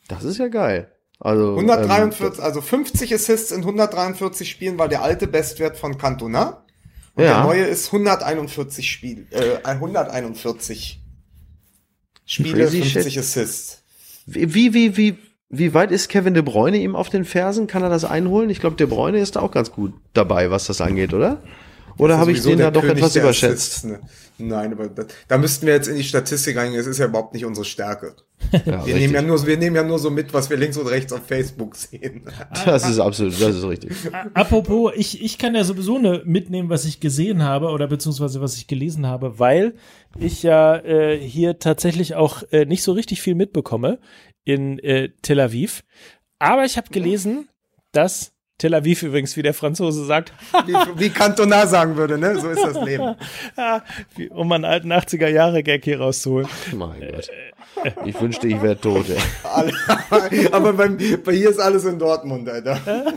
Das 0.08 0.24
ist 0.24 0.38
ja 0.38 0.48
geil. 0.48 0.92
Also, 1.20 1.56
143, 1.56 2.42
also 2.44 2.62
50 2.62 3.14
Assists 3.14 3.52
in 3.52 3.62
143 3.64 4.50
Spielen 4.50 4.78
war 4.80 4.88
der 4.88 5.04
alte 5.04 5.28
Bestwert 5.28 5.78
von 5.78 5.98
Cantona. 5.98 6.66
Und 7.14 7.24
Ja. 7.26 7.36
der 7.36 7.44
neue 7.44 7.64
ist 7.66 7.92
141 7.92 8.90
Spiel, 8.90 9.28
äh, 9.32 9.58
141 9.68 11.00
Spiele, 12.26 12.64
Crazy 12.64 12.82
50 12.82 13.14
shit. 13.14 13.18
Assists. 13.22 13.84
Ähm, 14.34 14.54
wie, 14.54 14.74
wie, 14.74 14.98
wie, 14.98 15.18
wie 15.52 15.74
weit 15.74 15.92
ist 15.92 16.08
Kevin 16.08 16.34
De 16.34 16.42
Bruyne 16.42 16.78
ihm 16.78 16.96
auf 16.96 17.10
den 17.10 17.26
Fersen? 17.26 17.68
Kann 17.68 17.84
er 17.84 17.90
das 17.90 18.06
einholen? 18.06 18.50
Ich 18.50 18.62
glaube, 18.62 18.78
De 18.78 18.88
Bruyne 18.88 19.20
ist 19.20 19.36
da 19.36 19.42
auch 19.42 19.52
ganz 19.52 19.72
gut 19.72 19.94
dabei, 20.14 20.50
was 20.50 20.66
das 20.66 20.80
angeht, 20.80 21.14
oder? 21.14 21.42
Oder 21.98 22.18
habe 22.18 22.32
ich 22.32 22.42
den 22.42 22.58
da 22.58 22.72
doch 22.72 22.84
etwas 22.84 23.16
überschätzt? 23.16 23.54
Assists, 23.54 23.84
ne? 23.84 24.00
Nein, 24.38 24.74
aber 24.74 24.88
da, 24.88 25.04
da 25.28 25.38
müssten 25.38 25.68
wir 25.68 25.74
jetzt 25.74 25.88
in 25.88 25.96
die 25.96 26.04
Statistik 26.04 26.58
reingehen. 26.58 26.80
Es 26.80 26.88
ist 26.88 26.98
ja 26.98 27.06
überhaupt 27.06 27.34
nicht 27.34 27.46
unsere 27.46 27.66
Stärke. 27.66 28.16
Ja, 28.66 28.86
wir, 28.86 28.96
nehmen 28.96 29.14
ja 29.14 29.22
nur, 29.22 29.46
wir 29.46 29.56
nehmen 29.56 29.76
ja 29.76 29.84
nur 29.84 30.00
so 30.00 30.10
mit, 30.10 30.34
was 30.34 30.50
wir 30.50 30.58
links 30.58 30.76
und 30.76 30.88
rechts 30.88 31.14
auf 31.14 31.26
Facebook 31.28 31.76
sehen. 31.76 32.24
Das 32.66 32.90
ist 32.90 33.00
absolut, 33.00 33.40
das 33.40 33.56
ist 33.56 33.64
richtig. 33.64 33.92
Apropos, 34.34 34.94
ich, 34.96 35.24
ich 35.24 35.38
kann 35.38 35.54
ja 35.54 35.64
sowieso 35.64 36.00
ne 36.00 36.24
mitnehmen, 36.26 36.70
was 36.70 36.86
ich 36.86 37.00
gesehen 37.00 37.44
habe 37.44 37.68
oder 37.68 37.88
beziehungsweise 37.88 38.42
was 38.42 38.58
ich 38.58 38.66
gelesen 38.66 39.06
habe, 39.06 39.38
weil 39.38 39.76
ich 40.20 40.42
ja 40.42 40.76
äh, 40.78 41.20
hier 41.20 41.60
tatsächlich 41.60 42.16
auch 42.16 42.42
äh, 42.52 42.66
nicht 42.66 42.82
so 42.82 42.94
richtig 42.94 43.22
viel 43.22 43.36
mitbekomme 43.36 44.00
in 44.44 44.80
äh, 44.80 45.10
Tel 45.22 45.40
Aviv. 45.40 45.84
Aber 46.40 46.66
ich 46.66 46.78
habe 46.78 46.90
gelesen, 46.90 47.50
dass 47.92 48.31
Tel 48.62 48.76
Aviv 48.76 49.02
übrigens, 49.02 49.36
wie 49.36 49.42
der 49.42 49.56
Franzose 49.56 50.06
sagt. 50.06 50.32
wie, 50.68 50.76
wie 51.00 51.10
Cantona 51.10 51.66
sagen 51.66 51.98
würde, 51.98 52.20
ne? 52.20 52.40
So 52.40 52.48
ist 52.48 52.64
das 52.64 52.80
Leben. 52.86 53.16
ja, 53.58 53.82
wie, 54.16 54.30
um 54.30 54.52
einen 54.52 54.66
alten 54.66 54.94
80er-Jahre-Gag 54.94 55.84
hier 55.84 56.00
rauszuholen. 56.00 56.48
Mein 56.72 57.00
Gott. 57.00 57.28
Ich 58.06 58.22
wünschte, 58.22 58.48
ich 58.48 58.62
wäre 58.62 58.80
tot, 58.80 59.08
ey. 59.10 59.18
Aber 60.52 60.74
bei, 60.74 60.90
bei 60.90 61.34
hier 61.34 61.50
ist 61.50 61.60
alles 61.60 61.86
in 61.86 61.98
Dortmund, 61.98 62.48
Alter. 62.48 62.78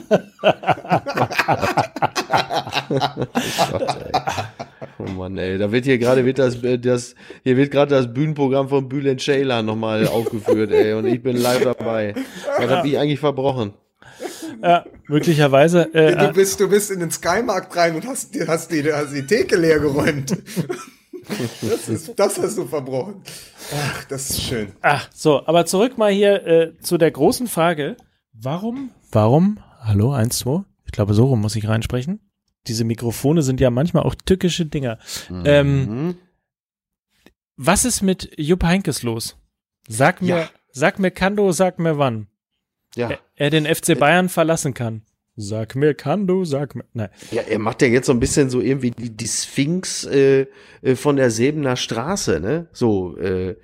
oh 4.98 5.10
Mann, 5.10 5.36
ey. 5.36 5.58
Da 5.58 5.70
wird 5.70 5.84
hier 5.84 5.98
gerade 5.98 6.24
wird 6.24 6.38
das, 6.38 6.56
das 6.80 7.14
hier 7.42 7.58
wird 7.58 7.70
gerade 7.70 7.94
das 7.94 8.10
Bühnenprogramm 8.10 8.70
von 8.70 8.88
Bülent 8.88 9.20
Ceylan 9.20 9.66
nochmal 9.66 10.06
aufgeführt, 10.06 10.72
ey. 10.72 10.94
Und 10.94 11.04
ich 11.04 11.22
bin 11.22 11.36
live 11.36 11.64
dabei. 11.64 12.14
Was 12.56 12.70
hab 12.70 12.86
ich 12.86 12.98
eigentlich 12.98 13.20
verbrochen? 13.20 13.74
Ja, 14.64 14.86
möglicherweise. 15.08 15.92
Äh, 15.92 16.16
du, 16.16 16.32
bist, 16.32 16.58
du 16.58 16.70
bist 16.70 16.90
in 16.90 17.00
den 17.00 17.10
Skymarkt 17.10 17.76
rein 17.76 17.94
und 17.96 18.06
hast, 18.06 18.34
hast, 18.48 18.72
die, 18.72 18.90
hast 18.90 19.12
die 19.12 19.26
Theke 19.26 19.56
leer 19.56 19.78
geräumt. 19.78 20.36
Das, 21.62 21.88
ist, 21.88 22.12
das 22.18 22.38
hast 22.38 22.58
du 22.58 22.66
verbrochen. 22.66 23.22
Ach, 23.74 24.04
das 24.04 24.28
ist 24.28 24.42
schön. 24.42 24.72
Ach, 24.82 25.08
so, 25.14 25.46
aber 25.46 25.64
zurück 25.64 25.96
mal 25.96 26.12
hier 26.12 26.46
äh, 26.46 26.78
zu 26.80 26.98
der 26.98 27.10
großen 27.10 27.46
Frage. 27.46 27.96
Warum? 28.34 28.90
Warum? 29.10 29.58
Hallo, 29.80 30.12
eins, 30.12 30.40
zwei. 30.40 30.64
Ich 30.84 30.92
glaube, 30.92 31.14
so 31.14 31.24
rum 31.24 31.40
muss 31.40 31.56
ich 31.56 31.66
reinsprechen. 31.66 32.20
Diese 32.66 32.84
Mikrofone 32.84 33.40
sind 33.40 33.58
ja 33.58 33.70
manchmal 33.70 34.02
auch 34.02 34.14
tückische 34.14 34.66
Dinger. 34.66 34.98
Mhm. 35.30 35.42
Ähm, 35.46 36.16
was 37.56 37.86
ist 37.86 38.02
mit 38.02 38.30
Jupp 38.36 38.62
Heinkes 38.62 39.02
los? 39.02 39.38
Sag 39.88 40.20
mir, 40.20 40.36
ja. 40.36 40.50
sag 40.72 40.98
mir 40.98 41.10
Kando, 41.10 41.52
sag 41.52 41.78
mir 41.78 41.96
wann. 41.96 42.26
Ja. 42.96 43.10
Er, 43.10 43.18
er 43.36 43.50
den 43.50 43.66
FC 43.66 43.98
Bayern 43.98 44.28
verlassen 44.28 44.74
kann. 44.74 45.02
Sag 45.36 45.74
mir, 45.74 45.94
kann 45.94 46.28
du, 46.28 46.44
sag 46.44 46.76
mir. 46.76 46.84
Nein. 46.92 47.08
Ja, 47.32 47.42
er 47.42 47.58
macht 47.58 47.82
ja 47.82 47.88
jetzt 47.88 48.06
so 48.06 48.12
ein 48.12 48.20
bisschen 48.20 48.50
so 48.50 48.60
irgendwie 48.60 48.92
die, 48.92 49.10
die 49.10 49.26
Sphinx 49.26 50.04
äh, 50.04 50.46
äh 50.82 50.94
von 50.94 51.16
der 51.16 51.30
Sebener 51.30 51.76
Straße, 51.76 52.38
ne? 52.38 52.68
So, 52.72 53.16
äh, 53.18 53.50
äh, 53.50 53.56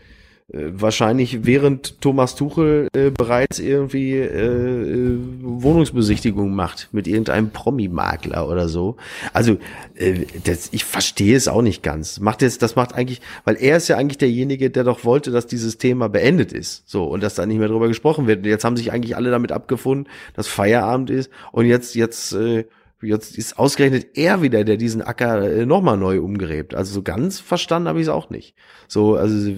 wahrscheinlich 0.53 1.47
während 1.47 2.01
Thomas 2.01 2.35
Tuchel 2.35 2.89
äh, 2.93 3.11
bereits 3.11 3.61
irgendwie 3.61 4.15
äh, 4.15 5.13
äh, 5.13 5.19
Wohnungsbesichtigung 5.43 6.55
macht 6.55 6.89
mit 6.91 7.07
irgendeinem 7.07 7.51
Promi-Makler 7.51 8.49
oder 8.49 8.69
so. 8.69 8.97
Also 9.33 9.59
äh, 9.95 10.27
das, 10.45 10.69
ich 10.73 10.85
verstehe 10.85 11.37
es 11.37 11.47
auch 11.47 11.63
nicht 11.63 11.83
ganz. 11.83 12.19
Macht 12.19 12.43
jetzt, 12.43 12.63
das 12.63 12.75
macht 12.75 12.95
eigentlich, 12.95 13.21
weil 13.45 13.57
er 13.57 13.77
ist 13.77 13.89
ja 13.89 13.97
eigentlich 13.97 14.19
derjenige, 14.19 14.71
der 14.71 14.83
doch 14.83 15.05
wollte, 15.05 15.31
dass 15.31 15.47
dieses 15.47 15.79
Thema 15.79 16.09
beendet 16.09 16.53
ist, 16.53 16.83
so 16.89 17.05
und 17.05 17.23
dass 17.23 17.37
da 17.37 17.47
nicht 17.47 17.59
mehr 17.59 17.69
drüber 17.69 17.87
gesprochen 17.87 18.27
wird. 18.27 18.39
Und 18.41 18.47
jetzt 18.47 18.65
haben 18.65 18.77
sich 18.77 18.91
eigentlich 18.91 19.15
alle 19.17 19.31
damit 19.31 19.53
abgefunden, 19.53 20.09
dass 20.35 20.49
Feierabend 20.49 21.11
ist 21.11 21.31
und 21.53 21.67
jetzt 21.67 21.95
jetzt 21.95 22.33
äh, 22.33 22.65
Jetzt 23.03 23.39
ist 23.39 23.59
ausgerechnet 23.59 24.17
er 24.17 24.43
wieder, 24.43 24.65
der 24.65 24.77
diesen 24.77 25.01
Acker 25.01 25.43
äh, 25.43 25.67
nochmal 25.67 25.97
neu 25.97 26.21
umgräbt. 26.21 26.75
Also 26.75 26.93
so 26.93 27.03
ganz 27.03 27.41
verstanden 27.41 27.89
habe 27.89 28.01
ich 28.01 28.07
es 28.07 28.13
auch 28.13 28.31
nicht. 28.31 28.55
So, 28.89 29.17
also 29.17 29.53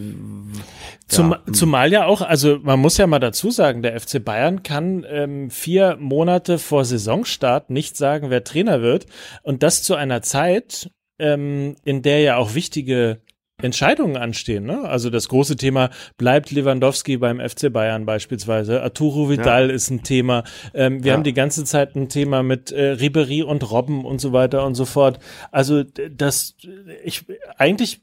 Zum, 1.08 1.32
ja. 1.32 1.42
zumal 1.52 1.92
ja 1.92 2.06
auch, 2.06 2.22
also 2.22 2.58
man 2.62 2.78
muss 2.78 2.98
ja 2.98 3.06
mal 3.06 3.18
dazu 3.18 3.50
sagen, 3.50 3.82
der 3.82 3.98
FC 3.98 4.24
Bayern 4.24 4.62
kann 4.62 5.04
ähm, 5.08 5.50
vier 5.50 5.96
Monate 5.98 6.58
vor 6.58 6.84
Saisonstart 6.84 7.70
nicht 7.70 7.96
sagen, 7.96 8.30
wer 8.30 8.44
Trainer 8.44 8.80
wird. 8.80 9.06
Und 9.42 9.62
das 9.62 9.82
zu 9.82 9.94
einer 9.94 10.22
Zeit, 10.22 10.90
ähm, 11.18 11.76
in 11.84 12.02
der 12.02 12.20
ja 12.20 12.36
auch 12.36 12.54
wichtige 12.54 13.20
Entscheidungen 13.62 14.16
anstehen. 14.16 14.64
Ne? 14.64 14.82
Also 14.82 15.10
das 15.10 15.28
große 15.28 15.56
Thema 15.56 15.90
bleibt 16.18 16.50
Lewandowski 16.50 17.16
beim 17.16 17.40
FC 17.40 17.72
Bayern 17.72 18.06
beispielsweise. 18.06 18.82
Arturo 18.82 19.28
Vidal 19.28 19.68
ja. 19.68 19.74
ist 19.74 19.90
ein 19.90 20.02
Thema. 20.02 20.44
Ähm, 20.74 21.02
wir 21.02 21.10
ja. 21.10 21.14
haben 21.14 21.24
die 21.24 21.34
ganze 21.34 21.64
Zeit 21.64 21.96
ein 21.96 22.08
Thema 22.08 22.42
mit 22.42 22.72
äh, 22.72 22.90
Ribery 22.90 23.42
und 23.42 23.70
Robben 23.70 24.04
und 24.04 24.20
so 24.20 24.32
weiter 24.32 24.64
und 24.66 24.74
so 24.74 24.84
fort. 24.84 25.18
Also 25.50 25.82
das, 25.82 26.56
ich 27.04 27.24
eigentlich 27.56 28.00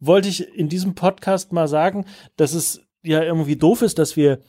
wollte 0.00 0.28
ich 0.28 0.56
in 0.56 0.68
diesem 0.68 0.94
Podcast 0.94 1.52
mal 1.52 1.68
sagen, 1.68 2.06
dass 2.36 2.54
es 2.54 2.82
ja 3.02 3.22
irgendwie 3.22 3.56
doof 3.56 3.82
ist, 3.82 3.98
dass 3.98 4.16
wir 4.16 4.40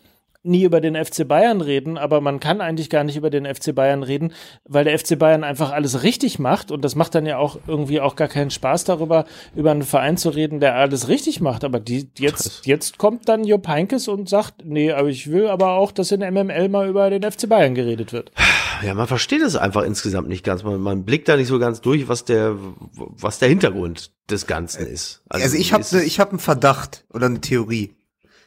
nie 0.43 0.63
über 0.63 0.81
den 0.81 0.95
FC 0.95 1.27
Bayern 1.27 1.61
reden, 1.61 1.97
aber 1.97 2.19
man 2.19 2.39
kann 2.39 2.61
eigentlich 2.61 2.89
gar 2.89 3.03
nicht 3.03 3.15
über 3.15 3.29
den 3.29 3.45
FC 3.45 3.75
Bayern 3.75 4.01
reden, 4.01 4.33
weil 4.67 4.85
der 4.85 4.97
FC 4.97 5.17
Bayern 5.17 5.43
einfach 5.43 5.71
alles 5.71 6.03
richtig 6.03 6.39
macht 6.39 6.71
und 6.71 6.83
das 6.83 6.95
macht 6.95 7.13
dann 7.13 7.25
ja 7.25 7.37
auch 7.37 7.59
irgendwie 7.67 8.01
auch 8.01 8.15
gar 8.15 8.27
keinen 8.27 8.49
Spaß 8.49 8.83
darüber, 8.85 9.25
über 9.55 9.71
einen 9.71 9.83
Verein 9.83 10.17
zu 10.17 10.29
reden, 10.29 10.59
der 10.59 10.75
alles 10.75 11.07
richtig 11.07 11.41
macht. 11.41 11.63
Aber 11.63 11.79
die, 11.79 12.09
jetzt, 12.17 12.65
jetzt 12.65 12.97
kommt 12.97 13.29
dann 13.29 13.43
Jupp 13.43 13.67
Heinkes 13.67 14.07
und 14.07 14.29
sagt, 14.29 14.65
nee, 14.65 14.91
aber 14.91 15.09
ich 15.09 15.29
will 15.29 15.47
aber 15.47 15.73
auch, 15.73 15.91
dass 15.91 16.11
in 16.11 16.21
MML 16.21 16.69
mal 16.69 16.89
über 16.89 17.09
den 17.09 17.29
FC 17.29 17.47
Bayern 17.47 17.75
geredet 17.75 18.11
wird. 18.11 18.31
Ja, 18.83 18.95
man 18.95 19.07
versteht 19.07 19.41
es 19.43 19.55
einfach 19.55 19.83
insgesamt 19.83 20.27
nicht 20.27 20.43
ganz. 20.43 20.63
Man, 20.63 20.81
man 20.81 21.05
blickt 21.05 21.29
da 21.29 21.37
nicht 21.37 21.47
so 21.47 21.59
ganz 21.59 21.81
durch, 21.81 22.07
was 22.07 22.25
der, 22.25 22.57
was 22.95 23.37
der 23.37 23.49
Hintergrund 23.49 24.11
des 24.29 24.47
Ganzen 24.47 24.87
ist. 24.87 25.21
Also, 25.29 25.43
also 25.43 25.57
ich 25.57 25.71
habe 25.71 25.85
ne, 25.91 26.03
ich 26.03 26.19
hab 26.19 26.29
einen 26.29 26.39
Verdacht 26.39 27.05
oder 27.13 27.27
eine 27.27 27.41
Theorie. 27.41 27.95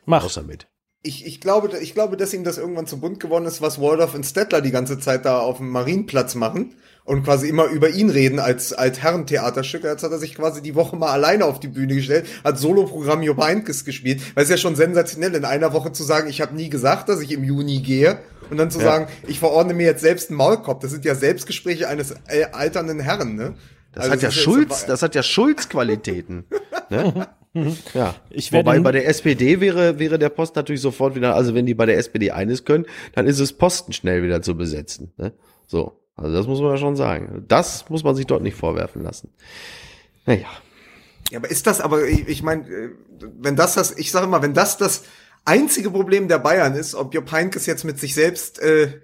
Mach. 0.07 0.25
Außer 0.25 0.43
mit 0.43 0.67
ich, 1.07 1.27
ich, 1.27 1.41
glaube, 1.41 1.71
ich 1.79 1.93
glaube, 1.93 2.17
dass 2.17 2.33
ihm 2.33 2.45
das 2.45 2.57
irgendwann 2.57 2.87
zu 2.87 2.99
bunt 2.99 3.21
geworden 3.21 3.45
ist, 3.45 3.61
was 3.61 3.79
Waldorf 3.79 4.15
und 4.15 4.25
Stettler 4.25 4.63
die 4.63 4.71
ganze 4.71 4.99
Zeit 4.99 5.27
da 5.27 5.39
auf 5.39 5.59
dem 5.59 5.69
Marienplatz 5.69 6.35
machen 6.35 6.75
und 7.05 7.25
quasi 7.25 7.47
immer 7.47 7.67
über 7.67 7.91
ihn 7.91 8.09
reden 8.09 8.39
als, 8.39 8.73
als 8.73 9.03
Herrentheaterstück. 9.03 9.85
Jetzt 9.85 10.03
hat 10.03 10.13
er 10.13 10.19
sich 10.19 10.35
quasi 10.35 10.63
die 10.63 10.75
Woche 10.75 10.97
mal 10.97 11.11
alleine 11.11 11.45
auf 11.45 11.61
die 11.61 11.69
Bühne 11.69 11.95
gestellt, 11.95 12.27
hat 12.43 12.59
Soloprogramm 12.59 13.23
Job 13.23 13.37
Heinkes 13.37 13.85
gespielt, 13.85 14.23
weil 14.35 14.45
es 14.45 14.51
ja 14.51 14.57
schon 14.57 14.77
sensationell 14.77 15.35
in 15.35 15.45
einer 15.45 15.75
Woche 15.75 15.93
zu 15.93 16.03
sagen, 16.05 16.27
ich 16.29 16.41
habe 16.41 16.57
nie 16.57 16.71
gesagt, 16.71 17.11
dass 17.11 17.21
ich 17.21 17.33
im 17.33 17.45
Juni 17.45 17.81
gehe 17.81 18.19
und 18.49 18.57
dann 18.57 18.71
zu 18.71 18.79
ja. 18.79 18.87
sagen, 18.87 19.09
ich 19.29 19.39
verordne 19.39 19.75
mir 19.75 19.85
jetzt 19.85 20.01
selbst 20.01 20.31
einen 20.31 20.39
Maulkorb. 20.39 20.81
Das 20.81 20.91
sind 20.91 21.05
ja 21.05 21.15
Selbstgespräche 21.15 21.87
eines 21.87 22.13
äh, 22.29 22.45
alternden 22.53 23.01
Herren, 23.01 23.37
ne? 23.37 23.55
Das 23.93 24.05
also 24.05 24.15
hat 24.15 24.23
ja 24.23 24.31
Schulz, 24.31 24.87
das 24.87 25.03
hat 25.03 25.15
ja 25.15 25.23
Schulz-Qualitäten. 25.23 26.47
ne? 26.91 27.29
Mhm. 27.55 27.77
Ja. 27.95 28.15
Ich 28.31 28.53
Wobei 28.53 28.79
bei 28.81 28.93
der 28.93 29.09
SPD 29.09 29.61
wäre, 29.61 29.99
wäre 29.99 30.19
der 30.19 30.29
Post 30.29 30.57
natürlich 30.57 30.81
sofort 30.81 31.15
wieder, 31.15 31.35
also 31.35 31.55
wenn 31.55 31.67
die 31.67 31.75
bei 31.75 31.87
der 31.87 31.97
SPD 31.97 32.33
eines 32.33 32.65
können, 32.65 32.85
dann 33.15 33.27
ist 33.27 33.39
es 33.39 33.53
Posten 33.53 33.93
schnell 33.93 34.23
wieder 34.23 34.43
zu 34.43 34.57
besetzen. 34.57 35.13
Ne? 35.17 35.33
So. 35.67 36.01
Also 36.17 36.35
das 36.37 36.47
muss 36.47 36.61
man 36.61 36.71
ja 36.71 36.77
schon 36.77 36.97
sagen. 36.97 37.45
Das 37.49 37.89
muss 37.91 38.05
man 38.05 38.15
sich 38.15 38.27
dort 38.27 38.43
nicht 38.43 38.57
vorwerfen 38.57 39.03
lassen. 39.03 39.31
Naja. 40.27 40.47
Ja, 41.31 41.39
aber 41.39 41.51
ist 41.51 41.67
das, 41.67 41.81
aber 41.81 42.07
ich, 42.07 42.29
ich 42.29 42.43
meine, 42.43 42.69
äh, 42.69 42.91
wenn 43.41 43.57
das 43.57 43.75
das, 43.75 43.97
ich 43.97 44.11
sage 44.11 44.27
mal, 44.27 44.43
wenn 44.43 44.55
das 44.55 44.77
das 44.77 45.05
einzige 45.45 45.91
Problem 45.91 46.29
der 46.29 46.39
Bayern 46.39 46.75
ist, 46.75 46.95
ob 46.95 47.15
Jupp 47.15 47.33
Heynckes 47.33 47.67
jetzt 47.67 47.85
mit 47.85 47.99
sich 47.99 48.15
selbst 48.15 48.61
äh, 48.61 49.01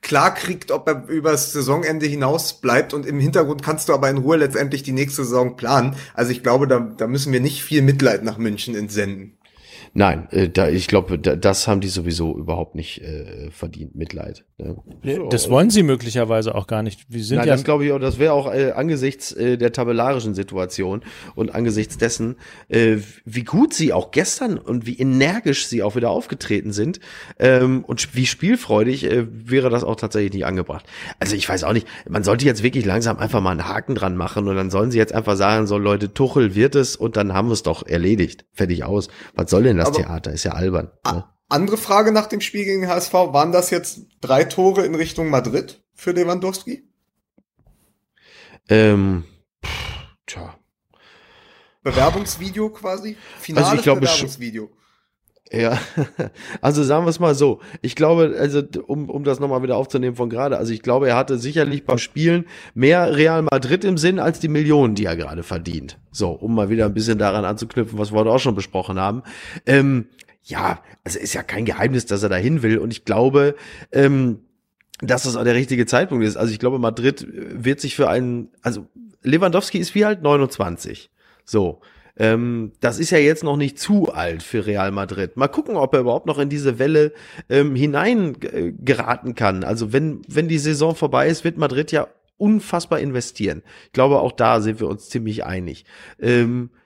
klar 0.00 0.34
kriegt, 0.34 0.70
ob 0.70 0.88
er 0.88 1.08
übers 1.08 1.52
Saisonende 1.52 2.06
hinaus 2.06 2.60
bleibt 2.60 2.94
und 2.94 3.06
im 3.06 3.20
Hintergrund 3.20 3.62
kannst 3.62 3.88
du 3.88 3.94
aber 3.94 4.10
in 4.10 4.18
Ruhe 4.18 4.36
letztendlich 4.36 4.82
die 4.82 4.92
nächste 4.92 5.24
Saison 5.24 5.56
planen. 5.56 5.96
Also 6.14 6.30
ich 6.30 6.42
glaube, 6.42 6.66
da, 6.66 6.80
da 6.80 7.06
müssen 7.06 7.32
wir 7.32 7.40
nicht 7.40 7.62
viel 7.62 7.82
Mitleid 7.82 8.24
nach 8.24 8.38
München 8.38 8.74
entsenden. 8.74 9.36
Nein, 9.96 10.26
äh, 10.32 10.48
da, 10.48 10.68
ich 10.68 10.88
glaube, 10.88 11.20
da, 11.20 11.36
das 11.36 11.68
haben 11.68 11.80
die 11.80 11.88
sowieso 11.88 12.36
überhaupt 12.36 12.74
nicht 12.74 13.00
äh, 13.00 13.50
verdient, 13.52 13.94
Mitleid. 13.94 14.44
Ne? 14.58 14.76
So, 15.04 15.28
das 15.28 15.48
wollen 15.48 15.70
sie 15.70 15.84
möglicherweise 15.84 16.56
auch 16.56 16.66
gar 16.66 16.82
nicht. 16.82 17.02
Wir 17.08 17.22
sind 17.22 17.38
Nein, 17.38 17.46
ja 17.46 17.54
das 17.54 17.62
glaube 17.62 17.84
ich 17.86 17.92
auch, 17.92 18.00
das 18.00 18.18
wäre 18.18 18.32
auch 18.32 18.52
äh, 18.52 18.72
angesichts 18.72 19.30
äh, 19.30 19.56
der 19.56 19.72
tabellarischen 19.72 20.34
Situation 20.34 21.02
und 21.36 21.54
angesichts 21.54 21.96
dessen, 21.96 22.34
äh, 22.68 22.96
wie 23.24 23.44
gut 23.44 23.72
sie 23.72 23.92
auch 23.92 24.10
gestern 24.10 24.58
und 24.58 24.84
wie 24.84 24.98
energisch 24.98 25.68
sie 25.68 25.84
auch 25.84 25.94
wieder 25.94 26.10
aufgetreten 26.10 26.72
sind 26.72 26.98
ähm, 27.38 27.84
und 27.84 28.16
wie 28.16 28.26
spielfreudig 28.26 29.04
äh, 29.04 29.26
wäre 29.30 29.70
das 29.70 29.84
auch 29.84 29.96
tatsächlich 29.96 30.32
nicht 30.32 30.46
angebracht. 30.46 30.86
Also 31.20 31.36
ich 31.36 31.48
weiß 31.48 31.62
auch 31.62 31.72
nicht, 31.72 31.86
man 32.08 32.24
sollte 32.24 32.46
jetzt 32.46 32.64
wirklich 32.64 32.84
langsam 32.84 33.18
einfach 33.18 33.40
mal 33.40 33.52
einen 33.52 33.68
Haken 33.68 33.94
dran 33.94 34.16
machen 34.16 34.48
und 34.48 34.56
dann 34.56 34.70
sollen 34.70 34.90
sie 34.90 34.98
jetzt 34.98 35.14
einfach 35.14 35.36
sagen, 35.36 35.68
so 35.68 35.78
Leute, 35.78 36.12
Tuchel 36.12 36.56
wird 36.56 36.74
es 36.74 36.96
und 36.96 37.16
dann 37.16 37.32
haben 37.32 37.46
wir 37.46 37.52
es 37.52 37.62
doch 37.62 37.86
erledigt. 37.86 38.44
Fertig 38.52 38.82
aus. 38.82 39.06
Was 39.36 39.50
soll 39.50 39.62
denn 39.62 39.76
das? 39.76 39.83
Das 39.84 39.94
Aber 39.94 40.04
Theater, 40.04 40.32
ist 40.32 40.44
ja 40.44 40.52
albern. 40.52 40.90
Ne? 41.06 41.24
Andere 41.48 41.76
Frage 41.76 42.12
nach 42.12 42.26
dem 42.26 42.40
Spiel 42.40 42.64
gegen 42.64 42.88
HSV, 42.88 43.12
waren 43.12 43.52
das 43.52 43.70
jetzt 43.70 44.00
drei 44.20 44.44
Tore 44.44 44.84
in 44.84 44.94
Richtung 44.94 45.30
Madrid 45.30 45.82
für 45.94 46.12
Lewandowski? 46.12 46.88
Ähm, 48.68 49.24
pff, 49.64 50.06
tja. 50.26 50.54
Bewerbungsvideo 51.82 52.70
quasi? 52.70 53.16
Finales 53.38 53.66
also 53.68 53.76
ich 53.76 53.82
glaube, 53.82 54.00
Bewerbungsvideo. 54.00 54.70
Ja, 55.52 55.78
also 56.60 56.82
sagen 56.82 57.04
wir 57.04 57.10
es 57.10 57.20
mal 57.20 57.34
so. 57.34 57.60
Ich 57.82 57.94
glaube, 57.94 58.34
also 58.38 58.62
um, 58.86 59.10
um 59.10 59.24
das 59.24 59.40
nochmal 59.40 59.62
wieder 59.62 59.76
aufzunehmen 59.76 60.16
von 60.16 60.30
gerade, 60.30 60.56
also 60.56 60.72
ich 60.72 60.82
glaube, 60.82 61.08
er 61.08 61.16
hatte 61.16 61.38
sicherlich 61.38 61.84
beim 61.84 61.98
Spielen 61.98 62.46
mehr 62.74 63.14
Real 63.14 63.42
Madrid 63.42 63.84
im 63.84 63.98
Sinn 63.98 64.18
als 64.18 64.40
die 64.40 64.48
Millionen, 64.48 64.94
die 64.94 65.04
er 65.04 65.16
gerade 65.16 65.42
verdient. 65.42 65.98
So, 66.10 66.30
um 66.30 66.54
mal 66.54 66.70
wieder 66.70 66.86
ein 66.86 66.94
bisschen 66.94 67.18
daran 67.18 67.44
anzuknüpfen, 67.44 67.98
was 67.98 68.12
wir 68.12 68.20
heute 68.20 68.30
auch 68.30 68.38
schon 68.38 68.54
besprochen 68.54 68.98
haben. 68.98 69.22
Ähm, 69.66 70.06
ja, 70.42 70.80
also 71.04 71.18
ist 71.18 71.34
ja 71.34 71.42
kein 71.42 71.64
Geheimnis, 71.64 72.06
dass 72.06 72.22
er 72.22 72.28
dahin 72.28 72.62
will 72.62 72.78
und 72.78 72.90
ich 72.90 73.04
glaube, 73.04 73.54
ähm, 73.92 74.40
dass 75.00 75.24
das 75.24 75.36
auch 75.36 75.44
der 75.44 75.54
richtige 75.54 75.86
Zeitpunkt 75.86 76.24
ist. 76.24 76.36
Also 76.36 76.52
ich 76.52 76.58
glaube, 76.58 76.78
Madrid 76.78 77.26
wird 77.28 77.80
sich 77.80 77.96
für 77.96 78.08
einen, 78.08 78.48
also 78.62 78.86
Lewandowski 79.22 79.78
ist 79.78 79.94
wie 79.94 80.04
halt 80.04 80.22
29. 80.22 81.10
So. 81.44 81.80
Ähm, 82.16 82.72
das 82.80 82.98
ist 82.98 83.10
ja 83.10 83.18
jetzt 83.18 83.42
noch 83.42 83.56
nicht 83.56 83.78
zu 83.78 84.12
alt 84.12 84.42
für 84.42 84.66
Real 84.66 84.92
Madrid. 84.92 85.36
Mal 85.36 85.48
gucken, 85.48 85.76
ob 85.76 85.94
er 85.94 86.00
überhaupt 86.00 86.26
noch 86.26 86.38
in 86.38 86.48
diese 86.48 86.78
Welle 86.78 87.12
ähm, 87.48 87.74
hinein 87.74 88.36
äh, 88.42 88.72
kann. 89.34 89.64
Also 89.64 89.92
wenn, 89.92 90.22
wenn 90.28 90.48
die 90.48 90.58
Saison 90.58 90.94
vorbei 90.94 91.28
ist, 91.28 91.44
wird 91.44 91.58
Madrid 91.58 91.90
ja 91.92 92.06
unfassbar 92.36 93.00
investieren. 93.00 93.62
Ich 93.86 93.92
glaube, 93.92 94.20
auch 94.20 94.32
da 94.32 94.60
sind 94.60 94.80
wir 94.80 94.88
uns 94.88 95.08
ziemlich 95.08 95.44
einig. 95.44 95.84
Ähm, 96.20 96.70
äh, 96.72 96.78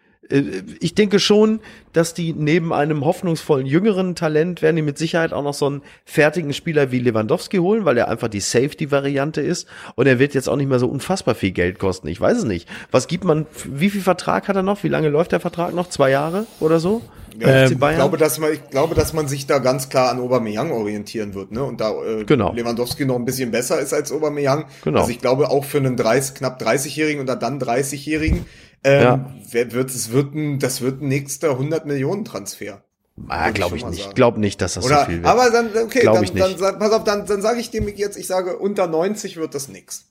ich 0.81 0.95
denke 0.95 1.18
schon, 1.20 1.61
dass 1.93 2.12
die 2.12 2.35
neben 2.35 2.72
einem 2.72 3.05
hoffnungsvollen 3.05 3.66
jüngeren 3.66 4.14
Talent 4.14 4.61
werden 4.61 4.76
die 4.76 4.83
mit 4.83 4.99
Sicherheit 4.99 5.33
auch 5.33 5.43
noch 5.43 5.55
so 5.55 5.66
einen 5.66 5.83
fertigen 6.05 6.53
Spieler 6.53 6.93
wie 6.93 6.99
Lewandowski 6.99 7.59
holen, 7.59 7.85
weil 7.85 7.97
er 7.97 8.09
einfach 8.09 8.29
die 8.29 8.41
Safety-Variante 8.41 9.41
ist 9.41 9.66
und 9.95 10.07
er 10.07 10.18
wird 10.18 10.35
jetzt 10.35 10.49
auch 10.49 10.57
nicht 10.57 10.68
mehr 10.68 10.79
so 10.79 10.87
unfassbar 10.87 11.35
viel 11.35 11.53
Geld 11.53 11.79
kosten. 11.79 12.09
Ich 12.09 12.20
weiß 12.20 12.39
es 12.39 12.45
nicht. 12.45 12.68
Was 12.91 13.09
gibt 13.09 13.24
man, 13.24 13.47
wie 13.64 13.91
viel 13.91 14.03
Vertrag 14.03 14.49
hat 14.49 14.57
er 14.57 14.62
noch? 14.62 14.83
Wie 14.83 14.89
lange 14.89 15.09
läuft 15.09 15.33
der 15.33 15.41
Vertrag 15.41 15.74
noch? 15.74 15.89
Zwei 15.89 16.11
Jahre 16.11 16.47
oder 16.61 16.79
so? 16.79 17.03
Ja, 17.41 17.66
ich, 17.66 17.79
glaube, 17.79 18.16
dass 18.16 18.39
man, 18.39 18.53
ich 18.53 18.68
glaube, 18.70 18.95
dass 18.97 19.12
man 19.12 19.29
sich 19.29 19.47
da 19.47 19.59
ganz 19.59 19.89
klar 19.89 20.11
an 20.11 20.18
Aubameyang 20.18 20.72
orientieren 20.72 21.35
wird, 21.35 21.53
ne? 21.53 21.62
Und 21.62 21.81
da 21.81 21.93
äh, 22.03 22.24
genau. 22.24 22.53
Lewandowski 22.53 23.05
noch 23.05 23.14
ein 23.14 23.24
bisschen 23.24 23.53
besser 23.53 23.79
ist 23.79 23.93
als 23.93 24.11
Aubameyang. 24.11 24.64
Genau. 24.83 25.01
Also 25.01 25.11
ich 25.12 25.20
glaube 25.20 25.49
auch 25.49 25.64
für 25.64 25.79
einen 25.79 25.97
30, 25.97 26.35
knapp 26.35 26.61
30-Jährigen 26.61 27.22
oder 27.22 27.37
dann 27.37 27.61
30-Jährigen 27.61 28.45
ähm, 28.89 29.03
ja. 29.03 29.72
wird, 29.72 29.91
es 29.91 30.12
wird 30.12 30.34
ein, 30.34 30.59
das 30.59 30.80
wird 30.80 31.03
ein 31.03 31.09
nächster 31.09 31.51
100 31.51 31.86
Millionen 31.86 32.24
Transfer. 32.24 32.82
Ah, 33.26 33.51
glaube 33.51 33.76
ich 33.76 33.84
nicht. 33.84 34.07
Ich 34.07 34.14
glaube 34.14 34.39
nicht, 34.39 34.61
dass 34.61 34.74
das 34.74 34.84
Oder, 34.84 35.01
so 35.01 35.07
viel 35.07 35.16
wird. 35.16 35.26
Aber 35.26 35.51
dann, 35.51 35.70
okay, 35.84 36.01
glaub 36.01 36.14
dann, 36.16 36.24
ich 36.24 36.32
dann, 36.32 36.57
pass 36.57 36.93
auf, 36.93 37.05
dann, 37.05 37.26
dann 37.26 37.43
sage 37.43 37.61
ich 37.61 37.70
dem 37.70 37.89
jetzt, 37.89 38.16
ich 38.16 38.26
sage, 38.26 38.59
unter 38.59 38.86
90 38.86 39.36
wird 39.36 39.55
das 39.55 39.68
nix. 39.68 40.07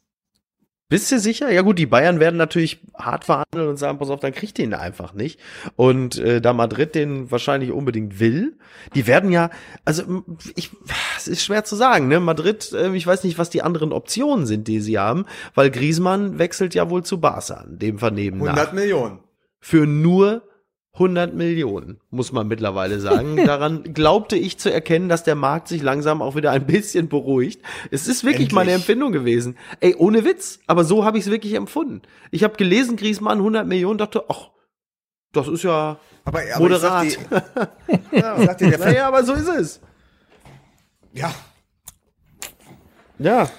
Bist 0.90 1.12
du 1.12 1.20
sicher? 1.20 1.52
Ja 1.52 1.64
gut, 1.64 1.78
die 1.80 1.86
Bayern 1.86 2.22
werden 2.22 2.38
natürlich 2.38 2.80
hart 2.98 3.26
verhandeln 3.26 3.68
und 3.68 3.76
sagen, 3.76 3.98
pass 3.98 4.10
auf, 4.10 4.22
dann 4.22 4.32
kriegt 4.32 4.58
den 4.58 4.74
einfach 4.74 5.14
nicht. 5.14 5.38
Und 5.76 6.18
äh, 6.18 6.40
da 6.40 6.54
Madrid 6.54 6.96
den 6.96 7.30
wahrscheinlich 7.30 7.72
unbedingt 7.72 8.22
will, 8.22 8.58
die 8.96 9.06
werden 9.06 9.34
ja, 9.34 9.50
also 9.84 10.24
ich, 10.56 10.72
es 11.18 11.28
ist 11.28 11.44
schwer 11.44 11.66
zu 11.66 11.76
sagen, 11.76 12.08
ne? 12.08 12.22
Madrid, 12.22 12.72
äh, 12.72 12.96
ich 12.96 13.06
weiß 13.06 13.26
nicht, 13.26 13.38
was 13.38 13.50
die 13.50 13.64
anderen 13.64 13.92
Optionen 13.92 14.46
sind, 14.46 14.70
die 14.70 14.80
sie 14.80 14.98
haben, 14.98 15.26
weil 15.56 15.72
Griezmann 15.72 16.40
wechselt 16.40 16.74
ja 16.74 16.90
wohl 16.90 17.04
zu 17.04 17.20
Barca, 17.20 17.66
dem 17.68 18.00
Vernehmen 18.00 18.42
100 18.42 18.56
nach. 18.56 18.72
Millionen. 18.72 19.20
Für 19.60 19.86
nur 19.86 20.44
100 21.00 21.34
Millionen, 21.34 22.00
muss 22.10 22.32
man 22.32 22.48
mittlerweile 22.48 23.00
sagen. 23.00 23.38
Daran 23.46 23.94
glaubte 23.94 24.36
ich 24.36 24.58
zu 24.58 24.72
erkennen, 24.72 25.10
dass 25.10 25.24
der 25.24 25.36
Markt 25.36 25.68
sich 25.68 25.84
langsam 25.84 26.22
auch 26.22 26.36
wieder 26.36 26.52
ein 26.52 26.66
bisschen 26.66 27.08
beruhigt. 27.08 27.62
Es 27.92 28.08
ist 28.08 28.24
wirklich 28.24 28.48
Endlich. 28.48 28.54
meine 28.54 28.72
Empfindung 28.72 29.12
gewesen. 29.12 29.58
Ey, 29.80 29.96
ohne 29.96 30.26
Witz, 30.26 30.60
aber 30.68 30.84
so 30.84 31.06
habe 31.06 31.18
ich 31.18 31.26
es 31.26 31.32
wirklich 31.32 31.54
empfunden. 31.54 32.02
Ich 32.32 32.44
habe 32.44 32.56
gelesen, 32.58 32.98
Griezmann 32.98 33.38
100 33.38 33.68
Millionen, 33.68 33.98
dachte, 33.98 34.24
ach, 34.28 34.50
das 35.34 35.48
ist 35.48 35.64
ja 35.64 36.00
Aber, 36.26 36.42
aber 36.54 36.60
moderat. 36.60 37.06
Ich 37.08 37.18
sag 37.30 38.10
dir, 38.10 38.20
ja, 38.20 38.46
sag 38.46 38.58
dir, 38.58 38.78
naja, 38.78 39.08
aber 39.08 39.24
so 39.24 39.34
ist 39.34 39.48
es. 39.48 39.82
ja, 41.14 41.34
Ja, 43.20 43.50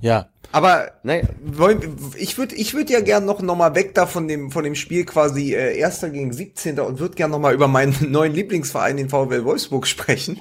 Ja. 0.00 0.31
Aber 0.52 0.92
naja. 1.02 1.24
wollen, 1.42 1.96
ich 2.16 2.38
würde 2.38 2.54
ich 2.54 2.74
würd 2.74 2.90
ja 2.90 3.00
gern 3.00 3.24
noch, 3.24 3.40
noch 3.40 3.56
mal 3.56 3.74
weg 3.74 3.94
da 3.94 4.06
von 4.06 4.28
dem, 4.28 4.50
von 4.50 4.64
dem 4.64 4.74
Spiel 4.74 5.04
quasi 5.04 5.54
äh, 5.54 5.76
Erster 5.76 6.10
gegen 6.10 6.32
17. 6.32 6.78
und 6.78 6.98
würde 6.98 7.14
gern 7.14 7.30
noch 7.30 7.38
mal 7.38 7.54
über 7.54 7.68
meinen 7.68 7.96
neuen 8.12 8.32
Lieblingsverein, 8.32 8.96
den 8.96 9.08
VfL 9.08 9.44
Wolfsburg, 9.44 9.86
sprechen. 9.86 10.40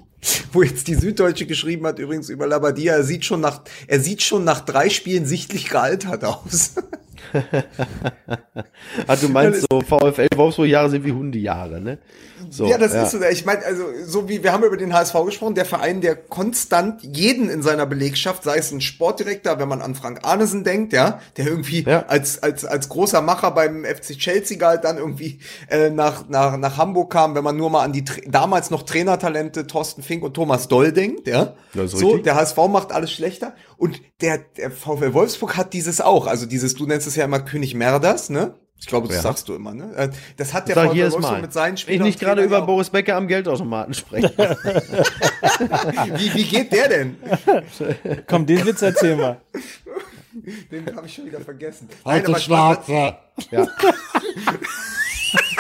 Wo 0.54 0.62
jetzt 0.62 0.88
die 0.88 0.96
Süddeutsche 0.96 1.46
geschrieben 1.46 1.88
hat, 1.88 1.98
übrigens 2.00 2.30
über 2.30 2.46
Labadia, 2.46 2.94
er 2.94 3.04
sieht 3.04 3.26
schon 3.26 3.42
nach, 3.42 3.62
er 3.88 4.00
sieht 4.00 4.22
schon 4.22 4.44
nach 4.44 4.62
drei 4.62 4.90
Spielen 4.90 5.26
sichtlich 5.26 5.70
gealtert 5.70 6.24
aus. 6.24 6.74
Ah, 9.08 9.16
du 9.16 9.30
meinst 9.30 9.66
so, 9.70 9.80
VfL 9.82 10.28
Wolfsburg-Jahre 10.36 10.90
sind 10.90 11.06
wie 11.06 11.12
Hundejahre, 11.12 11.80
ne? 11.80 12.00
So, 12.50 12.66
ja, 12.66 12.78
das 12.78 12.94
ist 12.94 13.12
so. 13.12 13.22
Ich 13.24 13.46
meine, 13.46 13.64
also 13.64 13.84
so 14.04 14.28
wie 14.28 14.44
wir 14.44 14.52
haben 14.52 14.64
über 14.64 14.76
den 14.76 14.94
HSV 14.94 15.14
gesprochen, 15.26 15.56
der 15.56 15.66
Verein, 15.66 16.02
der 16.02 16.16
konstant 16.16 17.02
jeden 17.04 17.50
in 17.50 17.62
seiner 17.62 17.86
Belegschaft, 17.86 18.44
sei 18.44 18.58
es 18.58 18.72
ein 18.72 18.82
Sportdirektor, 18.82 19.60
wenn 19.60 19.68
man 19.68 19.82
an 19.82 19.96
Frank 19.96 20.22
Arnesen 20.24 20.64
denkt, 20.64 20.92
ja, 20.92 21.20
der 21.38 21.46
irgendwie 21.48 21.84
Ja. 21.84 22.06
als 22.08 22.42
als 22.42 22.66
als 22.66 22.90
großer 22.90 23.22
Macher 23.22 23.52
beim 23.52 23.86
FC 23.86 24.18
Chelsea 24.18 24.58
galt, 24.58 24.84
dann 24.84 24.98
irgendwie 24.98 25.40
äh, 25.70 25.90
nach 25.92 26.28
nach 26.28 26.58
nach 26.58 26.78
Hamburg 26.78 27.12
kam, 27.14 27.36
wenn 27.36 27.44
man 27.44 27.56
nur 27.56 27.70
mal 27.70 27.84
an 27.84 27.94
die 27.94 28.04
damals 28.28 28.72
noch 28.72 28.84
Trainertalente 28.84 29.68
Thorsten 29.68 30.02
Fink 30.12 30.24
und 30.24 30.34
Thomas 30.34 30.68
Doll 30.68 30.92
denkt, 30.92 31.26
ja. 31.28 31.54
So, 31.74 31.82
richtig. 32.10 32.24
der 32.24 32.36
HSV 32.36 32.58
macht 32.70 32.92
alles 32.92 33.12
schlechter 33.14 33.56
und 33.78 34.02
der 34.20 34.40
der 34.58 34.70
VfL 34.72 35.14
Wolfsburg 35.14 35.56
hat 35.56 35.72
dieses 35.74 36.02
auch, 36.02 36.28
also 36.28 36.46
dieses 36.46 36.74
du 36.74 36.86
nennst 36.86 37.08
es 37.08 37.16
ja 37.16 37.24
immer 37.24 37.40
König 37.40 37.74
Merders, 37.76 38.30
ne? 38.30 38.56
Ich 38.78 38.88
glaube, 38.88 39.08
das 39.08 39.18
Ja. 39.18 39.22
sagst 39.22 39.48
du 39.48 39.54
immer, 39.54 39.74
ne? 39.74 39.94
Äh, 39.96 40.10
Das 40.38 40.54
hat 40.54 40.68
der 40.68 40.76
Sag 40.76 40.90
VfL 40.90 41.00
Wolfsburg 41.04 41.22
Mal. 41.22 41.42
mit 41.42 41.54
seinen 41.54 41.66
Wenn 41.68 41.76
ich 41.76 41.82
Spielern 41.82 42.04
nicht 42.08 42.20
gerade 42.20 42.44
über 42.44 42.64
auch- 42.64 42.66
Boris 42.66 42.90
Becker 42.90 43.16
am 43.16 43.28
Geldautomaten 43.28 43.94
spreche. 43.94 44.34
Wie, 46.18 46.34
wie 46.34 46.44
geht 46.44 46.74
der 46.74 46.90
denn? 46.90 47.16
Komm, 48.28 48.46
den 48.48 48.66
Witz 48.66 48.82
erzähl 48.82 49.16
mal. 49.16 49.40
Den 50.72 50.94
habe 50.96 51.06
ich 51.08 51.14
schon 51.14 51.26
wieder 51.28 51.40
vergessen. 51.42 51.88
Aber 52.04 52.20
die 52.20 52.36
Schnauze. 52.36 52.92
ja. 53.52 53.68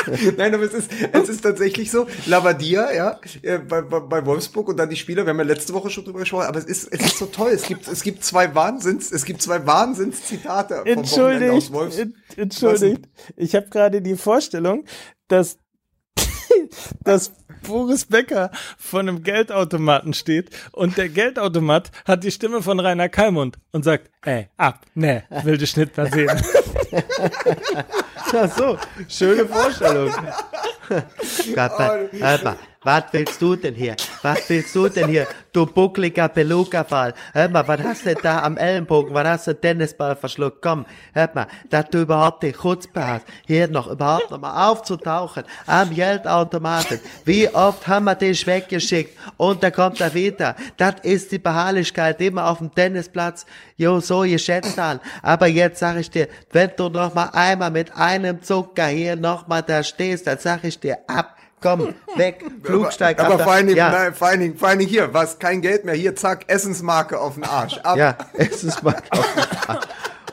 Nein, 0.38 0.54
aber 0.54 0.64
es 0.64 0.74
ist, 0.74 0.92
es 1.12 1.30
ist 1.30 1.42
tatsächlich 1.42 1.92
so. 1.92 2.08
Lavadia, 2.26 2.92
ja, 2.94 3.20
äh, 3.42 3.60
bei, 3.60 3.82
bei, 3.82 4.00
bei 4.00 4.26
Wolfsburg 4.26 4.68
und 4.70 4.78
dann 4.78 4.90
die 4.90 4.96
Spieler, 4.96 5.26
wir 5.26 5.32
haben 5.32 5.38
ja 5.40 5.44
letzte 5.46 5.74
Woche 5.74 5.90
schon 5.90 6.06
drüber 6.06 6.20
gesprochen, 6.20 6.46
aber 6.48 6.60
es 6.60 6.66
ist, 6.66 6.88
es 6.92 7.00
ist 7.02 7.18
so 7.18 7.26
toll. 7.28 7.52
Es 7.52 7.64
gibt, 7.64 7.88
es 7.88 8.02
gibt 8.04 8.24
zwei 8.24 8.54
Wahnsinns, 8.56 9.12
es 9.12 9.26
gibt 9.26 9.42
zwei 9.42 9.66
Wahnsinnszitate 9.66 10.76
vom 10.76 10.86
Wochenende 10.86 11.00
Entschuldigt, 11.00 11.52
aus 11.52 11.72
Wolfs 11.74 11.98
en- 11.98 12.16
entschuldigt. 12.38 13.10
Ich 13.36 13.56
habe 13.56 13.68
gerade 13.70 14.02
die 14.02 14.16
Vorstellung, 14.16 14.86
dass, 15.28 15.58
dass 17.04 17.32
Boris 17.62 18.06
Becker 18.06 18.52
vor 18.78 19.00
einem 19.00 19.24
Geldautomaten 19.24 20.14
steht 20.14 20.50
und 20.72 20.98
der 20.98 21.10
Geldautomat 21.10 21.92
hat 22.06 22.24
die 22.24 22.32
Stimme 22.32 22.62
von 22.62 22.80
Rainer 22.80 23.10
Kallmund 23.10 23.58
und 23.72 23.84
sagt, 23.84 24.10
ey, 24.24 24.50
ab, 24.58 24.86
ne, 24.96 25.24
wilde 25.44 25.68
Schnitt 25.68 25.96
mal 25.98 26.12
sehen. 26.12 26.30
Ach 28.34 28.58
so, 28.58 28.78
schöne 29.08 29.46
Vorstellung. 29.46 30.12
Hör 31.56 32.44
mal, 32.44 32.58
was 32.84 33.04
willst 33.12 33.40
du 33.40 33.56
denn 33.56 33.76
hier? 33.76 33.96
Was 34.24 34.50
willst 34.50 34.74
du 34.74 34.90
denn 34.90 35.08
hier? 35.08 35.28
Du 35.54 35.68
buckliger 35.68 36.28
Beluga-Fall. 36.30 37.14
Hör 37.32 37.50
mal, 37.50 37.68
was 37.68 37.82
hast 37.82 38.06
du 38.08 38.16
da 38.16 38.42
am 38.42 38.58
Ellenbogen? 38.58 39.14
Was 39.14 39.28
hast 39.28 39.48
du 39.48 39.54
Tennisball 39.54 40.16
verschluckt? 40.16 40.64
Komm, 40.64 40.88
hör 41.14 41.30
mal, 41.36 41.48
dass 41.70 41.90
du 41.92 42.02
überhaupt 42.02 42.42
die 42.42 42.54
Chutzpe 42.54 43.06
hast, 43.06 43.26
hier 43.46 43.68
noch 43.68 43.88
überhaupt 43.88 44.32
noch 44.32 44.40
mal 44.40 44.72
aufzutauchen 44.72 45.44
am 45.68 45.94
Geldautomaten. 45.94 47.00
Wie 47.24 47.48
oft 47.50 47.88
haben 47.88 48.06
wir 48.06 48.16
dich 48.16 48.48
weggeschickt 48.48 49.16
und 49.38 49.62
da 49.62 49.70
kommt 49.70 50.02
er 50.02 50.16
wieder. 50.16 50.56
Das 50.78 50.96
ist 51.04 51.32
die 51.32 51.40
Beharrlichkeit, 51.40 52.20
man 52.32 52.46
auf 52.46 52.58
dem 52.58 52.74
Tennisplatz 52.74 53.46
jo 53.78 54.00
so 54.00 54.22
geschätzt 54.22 54.80
an. 54.80 55.00
Aber 55.22 55.46
jetzt 55.46 55.80
sag 55.80 55.98
ich 55.98 56.10
dir, 56.10 56.28
wenn 56.52 56.72
du 56.76 56.90
noch 56.90 57.14
mal 57.14 57.30
einmal 57.34 57.70
mit 57.70 57.96
einem 57.96 58.42
Zucker 58.42 58.88
hier 58.88 59.16
noch 59.16 59.48
mal 59.48 59.62
da 59.62 59.84
stehst, 59.84 60.26
dann 60.26 60.40
sag 60.40 60.64
ich 60.64 60.80
dir 60.80 60.98
ab. 61.08 61.36
Komm, 61.62 61.94
weg, 62.16 62.44
Flugsteig 62.64 63.20
aber 63.20 63.36
ab. 63.36 63.44
vor 63.44 63.52
allen, 63.54 63.68
Dingen, 63.68 63.78
ja, 63.78 63.92
nein, 63.92 64.16
vor, 64.16 64.28
allen 64.28 64.40
Dingen, 64.40 64.58
vor 64.58 64.70
allen 64.70 64.80
Dingen 64.80 64.90
hier, 64.90 65.14
was, 65.14 65.38
kein 65.38 65.62
Geld 65.62 65.86
mehr, 65.86 65.94
hier, 65.94 66.16
zack, 66.16 66.46
Essensmarke 66.48 67.20
auf 67.20 67.36
den 67.36 67.44
Arsch. 67.44 67.78
Ab. 67.84 67.98
ja, 67.98 68.18
es 68.34 68.64
ist 68.64 68.82
mal 68.82 68.96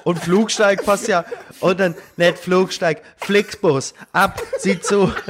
Und 0.05 0.19
Flugsteig 0.21 0.87
passt 0.87 1.07
ja. 1.07 1.27
Und 1.61 1.81
dann 1.81 1.95
nicht 2.17 2.39
Flugsteig, 2.39 3.03
Flixbus. 3.19 3.93
Ab, 4.13 4.41
sieh 4.59 4.81
zu. 4.81 5.13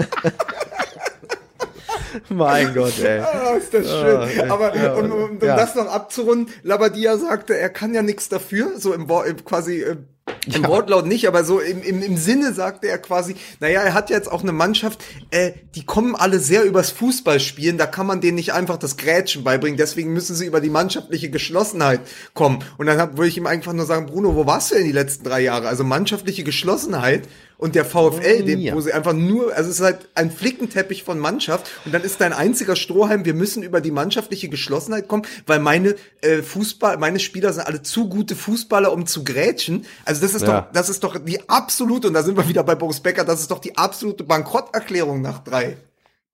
mein 2.28 2.74
Gott, 2.74 2.96
ey. 3.00 3.18
Ah, 3.18 3.56
ist 3.56 3.74
das 3.74 3.88
schön. 3.88 4.28
ja, 4.36 4.52
Aber 4.52 4.76
ja, 4.76 4.92
um, 4.92 5.10
um 5.10 5.38
ja. 5.40 5.56
das 5.56 5.74
noch 5.74 5.86
abzurunden, 5.86 6.54
Labadia 6.62 7.16
sagte, 7.16 7.56
er 7.56 7.70
kann 7.70 7.92
ja 7.92 8.02
nichts 8.02 8.28
dafür, 8.28 8.78
so 8.78 8.92
im, 8.92 9.10
im 9.10 9.44
quasi 9.44 9.82
äh, 9.82 9.96
im 10.46 10.66
Wortlaut 10.66 11.06
nicht, 11.06 11.26
aber 11.28 11.44
so 11.44 11.60
im, 11.60 11.82
im, 11.82 12.02
im 12.02 12.16
Sinne 12.16 12.52
sagte 12.52 12.88
er 12.88 12.98
quasi, 12.98 13.36
naja, 13.60 13.82
er 13.82 13.94
hat 13.94 14.10
jetzt 14.10 14.30
auch 14.30 14.42
eine 14.42 14.52
Mannschaft, 14.52 15.02
äh, 15.30 15.52
die 15.74 15.84
kommen 15.84 16.14
alle 16.14 16.38
sehr 16.38 16.64
übers 16.64 16.90
Fußballspielen, 16.90 17.78
da 17.78 17.86
kann 17.86 18.06
man 18.06 18.20
denen 18.20 18.36
nicht 18.36 18.52
einfach 18.52 18.76
das 18.76 18.96
Grätschen 18.96 19.44
beibringen, 19.44 19.76
deswegen 19.76 20.12
müssen 20.12 20.34
sie 20.34 20.46
über 20.46 20.60
die 20.60 20.70
mannschaftliche 20.70 21.30
Geschlossenheit 21.30 22.00
kommen. 22.34 22.64
Und 22.78 22.86
dann 22.86 22.98
hab, 22.98 23.16
würde 23.16 23.28
ich 23.28 23.36
ihm 23.36 23.46
einfach 23.46 23.72
nur 23.72 23.86
sagen, 23.86 24.06
Bruno, 24.06 24.34
wo 24.34 24.46
warst 24.46 24.70
du 24.70 24.76
denn 24.76 24.84
die 24.84 24.92
letzten 24.92 25.24
drei 25.24 25.40
Jahre? 25.40 25.68
Also 25.68 25.84
mannschaftliche 25.84 26.44
Geschlossenheit 26.44 27.28
Und 27.58 27.74
der 27.74 27.84
VfL, 27.84 28.44
den, 28.44 28.72
wo 28.72 28.80
sie 28.80 28.92
einfach 28.92 29.12
nur, 29.12 29.52
also 29.52 29.68
es 29.68 29.80
ist 29.80 29.84
halt 29.84 30.08
ein 30.14 30.30
Flickenteppich 30.30 31.02
von 31.02 31.18
Mannschaft 31.18 31.68
und 31.84 31.92
dann 31.92 32.02
ist 32.02 32.20
dein 32.20 32.32
einziger 32.32 32.76
Strohhalm, 32.76 33.24
wir 33.24 33.34
müssen 33.34 33.64
über 33.64 33.80
die 33.80 33.90
mannschaftliche 33.90 34.48
Geschlossenheit 34.48 35.08
kommen, 35.08 35.24
weil 35.44 35.58
meine 35.58 35.96
äh, 36.20 36.42
Fußball, 36.42 36.98
meine 36.98 37.18
Spieler 37.18 37.52
sind 37.52 37.66
alle 37.66 37.82
zu 37.82 38.08
gute 38.08 38.36
Fußballer, 38.36 38.92
um 38.92 39.06
zu 39.06 39.24
grätschen. 39.24 39.86
Also 40.04 40.22
das 40.22 40.34
ist 40.34 40.42
Ja. 40.42 40.60
doch, 40.60 40.72
das 40.72 40.88
ist 40.88 41.02
doch 41.02 41.18
die 41.18 41.48
absolute, 41.48 42.06
und 42.06 42.14
da 42.14 42.22
sind 42.22 42.36
wir 42.36 42.48
wieder 42.48 42.62
bei 42.62 42.76
Boris 42.76 43.00
Becker, 43.00 43.24
das 43.24 43.40
ist 43.40 43.50
doch 43.50 43.58
die 43.58 43.76
absolute 43.76 44.22
Bankrotterklärung 44.22 45.20
nach 45.20 45.40
drei 45.40 45.76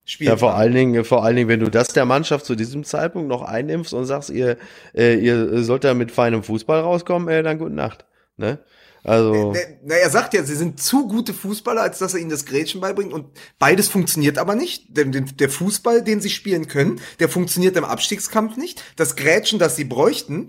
Spielen. 0.05 0.29
Ja, 0.29 0.37
vor 0.37 0.55
allen 0.55 0.75
Dingen, 0.75 1.05
vor 1.05 1.25
allen 1.25 1.37
Dingen, 1.37 1.49
wenn 1.49 1.61
du 1.61 1.71
das 1.71 1.89
der 1.89 2.05
Mannschaft 2.05 2.45
zu 2.45 2.55
diesem 2.55 2.85
Zeitpunkt 2.85 3.29
noch 3.29 3.41
einimpfst 3.41 3.95
und 3.95 4.05
sagst, 4.05 4.29
ihr, 4.29 4.59
äh, 4.95 5.15
ihr 5.15 5.65
sollt 5.65 5.85
da 5.85 5.95
mit 5.95 6.13
feinem 6.13 6.43
Fußball 6.43 6.81
rauskommen, 6.81 7.29
äh, 7.29 7.43
dann 7.43 7.59
gute 7.59 7.73
Nacht. 7.73 8.05
Ne? 8.37 8.59
Also, 9.05 9.53
Na, 9.55 9.61
na, 9.85 9.95
er 9.97 10.09
sagt 10.11 10.33
ja, 10.33 10.43
sie 10.45 10.55
sind 10.57 10.81
zu 10.83 11.07
gute 11.07 11.35
Fußballer, 11.35 11.83
als 11.83 11.99
dass 11.99 12.15
er 12.15 12.21
ihnen 12.21 12.31
das 12.31 12.47
Grätschen 12.47 12.81
beibringt. 12.81 13.13
Und 13.13 13.27
beides 13.59 13.89
funktioniert 13.89 14.39
aber 14.39 14.55
nicht. 14.55 14.97
Denn 14.97 15.13
den- 15.13 15.37
der 15.37 15.51
Fußball, 15.51 16.03
den 16.03 16.21
sie 16.23 16.31
spielen 16.31 16.69
können, 16.69 17.01
der 17.21 17.29
funktioniert 17.29 17.77
im 17.77 17.85
Abstiegskampf 17.85 18.57
nicht. 18.57 18.83
Das 18.97 19.15
Grätschen, 19.15 19.59
das 19.59 19.77
sie 19.77 19.85
bräuchten, 19.85 20.49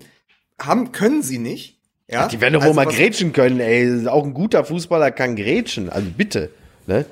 haben, 0.60 0.92
können 0.92 1.22
sie 1.22 1.38
nicht. 1.38 1.74
Ja? 2.08 2.28
die 2.28 2.40
werden 2.40 2.54
doch 2.54 2.60
wohl 2.62 2.68
Also 2.68 2.76
mal 2.80 2.86
was- 2.86 2.94
grätschen 2.94 3.32
können, 3.32 3.60
ey. 3.60 4.06
Auch 4.08 4.24
ein 4.24 4.32
guter 4.32 4.64
Fußballer 4.64 5.10
kann 5.10 5.36
grätschen. 5.36 5.90
Also 5.90 6.08
bitte. 6.16 6.50
Ne? 6.86 7.04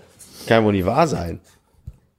Kann 0.46 0.64
wohl 0.64 0.72
nicht 0.72 0.86
wahr 0.86 1.08
sein. 1.08 1.40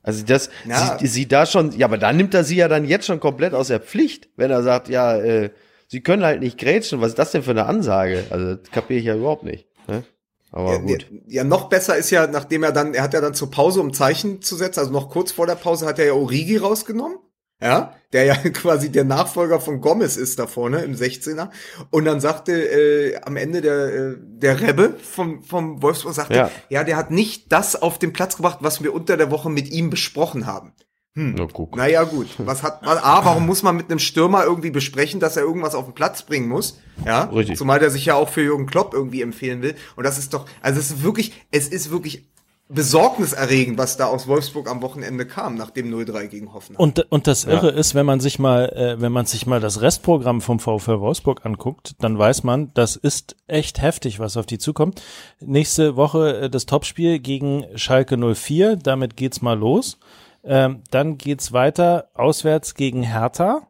Also 0.03 0.23
das, 0.23 0.49
Ja. 0.67 0.97
sie, 0.99 1.07
sie 1.07 1.27
da 1.27 1.45
schon, 1.47 1.71
ja, 1.77 1.87
aber 1.87 1.97
da 1.97 2.13
nimmt 2.13 2.33
er 2.35 2.43
sie 2.43 2.57
ja 2.57 2.67
dann 2.67 2.85
jetzt 2.85 3.07
schon 3.07 3.19
komplett 3.19 3.53
aus 3.55 3.69
der 3.69 3.79
Pflicht, 3.79 4.27
wenn 4.35 4.51
er 4.51 4.61
sagt, 4.61 4.87
ja, 4.89 5.15
äh, 5.17 5.49
sie 5.87 6.01
können 6.01 6.23
halt 6.23 6.41
nicht 6.41 6.57
grätschen. 6.57 7.01
Was 7.01 7.09
ist 7.09 7.19
das 7.19 7.31
denn 7.31 7.43
für 7.43 7.51
eine 7.51 7.65
Ansage? 7.65 8.25
Also 8.29 8.55
das 8.55 8.71
kapiere 8.71 8.99
ich 8.99 9.05
ja 9.05 9.15
überhaupt 9.15 9.43
nicht. 9.43 9.67
Ne? 9.87 10.03
Aber 10.51 10.73
Ja, 10.73 10.77
gut. 10.79 11.07
Ja, 11.27 11.43
noch 11.43 11.69
besser 11.69 11.97
ist 11.97 12.11
ja, 12.11 12.27
nachdem 12.27 12.63
er 12.63 12.71
dann, 12.71 12.93
er 12.93 13.03
hat 13.03 13.13
ja 13.13 13.21
dann 13.21 13.33
zur 13.33 13.51
Pause, 13.51 13.81
um 13.81 13.93
Zeichen 13.93 14.41
zu 14.41 14.55
setzen, 14.55 14.79
also 14.79 14.91
noch 14.91 15.09
kurz 15.09 15.31
vor 15.31 15.47
der 15.47 15.55
Pause 15.55 15.85
hat 15.85 15.99
er 15.99 16.05
ja 16.05 16.13
Origi 16.13 16.57
rausgenommen. 16.57 17.17
Ja, 17.61 17.95
der 18.11 18.25
ja 18.25 18.35
quasi 18.53 18.91
der 18.91 19.05
Nachfolger 19.05 19.61
von 19.61 19.79
Gomez 19.79 20.17
ist 20.17 20.39
da 20.39 20.47
vorne 20.47 20.81
im 20.81 20.93
16er. 20.93 21.49
Und 21.89 22.05
dann 22.05 22.19
sagte 22.19 22.51
äh, 22.53 23.17
am 23.21 23.37
Ende 23.37 23.61
der, 23.61 23.93
äh, 23.93 24.15
der 24.19 24.59
Rebbe 24.59 24.95
vom, 25.01 25.41
vom 25.43 25.81
Wolfsburg, 25.81 26.13
sagte, 26.13 26.35
Ja. 26.35 26.51
ja. 26.69 26.83
der 26.83 26.97
hat 26.97 27.11
nicht 27.11 27.51
das 27.51 27.81
auf 27.81 27.97
den 27.97 28.11
Platz 28.11 28.35
gebracht, 28.35 28.59
was 28.61 28.83
wir 28.83 28.93
unter 28.93 29.15
der 29.15 29.31
Woche 29.31 29.49
mit 29.49 29.71
ihm 29.71 29.89
besprochen 29.89 30.45
haben. 30.45 30.73
Na, 31.17 31.47
guck. 31.51 31.77
Naja, 31.77 32.03
gut. 32.03 32.27
Was 32.39 32.61
hat 32.61 32.83
man, 32.83 32.97
A, 32.97 33.23
warum 33.23 33.45
muss 33.45 33.63
man 33.63 33.77
mit 33.77 33.89
einem 33.89 33.99
Stürmer 33.99 34.43
irgendwie 34.43 34.69
besprechen, 34.69 35.21
dass 35.21 35.37
er 35.37 35.43
irgendwas 35.43 35.73
auf 35.73 35.85
den 35.85 35.93
Platz 35.93 36.23
bringen 36.23 36.49
muss? 36.49 36.79
Ja. 37.05 37.23
Richtig. 37.25 37.57
Zumal 37.57 37.79
der 37.79 37.89
sich 37.89 38.05
ja 38.05 38.15
auch 38.15 38.27
für 38.27 38.41
Jürgen 38.41 38.65
Klopp 38.65 38.93
irgendwie 38.93 39.21
empfehlen 39.21 39.61
will. 39.61 39.75
Und 39.95 40.03
das 40.03 40.17
ist 40.17 40.33
doch, 40.33 40.45
also 40.61 40.77
es 40.77 40.91
ist 40.91 41.03
wirklich, 41.03 41.31
es 41.51 41.69
ist 41.69 41.89
wirklich 41.89 42.25
besorgniserregend, 42.67 43.77
was 43.77 43.95
da 43.95 44.07
aus 44.07 44.27
Wolfsburg 44.27 44.69
am 44.69 44.81
Wochenende 44.81 45.25
kam, 45.25 45.55
nach 45.55 45.69
dem 45.69 45.93
0-3 45.93 46.27
gegen 46.27 46.53
Hoffenheim. 46.53 46.81
Und, 46.81 46.99
und 47.11 47.27
das 47.27 47.45
Irre 47.45 47.69
ist, 47.69 47.93
wenn 47.93 48.07
man 48.07 48.19
sich 48.19 48.39
mal, 48.39 48.65
äh, 48.69 48.99
wenn 48.99 49.11
man 49.11 49.25
sich 49.25 49.45
mal 49.45 49.59
das 49.61 49.81
Restprogramm 49.81 50.41
vom 50.41 50.59
VfL 50.59 50.99
Wolfsburg 50.99 51.45
anguckt, 51.45 51.95
dann 51.99 52.17
weiß 52.17 52.43
man, 52.43 52.71
das 52.73 52.95
ist 52.95 53.35
echt 53.47 53.81
heftig, 53.81 54.19
was 54.19 54.35
auf 54.35 54.47
die 54.47 54.57
zukommt. 54.57 55.01
Nächste 55.39 55.95
Woche 55.95 56.41
äh, 56.41 56.49
das 56.49 56.65
Topspiel 56.65 57.19
gegen 57.19 57.65
Schalke 57.75 58.17
04, 58.17 58.77
damit 58.77 59.15
geht's 59.15 59.41
mal 59.41 59.57
los. 59.57 59.99
Ähm, 60.45 60.83
dann 60.91 61.17
geht's 61.17 61.53
weiter 61.53 62.09
auswärts 62.13 62.75
gegen 62.75 63.01
Hertha. 63.03 63.67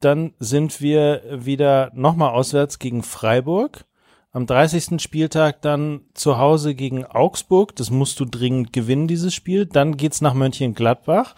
Dann 0.00 0.34
sind 0.38 0.80
wir 0.80 1.22
wieder 1.30 1.90
nochmal 1.94 2.30
auswärts 2.30 2.78
gegen 2.78 3.02
Freiburg. 3.02 3.86
Am 4.32 4.46
30. 4.46 5.00
Spieltag 5.00 5.62
dann 5.62 6.00
zu 6.12 6.38
Hause 6.38 6.74
gegen 6.74 7.06
Augsburg. 7.06 7.76
Das 7.76 7.90
musst 7.90 8.18
du 8.18 8.24
dringend 8.24 8.72
gewinnen, 8.72 9.06
dieses 9.06 9.32
Spiel. 9.32 9.64
Dann 9.64 9.96
geht's 9.96 10.20
nach 10.20 10.34
Mönchengladbach. 10.34 11.36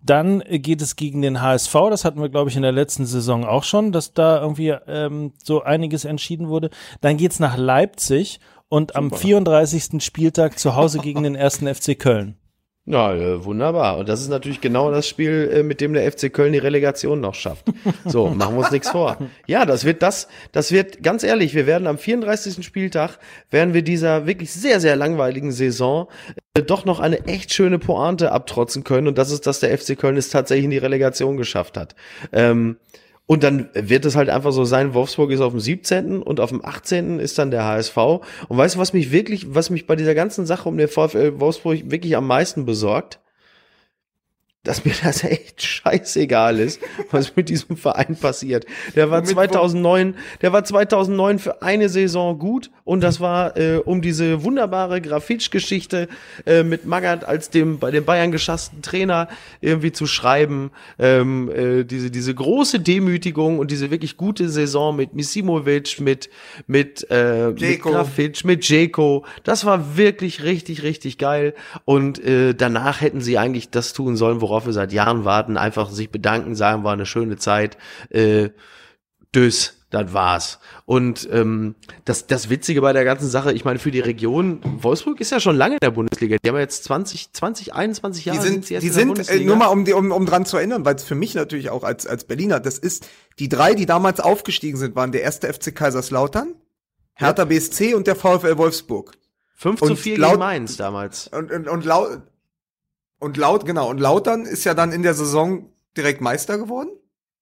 Dann 0.00 0.44
geht 0.46 0.82
es 0.82 0.94
gegen 0.94 1.22
den 1.22 1.40
HSV. 1.40 1.72
Das 1.90 2.04
hatten 2.04 2.20
wir, 2.20 2.28
glaube 2.28 2.50
ich, 2.50 2.56
in 2.56 2.62
der 2.62 2.70
letzten 2.70 3.06
Saison 3.06 3.44
auch 3.44 3.64
schon, 3.64 3.90
dass 3.90 4.12
da 4.12 4.40
irgendwie 4.40 4.76
ähm, 4.86 5.32
so 5.42 5.62
einiges 5.62 6.04
entschieden 6.04 6.48
wurde. 6.48 6.70
Dann 7.00 7.16
geht's 7.16 7.40
nach 7.40 7.56
Leipzig 7.56 8.38
und 8.68 8.94
am 8.94 9.10
34. 9.10 10.04
Spieltag 10.04 10.58
zu 10.58 10.76
Hause 10.76 10.98
gegen 10.98 11.22
den 11.22 11.34
ersten 11.34 11.66
FC 11.74 11.98
Köln. 11.98 12.36
Ja, 12.90 13.14
äh, 13.14 13.44
wunderbar. 13.44 13.98
Und 13.98 14.08
das 14.08 14.22
ist 14.22 14.30
natürlich 14.30 14.62
genau 14.62 14.90
das 14.90 15.06
Spiel, 15.06 15.50
äh, 15.52 15.62
mit 15.62 15.82
dem 15.82 15.92
der 15.92 16.10
FC 16.10 16.32
Köln 16.32 16.54
die 16.54 16.58
Relegation 16.58 17.20
noch 17.20 17.34
schafft. 17.34 17.66
So, 18.06 18.28
machen 18.34 18.54
wir 18.54 18.60
uns 18.60 18.70
nichts 18.70 18.88
vor. 18.88 19.18
Ja, 19.46 19.66
das 19.66 19.84
wird 19.84 20.02
das, 20.02 20.26
das 20.52 20.72
wird, 20.72 21.02
ganz 21.02 21.22
ehrlich, 21.22 21.54
wir 21.54 21.66
werden 21.66 21.86
am 21.86 21.98
34. 21.98 22.64
Spieltag, 22.64 23.18
werden 23.50 23.74
wir 23.74 23.82
dieser 23.82 24.26
wirklich 24.26 24.50
sehr, 24.52 24.80
sehr 24.80 24.96
langweiligen 24.96 25.52
Saison 25.52 26.08
äh, 26.54 26.62
doch 26.62 26.86
noch 26.86 26.98
eine 26.98 27.26
echt 27.26 27.52
schöne 27.52 27.78
Pointe 27.78 28.32
abtrotzen 28.32 28.84
können. 28.84 29.06
Und 29.06 29.18
das 29.18 29.30
ist, 29.30 29.46
dass 29.46 29.60
der 29.60 29.76
FC 29.76 29.98
Köln 29.98 30.16
es 30.16 30.30
tatsächlich 30.30 30.64
in 30.64 30.70
die 30.70 30.78
Relegation 30.78 31.36
geschafft 31.36 31.76
hat. 31.76 31.94
Ähm, 32.32 32.78
und 33.28 33.42
dann 33.42 33.68
wird 33.74 34.06
es 34.06 34.16
halt 34.16 34.30
einfach 34.30 34.52
so 34.52 34.64
sein, 34.64 34.94
Wolfsburg 34.94 35.30
ist 35.30 35.42
auf 35.42 35.52
dem 35.52 35.60
17. 35.60 36.22
und 36.22 36.40
auf 36.40 36.48
dem 36.48 36.64
18. 36.64 37.20
ist 37.20 37.38
dann 37.38 37.50
der 37.50 37.62
HSV. 37.62 37.96
Und 38.48 38.56
weißt 38.56 38.76
du, 38.76 38.78
was 38.78 38.94
mich 38.94 39.12
wirklich, 39.12 39.54
was 39.54 39.68
mich 39.68 39.86
bei 39.86 39.96
dieser 39.96 40.14
ganzen 40.14 40.46
Sache 40.46 40.66
um 40.66 40.78
den 40.78 40.88
VfL 40.88 41.38
Wolfsburg 41.38 41.90
wirklich 41.90 42.16
am 42.16 42.26
meisten 42.26 42.64
besorgt? 42.64 43.20
Dass 44.64 44.84
mir 44.84 44.92
das 45.02 45.22
echt 45.24 45.62
scheißegal 45.62 46.58
ist, 46.58 46.80
was 47.10 47.36
mit 47.36 47.48
diesem 47.48 47.76
Verein 47.76 48.16
passiert. 48.16 48.66
Der 48.96 49.08
war 49.08 49.20
Womit- 49.22 49.30
2009, 49.30 50.14
der 50.42 50.52
war 50.52 50.64
2009 50.64 51.38
für 51.38 51.62
eine 51.62 51.88
Saison 51.88 52.38
gut 52.38 52.70
und 52.84 53.00
das 53.02 53.20
war 53.20 53.56
äh, 53.56 53.76
um 53.76 54.02
diese 54.02 54.42
wunderbare 54.42 55.00
Grafitsch-Geschichte 55.00 56.08
äh, 56.44 56.64
mit 56.64 56.86
Magath 56.86 57.24
als 57.24 57.50
dem 57.50 57.78
bei 57.78 57.90
den 57.92 58.04
Bayern 58.04 58.32
geschassten 58.32 58.82
Trainer 58.82 59.28
irgendwie 59.60 59.92
zu 59.92 60.06
schreiben. 60.06 60.70
Ähm, 60.98 61.50
äh, 61.50 61.84
diese 61.84 62.10
diese 62.10 62.34
große 62.34 62.80
Demütigung 62.80 63.60
und 63.60 63.70
diese 63.70 63.90
wirklich 63.92 64.16
gute 64.16 64.48
Saison 64.48 64.96
mit 64.96 65.14
Misimovic, 65.14 66.00
mit 66.00 66.30
mit 66.66 67.06
äh, 67.10 67.50
mit. 67.50 67.80
Grafitsch, 67.82 68.44
mit 68.44 68.68
Jeko. 68.68 69.24
Das 69.44 69.64
war 69.64 69.96
wirklich 69.96 70.42
richtig 70.42 70.82
richtig 70.82 71.16
geil 71.16 71.54
und 71.84 72.22
äh, 72.24 72.54
danach 72.54 73.00
hätten 73.00 73.20
sie 73.20 73.38
eigentlich 73.38 73.70
das 73.70 73.92
tun 73.92 74.16
sollen, 74.16 74.40
worauf 74.48 74.66
wir 74.66 74.72
seit 74.72 74.92
Jahren 74.92 75.24
warten, 75.24 75.56
einfach 75.56 75.90
sich 75.90 76.10
bedanken, 76.10 76.54
sagen, 76.54 76.84
war 76.84 76.92
eine 76.92 77.06
schöne 77.06 77.36
Zeit. 77.36 77.76
Äh, 78.10 78.50
Dös, 79.34 79.84
das 79.90 80.12
war's. 80.14 80.58
Und 80.86 81.28
ähm, 81.30 81.74
das, 82.06 82.26
das 82.26 82.48
Witzige 82.48 82.80
bei 82.80 82.94
der 82.94 83.04
ganzen 83.04 83.28
Sache, 83.28 83.52
ich 83.52 83.64
meine, 83.64 83.78
für 83.78 83.90
die 83.90 84.00
Region, 84.00 84.60
Wolfsburg 84.82 85.20
ist 85.20 85.30
ja 85.30 85.38
schon 85.38 85.56
lange 85.56 85.74
in 85.74 85.80
der 85.82 85.90
Bundesliga. 85.90 86.36
Die 86.42 86.48
haben 86.48 86.56
ja 86.56 86.62
jetzt 86.62 86.84
20, 86.84 87.32
20, 87.32 87.74
21 87.74 88.24
Jahre 88.24 88.38
die 88.38 88.46
sind, 88.46 88.68
die 88.68 88.74
in 88.74 88.80
der 88.80 88.90
sind 88.90 89.28
äh, 89.28 89.40
nur 89.44 89.56
mal 89.56 89.66
um, 89.66 89.86
um, 89.86 90.12
um 90.12 90.26
dran 90.26 90.46
zu 90.46 90.56
erinnern, 90.56 90.84
weil 90.86 90.94
es 90.94 91.04
für 91.04 91.14
mich 91.14 91.34
natürlich 91.34 91.68
auch 91.68 91.84
als, 91.84 92.06
als 92.06 92.24
Berliner, 92.24 92.58
das 92.58 92.78
ist, 92.78 93.06
die 93.38 93.50
drei, 93.50 93.74
die 93.74 93.86
damals 93.86 94.20
aufgestiegen 94.20 94.78
sind, 94.78 94.96
waren 94.96 95.12
der 95.12 95.22
erste 95.22 95.52
FC 95.52 95.74
Kaiserslautern, 95.74 96.54
Hertha 97.14 97.44
BSC 97.44 97.94
und 97.94 98.06
der 98.06 98.16
VfL 98.16 98.56
Wolfsburg. 98.56 99.12
5 99.56 99.80
zu 99.80 99.84
und 99.86 99.96
4 99.96 100.18
laut- 100.18 100.30
gegen 100.32 100.38
Mainz 100.38 100.76
damals. 100.76 101.28
Und, 101.28 101.50
und, 101.50 101.68
und 101.68 101.84
laut, 101.84 102.22
und 103.18 103.36
laut, 103.36 103.66
genau, 103.66 103.88
und 103.90 103.98
Lautern 103.98 104.44
ist 104.44 104.64
ja 104.64 104.74
dann 104.74 104.92
in 104.92 105.02
der 105.02 105.14
Saison 105.14 105.72
direkt 105.96 106.20
Meister 106.20 106.58
geworden. 106.58 106.90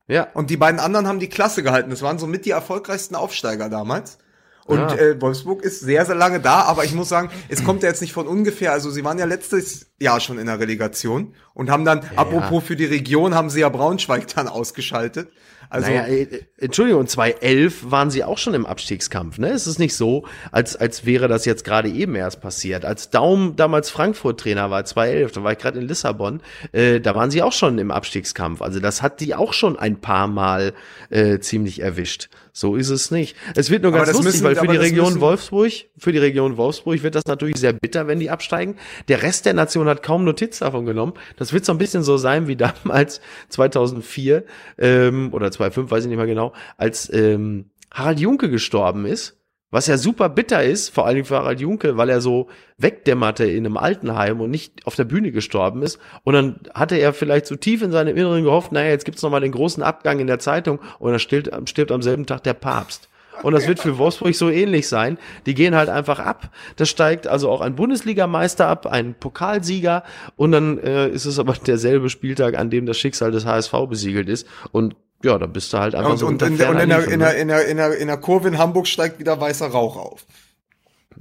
Ja. 0.08 0.28
Und 0.34 0.50
die 0.50 0.56
beiden 0.56 0.80
anderen 0.80 1.06
haben 1.08 1.18
die 1.18 1.28
Klasse 1.28 1.62
gehalten. 1.62 1.90
Das 1.90 2.02
waren 2.02 2.18
somit 2.18 2.44
die 2.46 2.50
erfolgreichsten 2.50 3.14
Aufsteiger 3.16 3.68
damals. 3.68 4.18
Und 4.64 4.78
Ja. 4.78 4.94
äh, 4.96 5.20
Wolfsburg 5.20 5.62
ist 5.62 5.80
sehr, 5.80 6.04
sehr 6.06 6.16
lange 6.16 6.40
da, 6.40 6.62
aber 6.62 6.84
ich 6.84 6.92
muss 6.92 7.08
sagen, 7.08 7.30
es 7.48 7.62
kommt 7.64 7.82
ja 7.84 7.88
jetzt 7.88 8.00
nicht 8.00 8.12
von 8.12 8.26
ungefähr. 8.26 8.72
Also 8.72 8.90
sie 8.90 9.04
waren 9.04 9.18
ja 9.18 9.24
letztes 9.24 9.86
Jahr 10.00 10.18
schon 10.18 10.38
in 10.38 10.46
der 10.46 10.58
Relegation 10.58 11.34
und 11.54 11.70
haben 11.70 11.84
dann, 11.84 12.00
apropos 12.16 12.64
für 12.64 12.74
die 12.74 12.84
Region, 12.84 13.34
haben 13.34 13.48
sie 13.48 13.60
ja 13.60 13.68
Braunschweig 13.68 14.26
dann 14.34 14.48
ausgeschaltet. 14.48 15.28
Also 15.68 15.90
naja, 15.90 16.06
äh, 16.06 16.26
Entschuldigung, 16.58 17.06
2011 17.06 17.90
waren 17.90 18.10
sie 18.10 18.24
auch 18.24 18.38
schon 18.38 18.54
im 18.54 18.66
Abstiegskampf. 18.66 19.38
Ne? 19.38 19.50
Es 19.50 19.66
ist 19.66 19.78
nicht 19.78 19.94
so, 19.94 20.24
als, 20.52 20.76
als 20.76 21.04
wäre 21.04 21.28
das 21.28 21.44
jetzt 21.44 21.64
gerade 21.64 21.88
eben 21.88 22.14
erst 22.14 22.40
passiert. 22.40 22.84
Als 22.84 23.10
Daum 23.10 23.56
damals 23.56 23.90
Frankfurt-Trainer 23.90 24.70
war, 24.70 24.84
2011, 24.84 25.32
da 25.32 25.42
war 25.42 25.52
ich 25.52 25.58
gerade 25.58 25.78
in 25.78 25.86
Lissabon, 25.86 26.40
äh, 26.72 27.00
da 27.00 27.14
waren 27.14 27.30
sie 27.30 27.42
auch 27.42 27.52
schon 27.52 27.78
im 27.78 27.90
Abstiegskampf. 27.90 28.62
Also 28.62 28.80
das 28.80 29.02
hat 29.02 29.20
die 29.20 29.34
auch 29.34 29.52
schon 29.52 29.78
ein 29.78 30.00
paar 30.00 30.28
Mal 30.28 30.72
äh, 31.10 31.38
ziemlich 31.40 31.80
erwischt. 31.80 32.28
So 32.58 32.74
ist 32.74 32.88
es 32.88 33.10
nicht. 33.10 33.36
Es 33.54 33.68
wird 33.68 33.82
nur 33.82 33.92
ganz 33.92 34.08
lustig, 34.14 34.24
müssen- 34.40 34.44
weil 34.44 34.54
für 34.56 34.66
die 34.66 34.78
Region 34.78 35.20
Wolfsburg, 35.20 35.72
für 35.98 36.12
die 36.12 36.18
Region 36.18 36.56
Wolfsburg 36.56 37.02
wird 37.02 37.14
das 37.14 37.26
natürlich 37.26 37.58
sehr 37.58 37.74
bitter, 37.74 38.06
wenn 38.06 38.18
die 38.18 38.30
absteigen. 38.30 38.76
Der 39.08 39.22
Rest 39.22 39.44
der 39.44 39.52
Nation 39.52 39.86
hat 39.88 40.02
kaum 40.02 40.24
Notiz 40.24 40.60
davon 40.60 40.86
genommen. 40.86 41.12
Das 41.36 41.52
wird 41.52 41.66
so 41.66 41.72
ein 41.72 41.76
bisschen 41.78 42.02
so 42.02 42.16
sein 42.16 42.48
wie 42.48 42.56
damals 42.84 43.20
2004 43.50 44.44
ähm, 44.78 45.34
oder 45.34 45.50
2005, 45.52 45.90
weiß 45.90 46.04
ich 46.04 46.08
nicht 46.08 46.16
mehr 46.16 46.26
genau, 46.26 46.54
als 46.78 47.12
ähm, 47.12 47.66
Harald 47.92 48.20
Junke 48.20 48.48
gestorben 48.48 49.04
ist. 49.04 49.36
Was 49.76 49.88
ja 49.88 49.98
super 49.98 50.30
bitter 50.30 50.64
ist, 50.64 50.88
vor 50.88 51.04
allen 51.04 51.16
Dingen 51.16 51.26
für 51.26 51.36
Harald 51.36 51.60
Junke, 51.60 51.98
weil 51.98 52.08
er 52.08 52.22
so 52.22 52.48
wegdämmerte 52.78 53.44
in 53.44 53.66
einem 53.66 53.76
Altenheim 53.76 54.40
und 54.40 54.50
nicht 54.50 54.86
auf 54.86 54.96
der 54.96 55.04
Bühne 55.04 55.32
gestorben 55.32 55.82
ist. 55.82 55.98
Und 56.24 56.32
dann 56.32 56.60
hatte 56.72 56.96
er 56.96 57.12
vielleicht 57.12 57.44
so 57.44 57.56
tief 57.56 57.82
in 57.82 57.92
seinem 57.92 58.16
Inneren 58.16 58.42
gehofft, 58.42 58.72
naja, 58.72 58.88
jetzt 58.88 59.04
gibt's 59.04 59.20
noch 59.20 59.28
mal 59.28 59.40
den 59.40 59.52
großen 59.52 59.82
Abgang 59.82 60.18
in 60.18 60.28
der 60.28 60.38
Zeitung 60.38 60.80
und 60.98 61.10
dann 61.10 61.20
stirbt, 61.20 61.50
stirbt 61.68 61.92
am 61.92 62.00
selben 62.00 62.24
Tag 62.24 62.42
der 62.44 62.54
Papst. 62.54 63.10
Und 63.42 63.52
das 63.52 63.68
wird 63.68 63.78
für 63.78 63.98
Wolfsburg 63.98 64.34
so 64.34 64.48
ähnlich 64.48 64.88
sein. 64.88 65.18
Die 65.44 65.52
gehen 65.52 65.74
halt 65.74 65.90
einfach 65.90 66.20
ab. 66.20 66.48
Da 66.76 66.86
steigt 66.86 67.26
also 67.26 67.50
auch 67.50 67.60
ein 67.60 67.74
Bundesligameister 67.74 68.66
ab, 68.66 68.86
ein 68.86 69.12
Pokalsieger. 69.12 70.04
Und 70.36 70.52
dann 70.52 70.78
äh, 70.78 71.10
ist 71.10 71.26
es 71.26 71.38
aber 71.38 71.52
derselbe 71.52 72.08
Spieltag, 72.08 72.56
an 72.56 72.70
dem 72.70 72.86
das 72.86 72.96
Schicksal 72.96 73.30
des 73.30 73.44
HSV 73.44 73.74
besiegelt 73.90 74.30
ist. 74.30 74.48
Und 74.72 74.96
ja, 75.26 75.38
da 75.38 75.46
bist 75.46 75.72
du 75.72 75.78
halt 75.78 75.94
einfach 75.94 76.10
Und, 76.12 76.16
so 76.18 76.26
und, 76.26 76.34
unter 76.42 76.46
in, 76.46 76.56
der- 76.58 76.70
und 76.70 76.78
in, 76.80 76.88
der, 76.88 77.04
in, 77.08 77.18
der, 77.20 77.36
in, 77.36 77.48
der, 77.48 77.66
in, 77.66 77.76
der, 77.76 77.96
in 77.98 78.06
der 78.08 78.16
Kurve 78.16 78.48
in 78.48 78.58
Hamburg 78.58 78.86
steigt 78.86 79.18
wieder 79.18 79.40
weißer 79.40 79.66
Rauch 79.66 79.96
auf. 79.96 80.26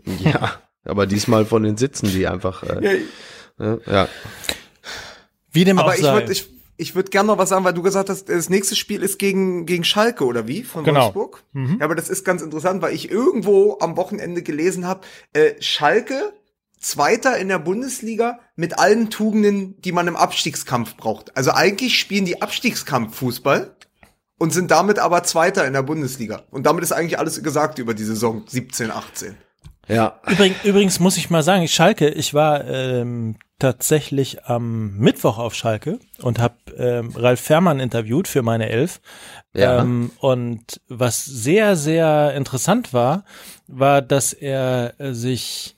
ne? 0.06 0.14
Ja, 0.32 0.54
aber 0.86 1.06
diesmal 1.08 1.46
von 1.46 1.64
den 1.64 1.78
Sitzen, 1.78 2.08
die 2.08 2.28
einfach, 2.28 2.64
äh, 2.64 3.00
ne? 3.58 3.82
ja. 3.86 4.08
Wie 5.52 5.64
dem 5.64 5.80
Aber 5.80 5.92
auch 5.92 5.96
ich 5.96 6.02
sei. 6.02 6.14
würde 6.14 6.32
ich, 6.32 6.48
ich 6.78 6.96
würd 6.96 7.12
gerne 7.12 7.28
noch 7.28 7.38
was 7.38 7.50
sagen, 7.50 7.64
weil 7.64 7.74
du 7.74 7.82
gesagt 7.82 8.10
hast, 8.10 8.28
das 8.30 8.50
nächste 8.50 8.76
Spiel 8.76 9.02
ist 9.02 9.18
gegen, 9.20 9.66
gegen 9.66 9.84
Schalke, 9.84 10.26
oder 10.26 10.48
wie? 10.48 10.64
Von 10.64 10.84
Genau. 10.84 11.04
Wolfsburg? 11.16 11.44
Ja, 11.54 11.86
aber 11.86 11.96
das 11.96 12.10
ist 12.10 12.26
ganz 12.26 12.42
interessant, 12.42 12.82
weil 12.82 12.94
ich 12.94 13.10
irgendwo 13.10 13.78
am 13.80 13.96
Wochenende 13.98 14.42
gelesen 14.44 14.86
habe, 14.86 15.02
äh, 15.34 15.54
Schalke, 15.62 16.34
Zweiter 16.78 17.38
in 17.38 17.48
der 17.48 17.58
Bundesliga 17.58 18.40
mit 18.56 18.78
allen 18.78 19.10
Tugenden, 19.10 19.82
die 19.82 19.92
man 19.92 20.08
im 20.08 20.16
Abstiegskampf 20.16 20.98
braucht. 20.98 21.36
Also 21.36 21.52
eigentlich 21.52 21.98
spielen 21.98 22.26
die 22.26 22.44
Abstiegskampf 22.44 23.16
Fußball 23.18 23.75
und 24.38 24.54
sind 24.54 24.72
damit 24.72 25.00
aber 25.00 25.24
Zweiter 25.24 25.66
in 25.66 25.74
der 25.74 25.84
Bundesliga. 25.84 26.44
Und 26.52 26.66
damit 26.66 26.84
ist 26.84 26.92
eigentlich 26.92 27.20
alles 27.20 27.42
gesagt 27.42 27.80
über 27.80 27.94
die 27.94 28.04
Saison 28.04 28.44
17, 28.48 28.92
18. 28.92 29.38
Ja, 29.88 30.20
Übrigens, 30.28 30.64
übrigens 30.64 31.00
muss 31.00 31.18
ich 31.18 31.30
mal 31.30 31.44
sagen, 31.44 31.62
ich 31.62 31.74
Schalke, 31.74 32.10
ich 32.10 32.34
war 32.34 32.66
ähm, 32.66 33.36
tatsächlich 33.60 34.46
am 34.46 34.98
Mittwoch 34.98 35.38
auf 35.38 35.54
Schalke 35.54 36.00
und 36.22 36.40
habe 36.40 36.56
ähm, 36.76 37.12
Ralf 37.16 37.40
Fährmann 37.40 37.80
interviewt 37.80 38.28
für 38.28 38.42
meine 38.42 38.70
Elf. 38.70 39.00
Ja. 39.54 39.82
Ähm, 39.82 40.12
und 40.20 40.82
was 40.90 41.24
sehr, 41.24 41.76
sehr 41.76 42.34
interessant 42.34 42.94
war, 42.94 43.26
war, 43.68 44.02
dass 44.02 44.34
er 44.34 45.00
äh, 45.00 45.14
sich 45.14 45.75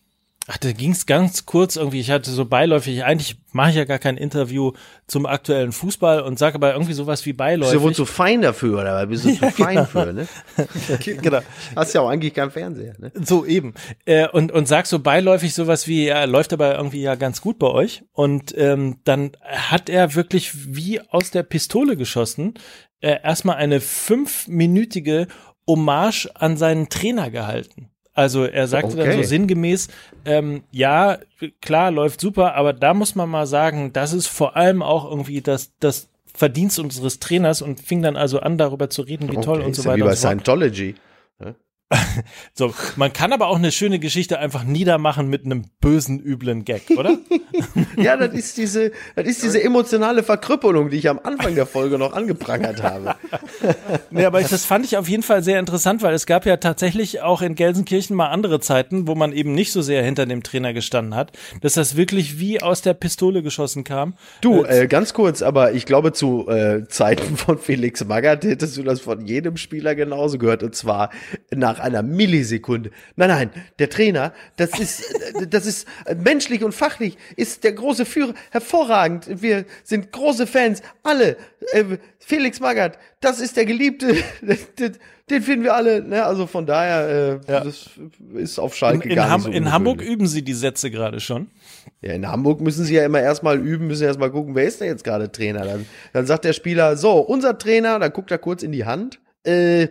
Ach, 0.50 0.58
da 0.58 0.72
ging 0.72 0.92
es 0.92 1.06
ganz 1.06 1.46
kurz 1.46 1.76
irgendwie. 1.76 2.00
Ich 2.00 2.10
hatte 2.10 2.32
so 2.32 2.46
beiläufig, 2.46 3.04
eigentlich 3.04 3.36
mache 3.52 3.72
ich 3.72 3.76
ja 3.76 3.84
gar 3.84 4.00
kein 4.00 4.16
Interview 4.16 4.72
zum 5.06 5.26
aktuellen 5.26 5.74
Fußball 5.74 6.22
und 6.22 6.40
sage 6.40 6.56
aber 6.56 6.72
irgendwie 6.72 6.94
sowas 6.94 7.26
wie 7.26 7.32
bist 7.32 7.40
beiläufig. 7.40 7.74
du 7.74 7.82
wohl 7.82 7.94
zu 7.94 8.06
fein 8.06 8.42
dafür, 8.42 8.80
oder 8.80 9.06
bist 9.08 9.26
du 9.26 9.34
zu 9.36 9.52
fein 9.52 9.86
für, 9.86 10.14
ne? 10.14 10.26
genau. 11.04 11.40
Hast 11.76 11.94
ja 11.94 12.00
auch 12.00 12.08
eigentlich 12.08 12.34
keinen 12.34 12.52
Fernseher, 12.52 12.94
ne? 12.98 13.12
So 13.14 13.46
eben. 13.46 13.74
Äh, 14.06 14.30
und, 14.30 14.54
und 14.54 14.70
sag 14.70 14.86
so 14.86 15.00
beiläufig 15.00 15.54
sowas 15.54 15.86
wie, 15.86 16.06
ja, 16.06 16.24
läuft 16.24 16.54
aber 16.54 16.78
irgendwie 16.78 17.02
ja 17.02 17.16
ganz 17.16 17.42
gut 17.42 17.60
bei 17.60 17.68
euch. 17.68 18.06
Und 18.14 18.58
ähm, 18.58 19.02
dann 19.04 19.32
hat 19.44 19.90
er 19.90 20.16
wirklich 20.16 20.52
wie 20.74 21.02
aus 21.02 21.30
der 21.30 21.44
Pistole 21.44 21.98
geschossen, 21.98 22.54
äh, 23.02 23.18
erstmal 23.22 23.58
eine 23.58 23.82
fünfminütige 23.82 25.28
Hommage 25.68 26.30
an 26.36 26.56
seinen 26.56 26.88
Trainer 26.88 27.32
gehalten. 27.32 27.92
Also 28.18 28.46
er 28.46 28.68
sagte 28.68 28.96
dann 28.96 29.08
Okay. 29.10 29.22
so 29.22 29.30
sinngemäß, 29.30 29.90
ähm, 30.26 30.64
ja, 30.72 31.20
klar, 31.62 31.92
läuft 31.92 32.20
super, 32.20 32.56
aber 32.56 32.74
da 32.74 32.96
muss 32.96 33.14
man 33.14 33.30
mal 33.30 33.46
sagen, 33.46 33.94
das 33.94 34.12
ist 34.12 34.26
vor 34.26 34.56
allem 34.56 34.82
auch 34.82 35.08
irgendwie 35.08 35.40
das, 35.42 35.72
das 35.80 36.10
Verdienst 36.34 36.80
unseres 36.80 37.20
Trainers 37.20 37.62
und 37.62 37.80
fing 37.80 38.02
dann 38.02 38.16
also 38.16 38.40
an, 38.40 38.58
darüber 38.58 38.90
zu 38.90 39.04
reden, 39.04 39.32
wie 39.32 39.36
toll 39.36 39.60
Okay, 39.60 39.68
und 39.68 39.76
so 39.76 39.86
weiter. 39.86 39.98
Wie 39.98 40.02
bei 40.02 40.10
und 40.10 40.16
so. 40.18 40.28
Scientology. 40.28 40.96
So, 42.54 42.74
man 42.96 43.14
kann 43.14 43.34
aber 43.34 43.48
auch 43.48 43.58
eine 43.58 43.72
schöne 43.72 44.00
Geschichte 44.00 44.40
einfach 44.40 44.64
niedermachen 44.64 45.30
mit 45.30 45.46
einem 45.46 45.66
bösen, 45.80 46.20
üblen 46.20 46.66
Gag, 46.66 46.90
oder? 46.98 47.18
Ja, 47.98 48.16
das 48.18 48.34
ist 48.34 48.58
diese, 48.58 48.92
das 49.16 49.26
ist 49.26 49.44
diese 49.44 49.62
emotionale 49.64 50.22
Verkrüppelung, 50.24 50.90
die 50.90 50.98
ich 50.98 51.10
am 51.10 51.20
Anfang 51.24 51.56
der 51.56 51.66
Folge 51.66 51.98
noch 51.98 52.14
angeprangert 52.14 52.84
habe. 52.84 53.16
nee, 54.12 54.26
aber 54.26 54.42
ich, 54.42 54.48
das 54.48 54.66
fand 54.66 54.86
ich 54.86 54.98
auf 54.98 55.08
jeden 55.10 55.24
Fall 55.24 55.44
sehr 55.44 55.60
interessant, 55.60 56.04
weil 56.04 56.14
es 56.14 56.26
gab 56.26 56.46
ja 56.46 56.58
tatsächlich 56.58 57.22
auch 57.22 57.42
in 57.42 57.56
Gelsenkirchen 57.56 58.16
mal 58.16 58.28
andere 58.28 58.60
Zeiten, 58.60 59.08
wo 59.08 59.16
man 59.16 59.32
eben 59.32 59.54
nicht 59.54 59.72
so 59.72 59.82
sehr 59.82 60.04
hinter 60.04 60.26
dem 60.26 60.44
Trainer 60.44 60.74
gestanden 60.74 61.16
hat, 61.16 61.32
dass 61.62 61.74
das 61.74 61.96
wirklich 61.96 62.40
wie 62.40 62.62
aus 62.62 62.82
der 62.82 62.94
Pistole 62.94 63.42
geschossen 63.42 63.84
kam. 63.84 64.16
Du, 64.42 64.64
äh, 64.64 64.88
ganz 64.88 65.14
kurz, 65.14 65.42
aber 65.42 65.74
ich 65.74 65.86
glaube, 65.86 66.14
zu 66.14 66.48
äh, 66.48 66.88
Zeiten 66.88 67.38
von 67.38 67.58
Felix 67.58 68.06
Magath 68.06 68.44
hättest 68.44 68.78
du 68.78 68.84
das 68.84 69.02
von 69.02 69.26
jedem 69.26 69.58
Spieler 69.58 69.96
genauso 69.96 70.38
gehört. 70.38 70.64
Und 70.64 70.76
zwar 70.76 71.10
nach 71.54 71.77
einer 71.80 72.02
Millisekunde. 72.04 72.92
Nein, 73.16 73.30
nein, 73.30 73.50
der 73.80 73.90
Trainer, 73.90 74.34
das 74.58 74.80
ist, 74.80 75.04
das 75.50 75.66
ist 75.66 75.88
menschlich 76.24 76.64
und 76.64 76.74
fachlich, 76.74 77.18
ist 77.36 77.64
der 77.64 77.74
große 77.74 78.06
Führer, 78.06 78.34
hervorragend. 78.52 79.42
Wir 79.42 79.66
sind 79.84 80.12
große 80.12 80.48
Fans, 80.48 80.82
alle. 81.04 81.38
Äh, 81.72 81.84
Felix 82.20 82.60
Magath, 82.60 82.98
das 83.22 83.40
ist 83.40 83.58
der 83.58 83.66
Geliebte, 83.66 84.16
den, 84.80 84.98
den 85.30 85.42
finden 85.42 85.64
wir 85.64 85.76
alle. 85.76 86.02
Ne? 86.02 86.24
Also 86.26 86.48
von 86.48 86.66
daher, 86.66 87.40
äh, 87.48 87.52
Ja. 87.52 87.64
das 87.64 87.90
ist 88.36 88.60
auf 88.60 88.74
In, 88.74 88.78
Schalke 88.78 89.10
in, 89.10 89.16
gar 89.16 89.30
Ham 89.30 89.42
nicht 89.42 89.46
so 89.46 89.52
in 89.52 89.72
Hamburg 89.72 90.02
üben 90.02 90.28
sie 90.28 90.42
die 90.44 90.54
Sätze 90.54 90.92
gerade 90.92 91.20
schon. 91.20 91.48
Ja, 92.02 92.14
in 92.14 92.28
Hamburg 92.28 92.62
müssen 92.62 92.86
sie 92.86 92.96
ja 92.96 93.06
immer 93.06 93.22
erstmal 93.22 93.58
üben, 93.60 93.88
müssen 93.88 94.04
erstmal 94.04 94.30
gucken, 94.32 94.56
wer 94.56 94.66
ist 94.66 94.82
denn 94.82 94.88
jetzt 94.88 95.04
gerade 95.04 95.32
Trainer? 95.32 95.66
Dann, 95.66 95.86
dann 96.14 96.26
sagt 96.26 96.46
der 96.46 96.54
Spieler, 96.54 96.96
so, 96.98 97.14
unser 97.20 97.58
Trainer, 97.58 97.98
dann 98.00 98.12
guckt 98.14 98.30
er 98.32 98.38
kurz 98.38 98.62
in 98.64 98.72
die 98.72 98.86
Hand. 98.86 99.20
Äh, 99.44 99.88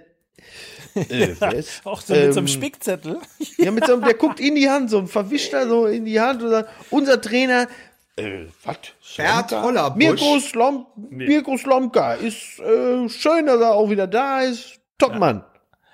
äh 0.96 1.34
Auch 1.84 2.00
so 2.00 2.14
mit 2.14 2.32
so 2.32 2.40
einem 2.40 2.46
ähm, 2.46 2.48
Spickzettel. 2.48 3.18
Ja, 3.58 3.70
mit 3.70 3.86
so 3.86 3.94
einem, 3.94 4.02
der 4.02 4.14
guckt 4.14 4.40
in 4.40 4.54
die 4.54 4.68
Hand, 4.68 4.90
so 4.90 4.98
ein 4.98 5.06
verwischter 5.06 5.68
so 5.68 5.86
in 5.86 6.04
die 6.04 6.20
Hand 6.20 6.42
und 6.42 6.50
sagt, 6.50 6.68
unser 6.90 7.20
Trainer, 7.20 7.68
äh, 8.16 8.46
was? 8.64 8.76
Bert 9.16 9.52
Hollerbusch. 9.52 9.98
Mirko, 9.98 10.38
Slom, 10.40 10.86
Mirko 11.10 11.56
Slomka 11.56 12.14
ist 12.14 12.58
äh, 12.60 13.08
schön, 13.08 13.46
dass 13.46 13.60
er 13.60 13.72
auch 13.72 13.90
wieder 13.90 14.06
da 14.06 14.40
ist. 14.40 14.80
Topmann. 14.98 15.44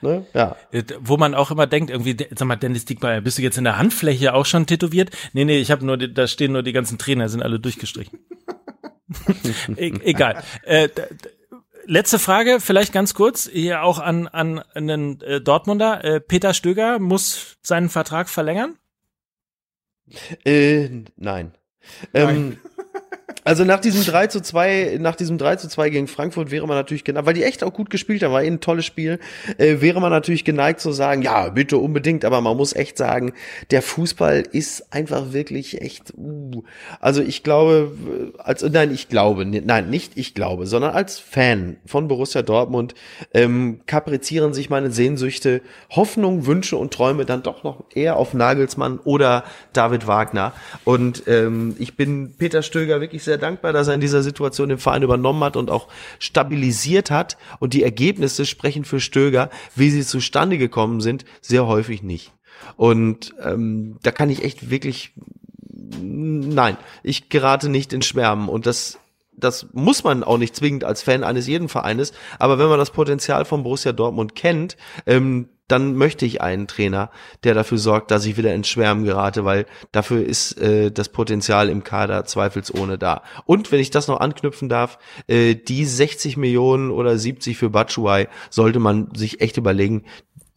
Ne? 0.02 0.26
Ja. 0.34 0.56
Äh, 0.72 0.82
Wo 1.00 1.16
man 1.16 1.34
auch 1.34 1.50
immer 1.50 1.66
denkt, 1.66 1.90
irgendwie, 1.90 2.16
sag 2.34 2.46
mal, 2.46 2.56
Dennis 2.56 2.84
Diekmeyer, 2.84 3.20
bist 3.20 3.38
du 3.38 3.42
jetzt 3.42 3.58
in 3.58 3.64
der 3.64 3.78
Handfläche 3.78 4.34
auch 4.34 4.46
schon 4.46 4.66
tätowiert? 4.66 5.10
Nee, 5.32 5.44
nee, 5.44 5.58
ich 5.58 5.70
habe 5.70 5.86
nur, 5.86 5.96
da 5.96 6.26
stehen 6.26 6.52
nur 6.52 6.62
die 6.62 6.72
ganzen 6.72 6.98
Trainer, 6.98 7.28
sind 7.28 7.42
alle 7.42 7.60
durchgestrichen. 7.60 8.18
e 9.76 9.92
egal. 10.04 10.42
Äh, 10.64 10.88
letzte 11.84 12.18
Frage, 12.18 12.58
vielleicht 12.60 12.92
ganz 12.92 13.14
kurz, 13.14 13.48
hier 13.48 13.82
auch 13.82 13.98
an, 13.98 14.28
an 14.28 14.60
einen 14.74 15.20
äh, 15.20 15.40
Dortmunder. 15.40 16.04
Äh, 16.04 16.20
Peter 16.20 16.54
Stöger 16.54 16.98
muss 16.98 17.56
seinen 17.62 17.88
Vertrag 17.88 18.28
verlängern? 18.28 18.76
Äh, 20.44 21.04
nein. 21.16 21.54
Ähm, 22.14 22.58
also 23.44 23.64
nach 23.64 23.80
diesem 23.80 24.04
3 24.04 24.28
zu 24.28 24.40
2, 24.40 24.98
nach 25.00 25.16
diesem 25.16 25.38
3 25.38 25.56
zu 25.56 25.68
2 25.68 25.90
gegen 25.90 26.06
Frankfurt 26.06 26.50
wäre 26.50 26.66
man 26.66 26.76
natürlich 26.76 27.04
genau, 27.04 27.26
weil 27.26 27.34
die 27.34 27.44
echt 27.44 27.64
auch 27.64 27.72
gut 27.72 27.90
gespielt 27.90 28.22
haben, 28.22 28.32
war 28.32 28.42
eh 28.42 28.46
ein 28.46 28.60
tolles 28.60 28.84
Spiel, 28.84 29.18
äh, 29.58 29.80
wäre 29.80 30.00
man 30.00 30.10
natürlich 30.10 30.44
geneigt 30.44 30.80
zu 30.80 30.92
sagen, 30.92 31.22
ja, 31.22 31.48
bitte 31.48 31.78
unbedingt, 31.78 32.24
aber 32.24 32.40
man 32.40 32.56
muss 32.56 32.74
echt 32.74 32.96
sagen, 32.96 33.32
der 33.70 33.82
Fußball 33.82 34.44
ist 34.52 34.92
einfach 34.92 35.32
wirklich 35.32 35.80
echt, 35.80 36.14
uh. 36.16 36.62
also 37.00 37.22
ich 37.22 37.42
glaube, 37.42 37.92
äh, 38.34 38.38
als, 38.38 38.62
nein, 38.62 38.92
ich 38.92 39.08
glaube, 39.08 39.44
ne- 39.44 39.62
nein, 39.64 39.90
nicht 39.90 40.12
ich 40.16 40.34
glaube, 40.34 40.66
sondern 40.66 40.92
als 40.92 41.18
Fan 41.18 41.76
von 41.86 42.08
Borussia 42.08 42.42
Dortmund 42.42 42.94
ähm, 43.34 43.80
kaprizieren 43.86 44.54
sich 44.54 44.70
meine 44.70 44.90
Sehnsüchte, 44.90 45.62
Hoffnung, 45.90 46.46
Wünsche 46.46 46.76
und 46.76 46.92
Träume 46.92 47.24
dann 47.24 47.42
doch 47.42 47.64
noch 47.64 47.84
eher 47.94 48.16
auf 48.16 48.34
Nagelsmann 48.34 48.98
oder 48.98 49.44
David 49.72 50.06
Wagner. 50.06 50.52
Und 50.84 51.24
ähm, 51.26 51.76
ich 51.78 51.96
bin 51.96 52.34
Peter 52.36 52.62
Stöger 52.62 53.00
wirklich 53.00 53.11
sehr 53.20 53.36
dankbar, 53.36 53.72
dass 53.72 53.88
er 53.88 53.94
in 53.94 54.00
dieser 54.00 54.22
Situation 54.22 54.70
den 54.70 54.78
Verein 54.78 55.02
übernommen 55.02 55.44
hat 55.44 55.56
und 55.56 55.70
auch 55.70 55.88
stabilisiert 56.18 57.10
hat. 57.10 57.36
Und 57.58 57.74
die 57.74 57.82
Ergebnisse 57.82 58.46
sprechen 58.46 58.84
für 58.84 59.00
Stöger, 59.00 59.50
wie 59.74 59.90
sie 59.90 60.04
zustande 60.04 60.56
gekommen 60.56 61.00
sind, 61.00 61.24
sehr 61.40 61.66
häufig 61.66 62.02
nicht. 62.02 62.32
Und 62.76 63.34
ähm, 63.42 63.98
da 64.02 64.12
kann 64.12 64.30
ich 64.30 64.44
echt 64.44 64.70
wirklich 64.70 65.12
nein, 66.00 66.76
ich 67.02 67.28
gerate 67.28 67.68
nicht 67.68 67.92
in 67.92 68.02
Schwärmen 68.02 68.48
und 68.48 68.66
das 68.66 68.98
das 69.34 69.66
muss 69.72 70.04
man 70.04 70.22
auch 70.22 70.38
nicht 70.38 70.54
zwingend 70.54 70.84
als 70.84 71.02
Fan 71.02 71.24
eines 71.24 71.46
jeden 71.46 71.68
Vereines, 71.68 72.12
aber 72.38 72.58
wenn 72.58 72.68
man 72.68 72.78
das 72.78 72.90
Potenzial 72.90 73.44
von 73.44 73.62
Borussia 73.62 73.92
Dortmund 73.92 74.34
kennt, 74.34 74.76
ähm, 75.06 75.48
dann 75.72 75.94
möchte 75.96 76.26
ich 76.26 76.42
einen 76.42 76.68
Trainer, 76.68 77.10
der 77.44 77.54
dafür 77.54 77.78
sorgt, 77.78 78.10
dass 78.10 78.26
ich 78.26 78.36
wieder 78.36 78.54
ins 78.54 78.68
Schwärmen 78.68 79.04
gerate, 79.04 79.46
weil 79.46 79.66
dafür 79.90 80.22
ist 80.22 80.58
äh, 80.60 80.90
das 80.90 81.08
Potenzial 81.08 81.70
im 81.70 81.82
Kader 81.82 82.26
zweifelsohne 82.26 82.98
da. 82.98 83.22
Und 83.46 83.72
wenn 83.72 83.80
ich 83.80 83.90
das 83.90 84.06
noch 84.06 84.20
anknüpfen 84.20 84.68
darf, 84.68 84.98
äh, 85.28 85.54
die 85.54 85.86
60 85.86 86.36
Millionen 86.36 86.90
oder 86.90 87.16
70 87.16 87.56
für 87.56 87.70
Batshuayi 87.70 88.28
sollte 88.50 88.80
man 88.80 89.14
sich 89.14 89.40
echt 89.40 89.56
überlegen, 89.56 90.04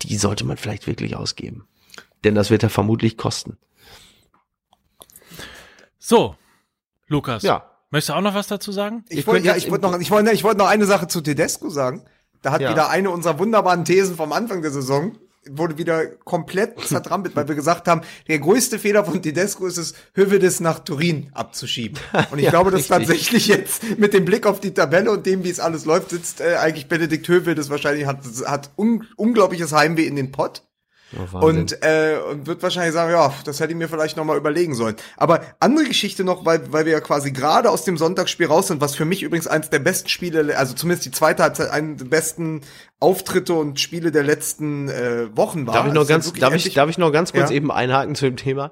die 0.02 0.18
sollte 0.18 0.46
man 0.46 0.58
vielleicht 0.58 0.86
wirklich 0.86 1.16
ausgeben. 1.16 1.66
Denn 2.26 2.36
das 2.36 2.50
wird 2.50 2.64
er 2.64 2.70
vermutlich 2.70 3.16
kosten. 3.18 3.58
So, 5.98 6.36
Lukas. 7.08 7.42
Ja. 7.44 7.72
Möchtest 7.90 8.10
du 8.10 8.14
auch 8.16 8.22
noch 8.22 8.34
was 8.34 8.48
dazu 8.48 8.74
sagen? 8.74 9.06
Ich 9.08 9.20
Ich 9.20 9.28
wollte 9.28 9.48
ja, 9.48 9.56
ich 9.56 9.72
wollte 9.72 9.86
noch, 9.86 9.98
ich 9.98 10.12
wollte, 10.12 10.32
ich 10.32 10.44
wollte 10.44 10.58
noch 10.58 10.68
eine 10.68 10.86
Sache 10.86 11.08
zu 11.08 11.22
Tedesco 11.22 11.70
sagen. 11.70 12.04
Da 12.42 12.52
hat 12.52 12.62
Ja. 12.62 12.72
wieder 12.72 12.90
eine 12.90 13.10
unserer 13.10 13.40
wunderbaren 13.40 13.86
Thesen 13.86 14.16
vom 14.16 14.32
Anfang 14.32 14.62
der 14.62 14.72
Saison 14.72 15.18
wurde 15.48 15.78
wieder 15.78 16.08
komplett 16.08 16.80
zertrampelt, 16.88 17.36
weil 17.36 17.48
wir 17.48 17.54
gesagt 17.54 17.88
haben, 17.88 18.02
der 18.28 18.40
größte 18.40 18.80
Fehler 18.80 19.06
von 19.06 19.22
Tedesco 19.22 19.68
ist 19.68 19.78
es, 19.78 19.94
Hövedes 20.16 20.60
nach 20.60 20.80
Turin 20.80 21.30
abzuschieben. 21.36 22.00
Und 22.32 22.40
ich 22.40 22.46
Ja, 22.46 22.50
glaube, 22.50 22.72
dass 22.72 22.80
richtig. 22.90 22.98
tatsächlich 22.98 23.48
jetzt 23.48 24.00
mit 24.00 24.14
dem 24.16 24.26
Blick 24.26 24.48
auf 24.48 24.60
die 24.60 24.74
Tabelle 24.74 25.12
und 25.12 25.28
dem, 25.28 25.44
wie 25.44 25.52
es 25.52 25.60
alles 25.60 25.86
läuft, 25.86 26.10
sitzt 26.10 26.42
äh, 26.42 26.56
eigentlich 26.56 26.88
Benedikt 26.88 27.28
Hövedes 27.28 27.70
wahrscheinlich, 27.70 28.08
hat, 28.08 28.22
hat 28.48 28.72
un 28.76 29.06
unglaubliches 29.18 29.72
Heimweh 29.72 30.08
in 30.08 30.16
den 30.16 30.32
Pott. 30.32 30.64
Und, 31.34 31.82
äh, 31.84 32.18
und 32.32 32.48
wird 32.48 32.64
wahrscheinlich 32.64 32.94
sagen, 32.94 33.12
ja, 33.12 33.32
das 33.46 33.60
hätte 33.60 33.72
ich 33.72 33.78
mir 33.78 33.88
vielleicht 33.88 34.18
noch 34.18 34.26
mal 34.26 34.38
überlegen 34.38 34.74
sollen. 34.76 34.96
Aber 35.18 35.42
andere 35.60 35.86
Geschichte 35.86 36.24
noch, 36.24 36.46
weil, 36.46 36.72
weil 36.74 36.86
wir 36.86 36.94
ja 36.94 37.00
quasi 37.00 37.32
gerade 37.32 37.70
aus 37.70 37.86
dem 37.86 37.98
Sonntagsspiel 37.98 38.48
raus 38.48 38.68
sind, 38.68 38.82
was 38.82 38.96
für 38.96 39.06
mich 39.06 39.24
übrigens 39.24 39.48
eins 39.48 39.70
der 39.70 39.80
besten 39.80 40.10
Spiele, 40.10 40.58
also 40.58 40.74
zumindest 40.74 41.06
die 41.06 41.12
zweite 41.12 41.44
Halbzeit, 41.44 41.70
einen 41.70 41.98
der 41.98 42.06
besten 42.06 42.62
Auftritte 43.00 43.54
und 43.54 43.80
Spiele 43.80 44.12
der 44.12 44.24
letzten 44.24 44.90
äh, 44.90 45.36
Wochen 45.38 45.68
war. 45.68 45.76
Darf 45.76 45.88
ich 45.88 45.94
noch 45.94 46.02
Also 46.02 46.14
ganz, 46.14 46.34
darf 46.34 46.54
ich, 46.56 46.74
darf 46.74 46.90
ich 46.90 46.98
noch 46.98 47.12
ganz 47.12 47.32
kurz 47.32 47.50
Ja. 47.50 47.56
eben 47.56 47.72
einhaken 47.72 48.16
zu 48.16 48.26
dem 48.26 48.38
Thema? 48.38 48.72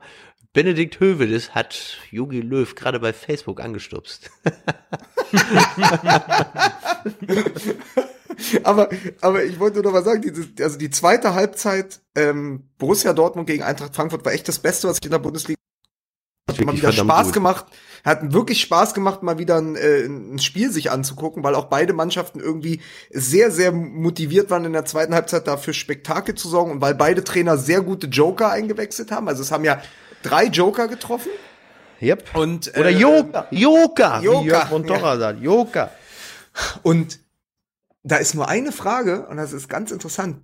Benedikt 0.53 0.99
Hövedes 0.99 1.55
hat 1.55 1.97
Jogi 2.11 2.41
Löw 2.41 2.73
gerade 2.75 2.99
bei 2.99 3.13
Facebook 3.13 3.61
angestupst. 3.61 4.29
aber, 8.63 8.89
aber 9.21 9.43
ich 9.43 9.59
wollte 9.59 9.75
nur 9.77 9.85
noch 9.85 9.93
mal 9.93 10.03
sagen, 10.03 10.21
diese, 10.21 10.49
also 10.63 10.77
die 10.77 10.89
zweite 10.89 11.33
Halbzeit 11.33 12.01
ähm, 12.15 12.69
Borussia 12.77 13.13
Dortmund 13.13 13.47
gegen 13.47 13.63
Eintracht 13.63 13.95
Frankfurt 13.95 14.25
war 14.25 14.33
echt 14.33 14.47
das 14.47 14.59
Beste, 14.59 14.87
was 14.87 14.97
ich 14.99 15.05
in 15.05 15.11
der 15.11 15.19
Bundesliga 15.19 15.57
hat 16.49 16.65
mal 16.65 16.75
wieder 16.75 16.91
Spaß 16.91 17.27
gut. 17.27 17.33
gemacht, 17.33 17.65
hat 18.03 18.33
wirklich 18.33 18.61
Spaß 18.61 18.93
gemacht, 18.93 19.23
mal 19.23 19.37
wieder 19.37 19.57
ein, 19.57 19.75
äh, 19.75 20.05
ein 20.05 20.39
Spiel 20.39 20.71
sich 20.71 20.91
anzugucken, 20.91 21.43
weil 21.43 21.55
auch 21.55 21.65
beide 21.65 21.93
Mannschaften 21.93 22.39
irgendwie 22.39 22.81
sehr, 23.11 23.49
sehr 23.49 23.71
motiviert 23.71 24.49
waren 24.49 24.65
in 24.65 24.73
der 24.73 24.85
zweiten 24.85 25.13
Halbzeit 25.13 25.47
dafür 25.47 25.73
Spektakel 25.73 26.35
zu 26.35 26.49
sorgen 26.49 26.71
und 26.71 26.81
weil 26.81 26.95
beide 26.95 27.23
Trainer 27.23 27.57
sehr 27.57 27.81
gute 27.81 28.07
Joker 28.07 28.51
eingewechselt 28.51 29.11
haben. 29.11 29.29
Also 29.29 29.41
es 29.41 29.51
haben 29.51 29.63
ja 29.63 29.81
drei 30.21 30.45
Joker 30.45 30.87
getroffen 30.87 31.31
Yep. 32.01 32.35
und 32.35 32.67
Oder 32.77 32.89
äh, 32.89 32.97
Joker, 32.97 33.47
Joker, 33.51 34.21
wie 34.21 34.25
Joker, 34.25 34.45
Jörg 34.45 34.67
von 34.67 34.87
ja. 34.87 35.17
Sagt, 35.17 35.41
Joker. 35.41 35.91
Und 36.81 37.19
da 38.03 38.17
ist 38.17 38.35
nur 38.35 38.47
eine 38.47 38.71
Frage, 38.71 39.27
und 39.27 39.37
das 39.37 39.53
ist 39.53 39.69
ganz 39.69 39.91
interessant. 39.91 40.41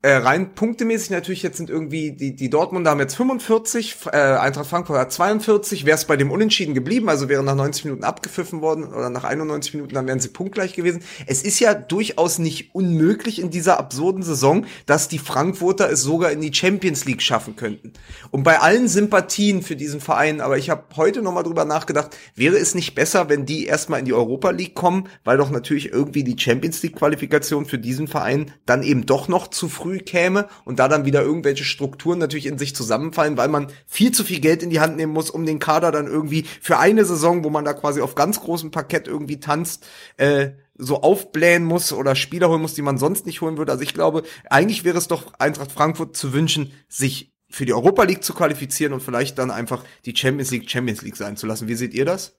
Äh, 0.00 0.12
rein 0.12 0.54
punktemäßig 0.54 1.10
natürlich 1.10 1.42
jetzt 1.42 1.56
sind 1.56 1.70
irgendwie 1.70 2.12
die, 2.12 2.36
die 2.36 2.48
Dortmunder 2.48 2.92
haben 2.92 3.00
jetzt 3.00 3.16
45, 3.16 3.96
äh, 4.12 4.16
Eintracht 4.16 4.68
Frankfurt 4.68 4.96
hat 4.96 5.12
42. 5.12 5.86
Wäre 5.86 5.96
es 5.96 6.04
bei 6.04 6.16
dem 6.16 6.30
Unentschieden 6.30 6.72
geblieben, 6.72 7.08
also 7.08 7.28
wäre 7.28 7.42
nach 7.42 7.56
90 7.56 7.86
Minuten 7.86 8.04
abgepfiffen 8.04 8.60
worden 8.60 8.84
oder 8.84 9.10
nach 9.10 9.24
91 9.24 9.74
Minuten, 9.74 9.94
dann 9.94 10.06
wären 10.06 10.20
sie 10.20 10.28
punktgleich 10.28 10.74
gewesen. 10.74 11.02
Es 11.26 11.42
ist 11.42 11.58
ja 11.58 11.74
durchaus 11.74 12.38
nicht 12.38 12.76
unmöglich 12.76 13.40
in 13.40 13.50
dieser 13.50 13.80
absurden 13.80 14.22
Saison, 14.22 14.66
dass 14.86 15.08
die 15.08 15.18
Frankfurter 15.18 15.90
es 15.90 16.02
sogar 16.02 16.30
in 16.30 16.42
die 16.42 16.54
Champions 16.54 17.04
League 17.04 17.22
schaffen 17.22 17.56
könnten. 17.56 17.92
Und 18.30 18.44
bei 18.44 18.60
allen 18.60 18.86
Sympathien 18.86 19.62
für 19.62 19.74
diesen 19.74 20.00
Verein, 20.00 20.40
aber 20.40 20.58
ich 20.58 20.70
habe 20.70 20.84
heute 20.94 21.22
noch 21.22 21.32
mal 21.32 21.42
drüber 21.42 21.64
nachgedacht, 21.64 22.16
wäre 22.36 22.56
es 22.56 22.76
nicht 22.76 22.94
besser, 22.94 23.28
wenn 23.28 23.46
die 23.46 23.66
erstmal 23.66 23.98
in 23.98 24.06
die 24.06 24.14
Europa 24.14 24.50
League 24.50 24.76
kommen, 24.76 25.08
weil 25.24 25.38
doch 25.38 25.50
natürlich 25.50 25.90
irgendwie 25.90 26.22
die 26.22 26.38
Champions 26.38 26.84
League 26.84 26.94
Qualifikation 26.94 27.66
für 27.66 27.78
diesen 27.78 28.06
Verein 28.06 28.52
dann 28.64 28.84
eben 28.84 29.04
doch 29.04 29.26
noch 29.26 29.48
zu 29.48 29.68
früh 29.68 29.87
käme 29.96 30.48
und 30.64 30.78
da 30.78 30.88
dann 30.88 31.06
wieder 31.06 31.22
irgendwelche 31.22 31.64
Strukturen 31.64 32.18
natürlich 32.18 32.46
in 32.46 32.58
sich 32.58 32.76
zusammenfallen, 32.76 33.36
weil 33.36 33.48
man 33.48 33.68
viel 33.86 34.12
zu 34.12 34.24
viel 34.24 34.40
Geld 34.40 34.62
in 34.62 34.70
die 34.70 34.80
Hand 34.80 34.96
nehmen 34.96 35.12
muss, 35.12 35.30
um 35.30 35.46
den 35.46 35.58
Kader 35.58 35.90
dann 35.90 36.06
irgendwie 36.06 36.44
für 36.60 36.78
eine 36.78 37.04
Saison, 37.04 37.44
wo 37.44 37.50
man 37.50 37.64
da 37.64 37.72
quasi 37.72 38.00
auf 38.00 38.14
ganz 38.14 38.40
großem 38.40 38.70
Parkett 38.70 39.08
irgendwie 39.08 39.40
tanzt, 39.40 39.86
äh, 40.18 40.50
so 40.76 41.02
aufblähen 41.02 41.64
muss 41.64 41.92
oder 41.92 42.14
Spieler 42.14 42.48
holen 42.48 42.62
muss, 42.62 42.74
die 42.74 42.82
man 42.82 42.98
sonst 42.98 43.26
nicht 43.26 43.40
holen 43.40 43.58
würde. 43.58 43.72
Also 43.72 43.82
ich 43.82 43.94
glaube, 43.94 44.22
eigentlich 44.48 44.84
wäre 44.84 44.98
es 44.98 45.08
doch 45.08 45.34
Eintracht 45.38 45.72
Frankfurt 45.72 46.16
zu 46.16 46.32
wünschen, 46.32 46.72
sich 46.88 47.32
für 47.50 47.66
die 47.66 47.72
Europa 47.72 48.04
League 48.04 48.22
zu 48.22 48.34
qualifizieren 48.34 48.92
und 48.92 49.02
vielleicht 49.02 49.38
dann 49.38 49.50
einfach 49.50 49.84
die 50.04 50.14
Champions 50.14 50.50
League 50.50 50.70
Champions 50.70 51.02
League 51.02 51.16
sein 51.16 51.36
zu 51.36 51.46
lassen. 51.46 51.66
Wie 51.66 51.74
seht 51.74 51.94
ihr 51.94 52.04
das? 52.04 52.38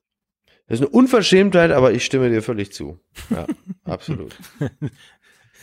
Das 0.67 0.79
ist 0.79 0.85
eine 0.85 0.89
Unverschämtheit, 0.89 1.71
aber 1.71 1.93
ich 1.93 2.05
stimme 2.05 2.29
dir 2.29 2.43
völlig 2.43 2.71
zu. 2.71 2.99
Ja, 3.31 3.47
absolut. 3.85 4.37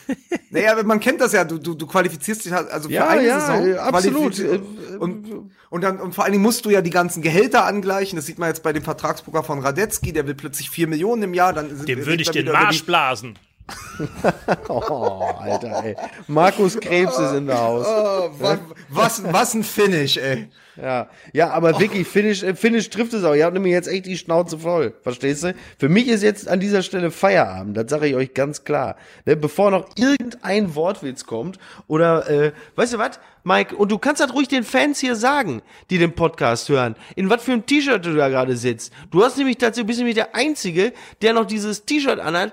Naja, 0.51 0.81
man 0.85 1.01
kennt 1.01 1.21
das 1.21 1.33
ja, 1.33 1.45
du, 1.45 1.59
du, 1.59 1.75
du 1.75 1.87
qualifizierst 1.87 2.45
dich 2.45 2.53
halt, 2.53 2.71
also 2.71 2.89
für 2.89 2.95
Ja, 2.95 3.09
eine 3.09 3.27
ja, 3.27 3.41
Saison. 3.41 3.67
äh, 3.69 3.77
absolut. 3.77 4.39
Äh, 4.39 4.61
Und, 4.99 5.51
und 5.71 5.81
dann, 5.83 6.01
und 6.01 6.15
vor 6.15 6.25
allen 6.25 6.33
Dingen 6.33 6.43
musst 6.45 6.65
du 6.65 6.71
ja 6.71 6.81
die 6.81 6.91
ganzen 6.91 7.21
Gehälter 7.23 7.65
angleichen. 7.67 8.17
Das 8.17 8.27
sieht 8.27 8.39
man 8.39 8.49
jetzt 8.49 8.63
bei 8.63 8.73
dem 8.73 8.83
Vertragsbrucher 8.83 9.43
von 9.43 9.59
Radetzky, 9.59 10.13
der 10.13 10.27
will 10.27 10.35
plötzlich 10.35 10.71
vier 10.71 10.87
Millionen 10.87 11.25
im 11.25 11.35
Jahr. 11.35 11.53
Dann 11.53 11.69
sind- 11.77 11.89
Dem 11.89 12.07
würde 12.07 12.23
ich 12.23 12.31
den 12.31 12.47
Marsch 12.51 12.85
blasen. 12.85 13.39
Oh, 14.69 15.29
Alter, 15.41 15.83
ey. 15.85 15.97
Markus 16.29 16.79
Krebs 16.79 17.19
ist 17.19 17.33
in 17.33 17.47
der 17.47 17.59
Haus. 17.61 17.87
Oh, 17.89 18.31
was, 18.39 18.59
was, 18.89 19.23
was 19.33 19.55
ein 19.55 19.65
Finish, 19.65 20.17
ey. 20.17 20.49
Ja, 20.81 21.09
ja, 21.33 21.51
aber 21.51 21.81
wirklich, 21.81 22.07
Finish, 22.07 22.43
äh, 22.43 22.55
Finish 22.55 22.91
trifft 22.91 23.15
es 23.15 23.25
auch. 23.25 23.35
Ihr 23.35 23.45
habt 23.45 23.55
nämlich 23.55 23.73
jetzt 23.73 23.89
echt 23.89 24.07
die 24.07 24.19
Schnauze 24.19 24.59
voll. 24.59 24.93
Verstehst 25.03 25.45
du? 25.45 25.55
Für 25.79 25.89
mich 25.89 26.09
ist 26.09 26.23
jetzt 26.23 26.49
an 26.49 26.61
dieser 26.61 26.83
Stelle 26.83 27.11
Feierabend. 27.11 27.77
Das 27.77 27.89
sage 27.89 28.07
ich 28.07 28.15
euch 28.15 28.35
ganz 28.35 28.65
klar. 28.65 28.97
Ne, 29.25 29.37
bevor 29.37 29.71
noch 29.71 29.89
irgendein 29.97 30.75
Wortwitz 30.75 31.25
kommt 31.25 31.59
oder, 31.87 32.29
äh, 32.29 32.53
weißt 32.75 32.95
du 32.95 32.99
was, 32.99 33.19
Mike? 33.47 33.77
Und 33.77 33.93
du 33.93 33.99
kannst 33.99 34.21
das 34.21 34.35
ruhig 34.35 34.49
den 34.49 34.65
Fans 34.65 34.99
hier 34.99 35.15
sagen, 35.15 35.63
die 35.89 35.99
den 35.99 36.13
Podcast 36.13 36.69
hören. 36.69 36.97
In 37.15 37.31
was 37.31 37.45
für 37.45 37.53
einem 37.53 37.65
T-Shirt 37.65 38.05
du 38.05 38.17
da 38.17 38.29
gerade 38.29 38.57
sitzt. 38.57 38.93
Du 39.13 39.23
hast 39.23 39.39
nämlich 39.39 39.57
dazu, 39.57 39.85
bist 39.85 39.99
nämlich 39.99 40.17
der 40.17 40.35
Einzige, 40.35 40.93
der 41.23 41.33
noch 41.33 41.47
dieses 41.47 41.85
T-Shirt 41.85 42.19
anhat 42.19 42.53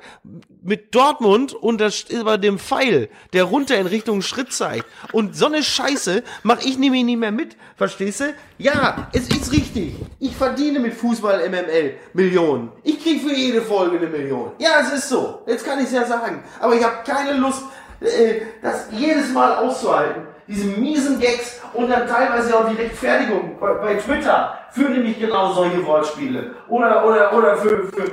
mit 0.61 0.93
Dortmund 0.93 1.53
und 1.53 1.81
das 1.81 2.01
über 2.03 2.37
dem 2.37 2.59
Pfeil, 2.59 3.09
der 3.33 3.45
runter 3.45 3.75
in 3.79 3.87
Richtung 3.87 4.21
Schritt 4.21 4.53
zeigt. 4.53 4.85
Und 5.11 5.35
so 5.35 5.47
eine 5.47 5.63
Scheiße 5.63 6.23
mach 6.43 6.63
ich 6.63 6.77
nämlich 6.77 7.03
nicht 7.03 7.17
mehr 7.19 7.31
mit. 7.31 7.57
Verstehst 7.75 8.12
du? 8.21 8.33
Ja, 8.57 9.07
es 9.13 9.27
ist 9.29 9.51
richtig. 9.51 9.95
Ich 10.19 10.35
verdiene 10.35 10.79
mit 10.79 10.93
Fußball 10.93 11.49
MML 11.49 11.95
Millionen. 12.13 12.71
Ich 12.83 13.01
krieg 13.01 13.21
für 13.21 13.33
jede 13.33 13.61
Folge 13.61 13.97
eine 13.97 14.07
Million. 14.07 14.51
Ja, 14.59 14.79
es 14.81 14.93
ist 14.93 15.09
so. 15.09 15.41
Jetzt 15.45 15.65
kann 15.65 15.79
ich 15.79 15.85
es 15.85 15.93
ja 15.93 16.05
sagen. 16.05 16.43
Aber 16.59 16.75
ich 16.75 16.83
habe 16.83 16.97
keine 17.05 17.33
Lust, 17.33 17.63
äh, 18.01 18.41
das 18.61 18.87
jedes 18.91 19.31
Mal 19.31 19.55
auszuhalten. 19.55 20.23
Diese 20.47 20.65
miesen 20.65 21.19
Gags 21.19 21.61
und 21.73 21.89
dann 21.89 22.07
teilweise 22.07 22.57
auch 22.57 22.69
die 22.69 22.75
Rechtfertigung 22.75 23.57
bei, 23.59 23.73
bei 23.75 23.95
Twitter 23.95 24.57
für 24.71 24.89
nämlich 24.89 25.19
genau 25.19 25.53
solche 25.53 25.85
Wortspiele. 25.85 26.51
Oder, 26.67 27.05
oder, 27.05 27.33
oder 27.33 27.57
für, 27.57 27.87
für, 27.87 28.05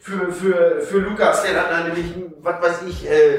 für, 0.00 0.32
für, 0.32 0.80
für 0.82 0.98
Lukas, 0.98 1.42
der 1.42 1.54
dann 1.54 1.84
nämlich, 1.84 2.14
was 2.42 2.60
weiß 2.60 2.82
ich, 2.88 3.08
äh, 3.08 3.36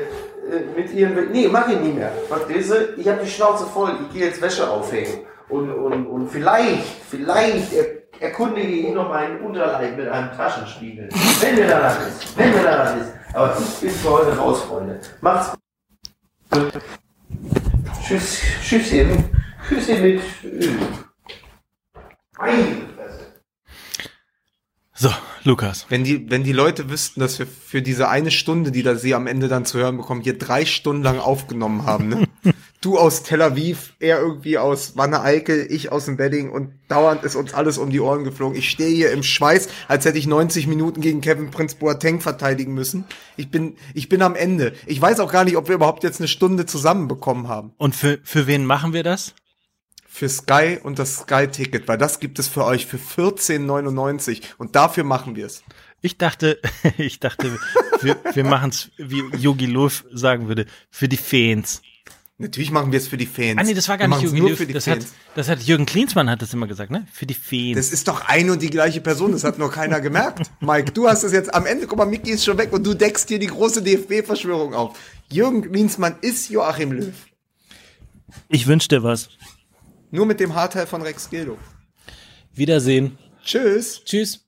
äh, 0.50 0.62
mit 0.76 0.92
ihren. 0.94 1.32
Nee, 1.32 1.48
mach 1.48 1.68
ich 1.68 1.80
nicht 1.80 1.96
mehr. 1.96 2.12
Verstehst 2.28 2.72
du? 2.72 2.94
Ich 2.98 3.08
habe 3.08 3.20
die 3.24 3.30
Schnauze 3.30 3.66
voll. 3.66 3.92
Ich 4.08 4.14
gehe 4.14 4.26
jetzt 4.28 4.42
Wäsche 4.42 4.68
aufhängen. 4.70 5.26
Und, 5.50 5.72
und, 5.72 6.06
und 6.06 6.28
vielleicht, 6.28 6.86
vielleicht 7.10 7.74
er, 7.74 7.86
erkundige 8.20 8.68
ich 8.68 8.94
noch 8.94 9.10
meinen 9.10 9.42
Unterleib 9.42 9.98
mit 9.98 10.08
einem 10.08 10.32
Taschenspiegel. 10.36 11.10
Wenn 11.42 11.56
mir 11.56 11.68
danach 11.68 12.08
ist. 12.08 12.38
Wenn 12.38 12.52
mir 12.52 12.64
danach 12.64 12.96
ist. 12.98 13.12
Aber 13.34 13.58
ich 13.60 13.80
bin 13.80 13.90
für 13.90 14.10
heute 14.12 14.38
raus, 14.38 14.62
Freunde. 14.64 15.00
Macht's 15.22 15.58
gut. 16.52 16.72
Tschüss, 18.06 18.42
Tschüsschen. 18.64 19.26
Tschüsschen 19.68 20.02
mit 20.02 20.22
Öl. 20.44 20.80
Meine 22.38 22.64
Fresse. 22.96 23.42
So, 24.94 25.10
Lukas. 25.44 25.88
Wenn 25.90 26.04
die, 26.04 26.30
wenn 26.30 26.44
die 26.44 26.54
Leute 26.54 26.90
wüssten, 26.90 27.20
dass 27.22 27.40
wir 27.40 27.48
für 27.48 27.82
diese 27.82 28.10
eine 28.10 28.32
Stunde, 28.32 28.72
die 28.72 28.84
da 28.84 28.96
sie 28.96 29.16
am 29.16 29.28
Ende 29.28 29.48
dann 29.48 29.66
zu 29.66 29.80
hören 29.80 29.98
bekommen, 29.98 30.22
hier 30.22 30.38
drei 30.38 30.66
Stunden 30.66 31.04
lang 31.04 31.20
aufgenommen 31.20 31.86
haben, 31.86 32.10
ne? 32.10 32.28
Du 32.82 32.98
aus 32.98 33.24
Tel 33.24 33.42
Aviv, 33.42 33.94
er 34.00 34.22
irgendwie 34.22 34.58
aus 34.58 34.96
Wanne 34.96 35.22
Eickel, 35.22 35.68
ich 35.70 35.92
aus 35.92 36.06
dem 36.06 36.16
Bedding 36.16 36.50
und 36.50 36.72
dauernd 36.88 37.26
ist 37.26 37.36
uns 37.36 37.54
alles 37.54 37.78
um 37.78 37.90
die 37.90 38.00
Ohren 38.00 38.24
geflogen. 38.24 38.58
Ich 38.58 38.70
stehe 38.70 38.96
hier 38.96 39.12
im 39.12 39.22
Schweiß, 39.22 39.68
als 39.90 40.06
hätte 40.06 40.18
ich 40.18 40.28
90 40.28 40.66
Minuten 40.66 41.02
gegen 41.02 41.20
Kevin 41.20 41.52
Prince 41.52 41.76
Boateng 41.76 42.22
verteidigen 42.22 42.74
müssen. 42.74 43.04
Ich 43.36 43.52
bin, 43.52 43.76
ich 43.94 44.08
bin 44.08 44.22
am 44.22 44.34
Ende. 44.34 44.72
Ich 44.86 45.02
weiß 45.02 45.20
auch 45.20 45.30
gar 45.30 45.44
nicht, 45.44 45.58
ob 45.58 45.68
wir 45.68 45.76
überhaupt 45.76 46.06
jetzt 46.06 46.22
eine 46.22 46.30
Stunde 46.30 46.66
zusammenbekommen 46.66 47.50
haben. 47.50 47.74
Und 47.78 47.98
für, 47.98 48.20
für 48.24 48.48
wen 48.48 48.64
machen 48.64 48.94
wir 48.94 49.04
das? 49.04 49.34
Für 50.08 50.30
Sky 50.30 50.80
und 50.82 51.00
das 51.00 51.18
Sky-Ticket, 51.18 51.90
weil 51.90 51.98
das 51.98 52.22
gibt 52.22 52.40
es 52.40 52.48
für 52.48 52.64
euch 52.64 52.86
für 52.86 52.98
14,99 52.98 54.42
und 54.58 54.78
dafür 54.78 55.04
machen 55.04 55.36
wir 55.36 55.48
es. 55.48 55.64
Ich 56.00 56.18
dachte, 56.18 56.62
ich 56.98 57.20
dachte, 57.20 57.60
wir, 58.02 58.16
wir 58.34 58.44
machen 58.46 58.70
es, 58.70 58.90
wie 58.98 59.22
Yogi 59.36 59.66
Löw 59.66 60.06
sagen 60.14 60.48
würde, 60.48 60.66
für 60.90 61.10
die 61.10 61.18
Fans. 61.18 61.82
Natürlich 62.42 62.72
machen 62.72 62.94
wir 62.94 62.98
es 63.00 63.08
für 63.10 63.18
die 63.18 63.26
Fans. 63.26 63.60
Ah 63.60 63.64
nee, 63.64 63.74
das 63.74 63.90
war 63.90 63.98
gar 63.98 64.08
Wir 64.10 64.16
nicht 64.16 64.24
Yogi 64.26 64.40
nur 64.40 64.50
Löw. 64.52 64.58
für 64.58 64.66
die 64.66 64.72
Das 64.74 64.88
hat, 64.88 65.00
Fans. 65.04 65.14
das 65.36 65.50
hat 65.50 65.62
Jürgen 65.62 65.86
Klinsmann 65.86 66.30
hat 66.30 66.42
das 66.42 66.54
immer 66.54 66.68
gesagt, 66.68 66.90
ne? 66.90 67.06
Für 67.12 67.26
die 67.26 67.34
Fans. 67.34 67.76
Das 67.76 67.92
ist 67.92 68.08
doch 68.08 68.28
ein 68.30 68.50
und 68.50 68.62
die 68.62 68.70
gleiche 68.70 69.02
Person, 69.02 69.34
das 69.34 69.44
hat 69.44 69.60
nur 69.60 69.70
keiner 69.70 70.00
gemerkt. 70.00 70.50
Mike, 70.62 70.94
du 70.94 71.10
hast 71.10 71.24
es 71.24 71.34
jetzt 71.34 71.54
am 71.54 71.66
Ende, 71.66 71.86
guck 71.86 71.98
mal, 71.98 72.06
Micky 72.06 72.32
ist 72.32 72.46
schon 72.46 72.58
weg 72.58 72.72
und 72.72 72.86
du 72.88 72.94
deckst 72.94 73.28
hier 73.28 73.40
die 73.40 73.48
große 73.48 73.84
DFB-Verschwörung 73.84 74.74
auf. 74.74 74.98
Jürgen 75.30 75.64
Klinsmann 75.70 76.16
ist 76.22 76.50
Joachim 76.50 76.94
Löw. 76.94 77.14
ich 78.48 78.68
wünsch 78.68 78.88
dir 78.88 79.04
was. 79.04 79.30
Nur 80.10 80.26
mit 80.26 80.40
dem 80.40 80.56
Haarteil 80.56 80.88
von 80.88 81.02
Rex 81.02 81.30
Gildo. 81.30 81.58
Wiedersehen. 82.54 83.18
Tschüss. 83.44 84.02
Tschüss. 84.06 84.46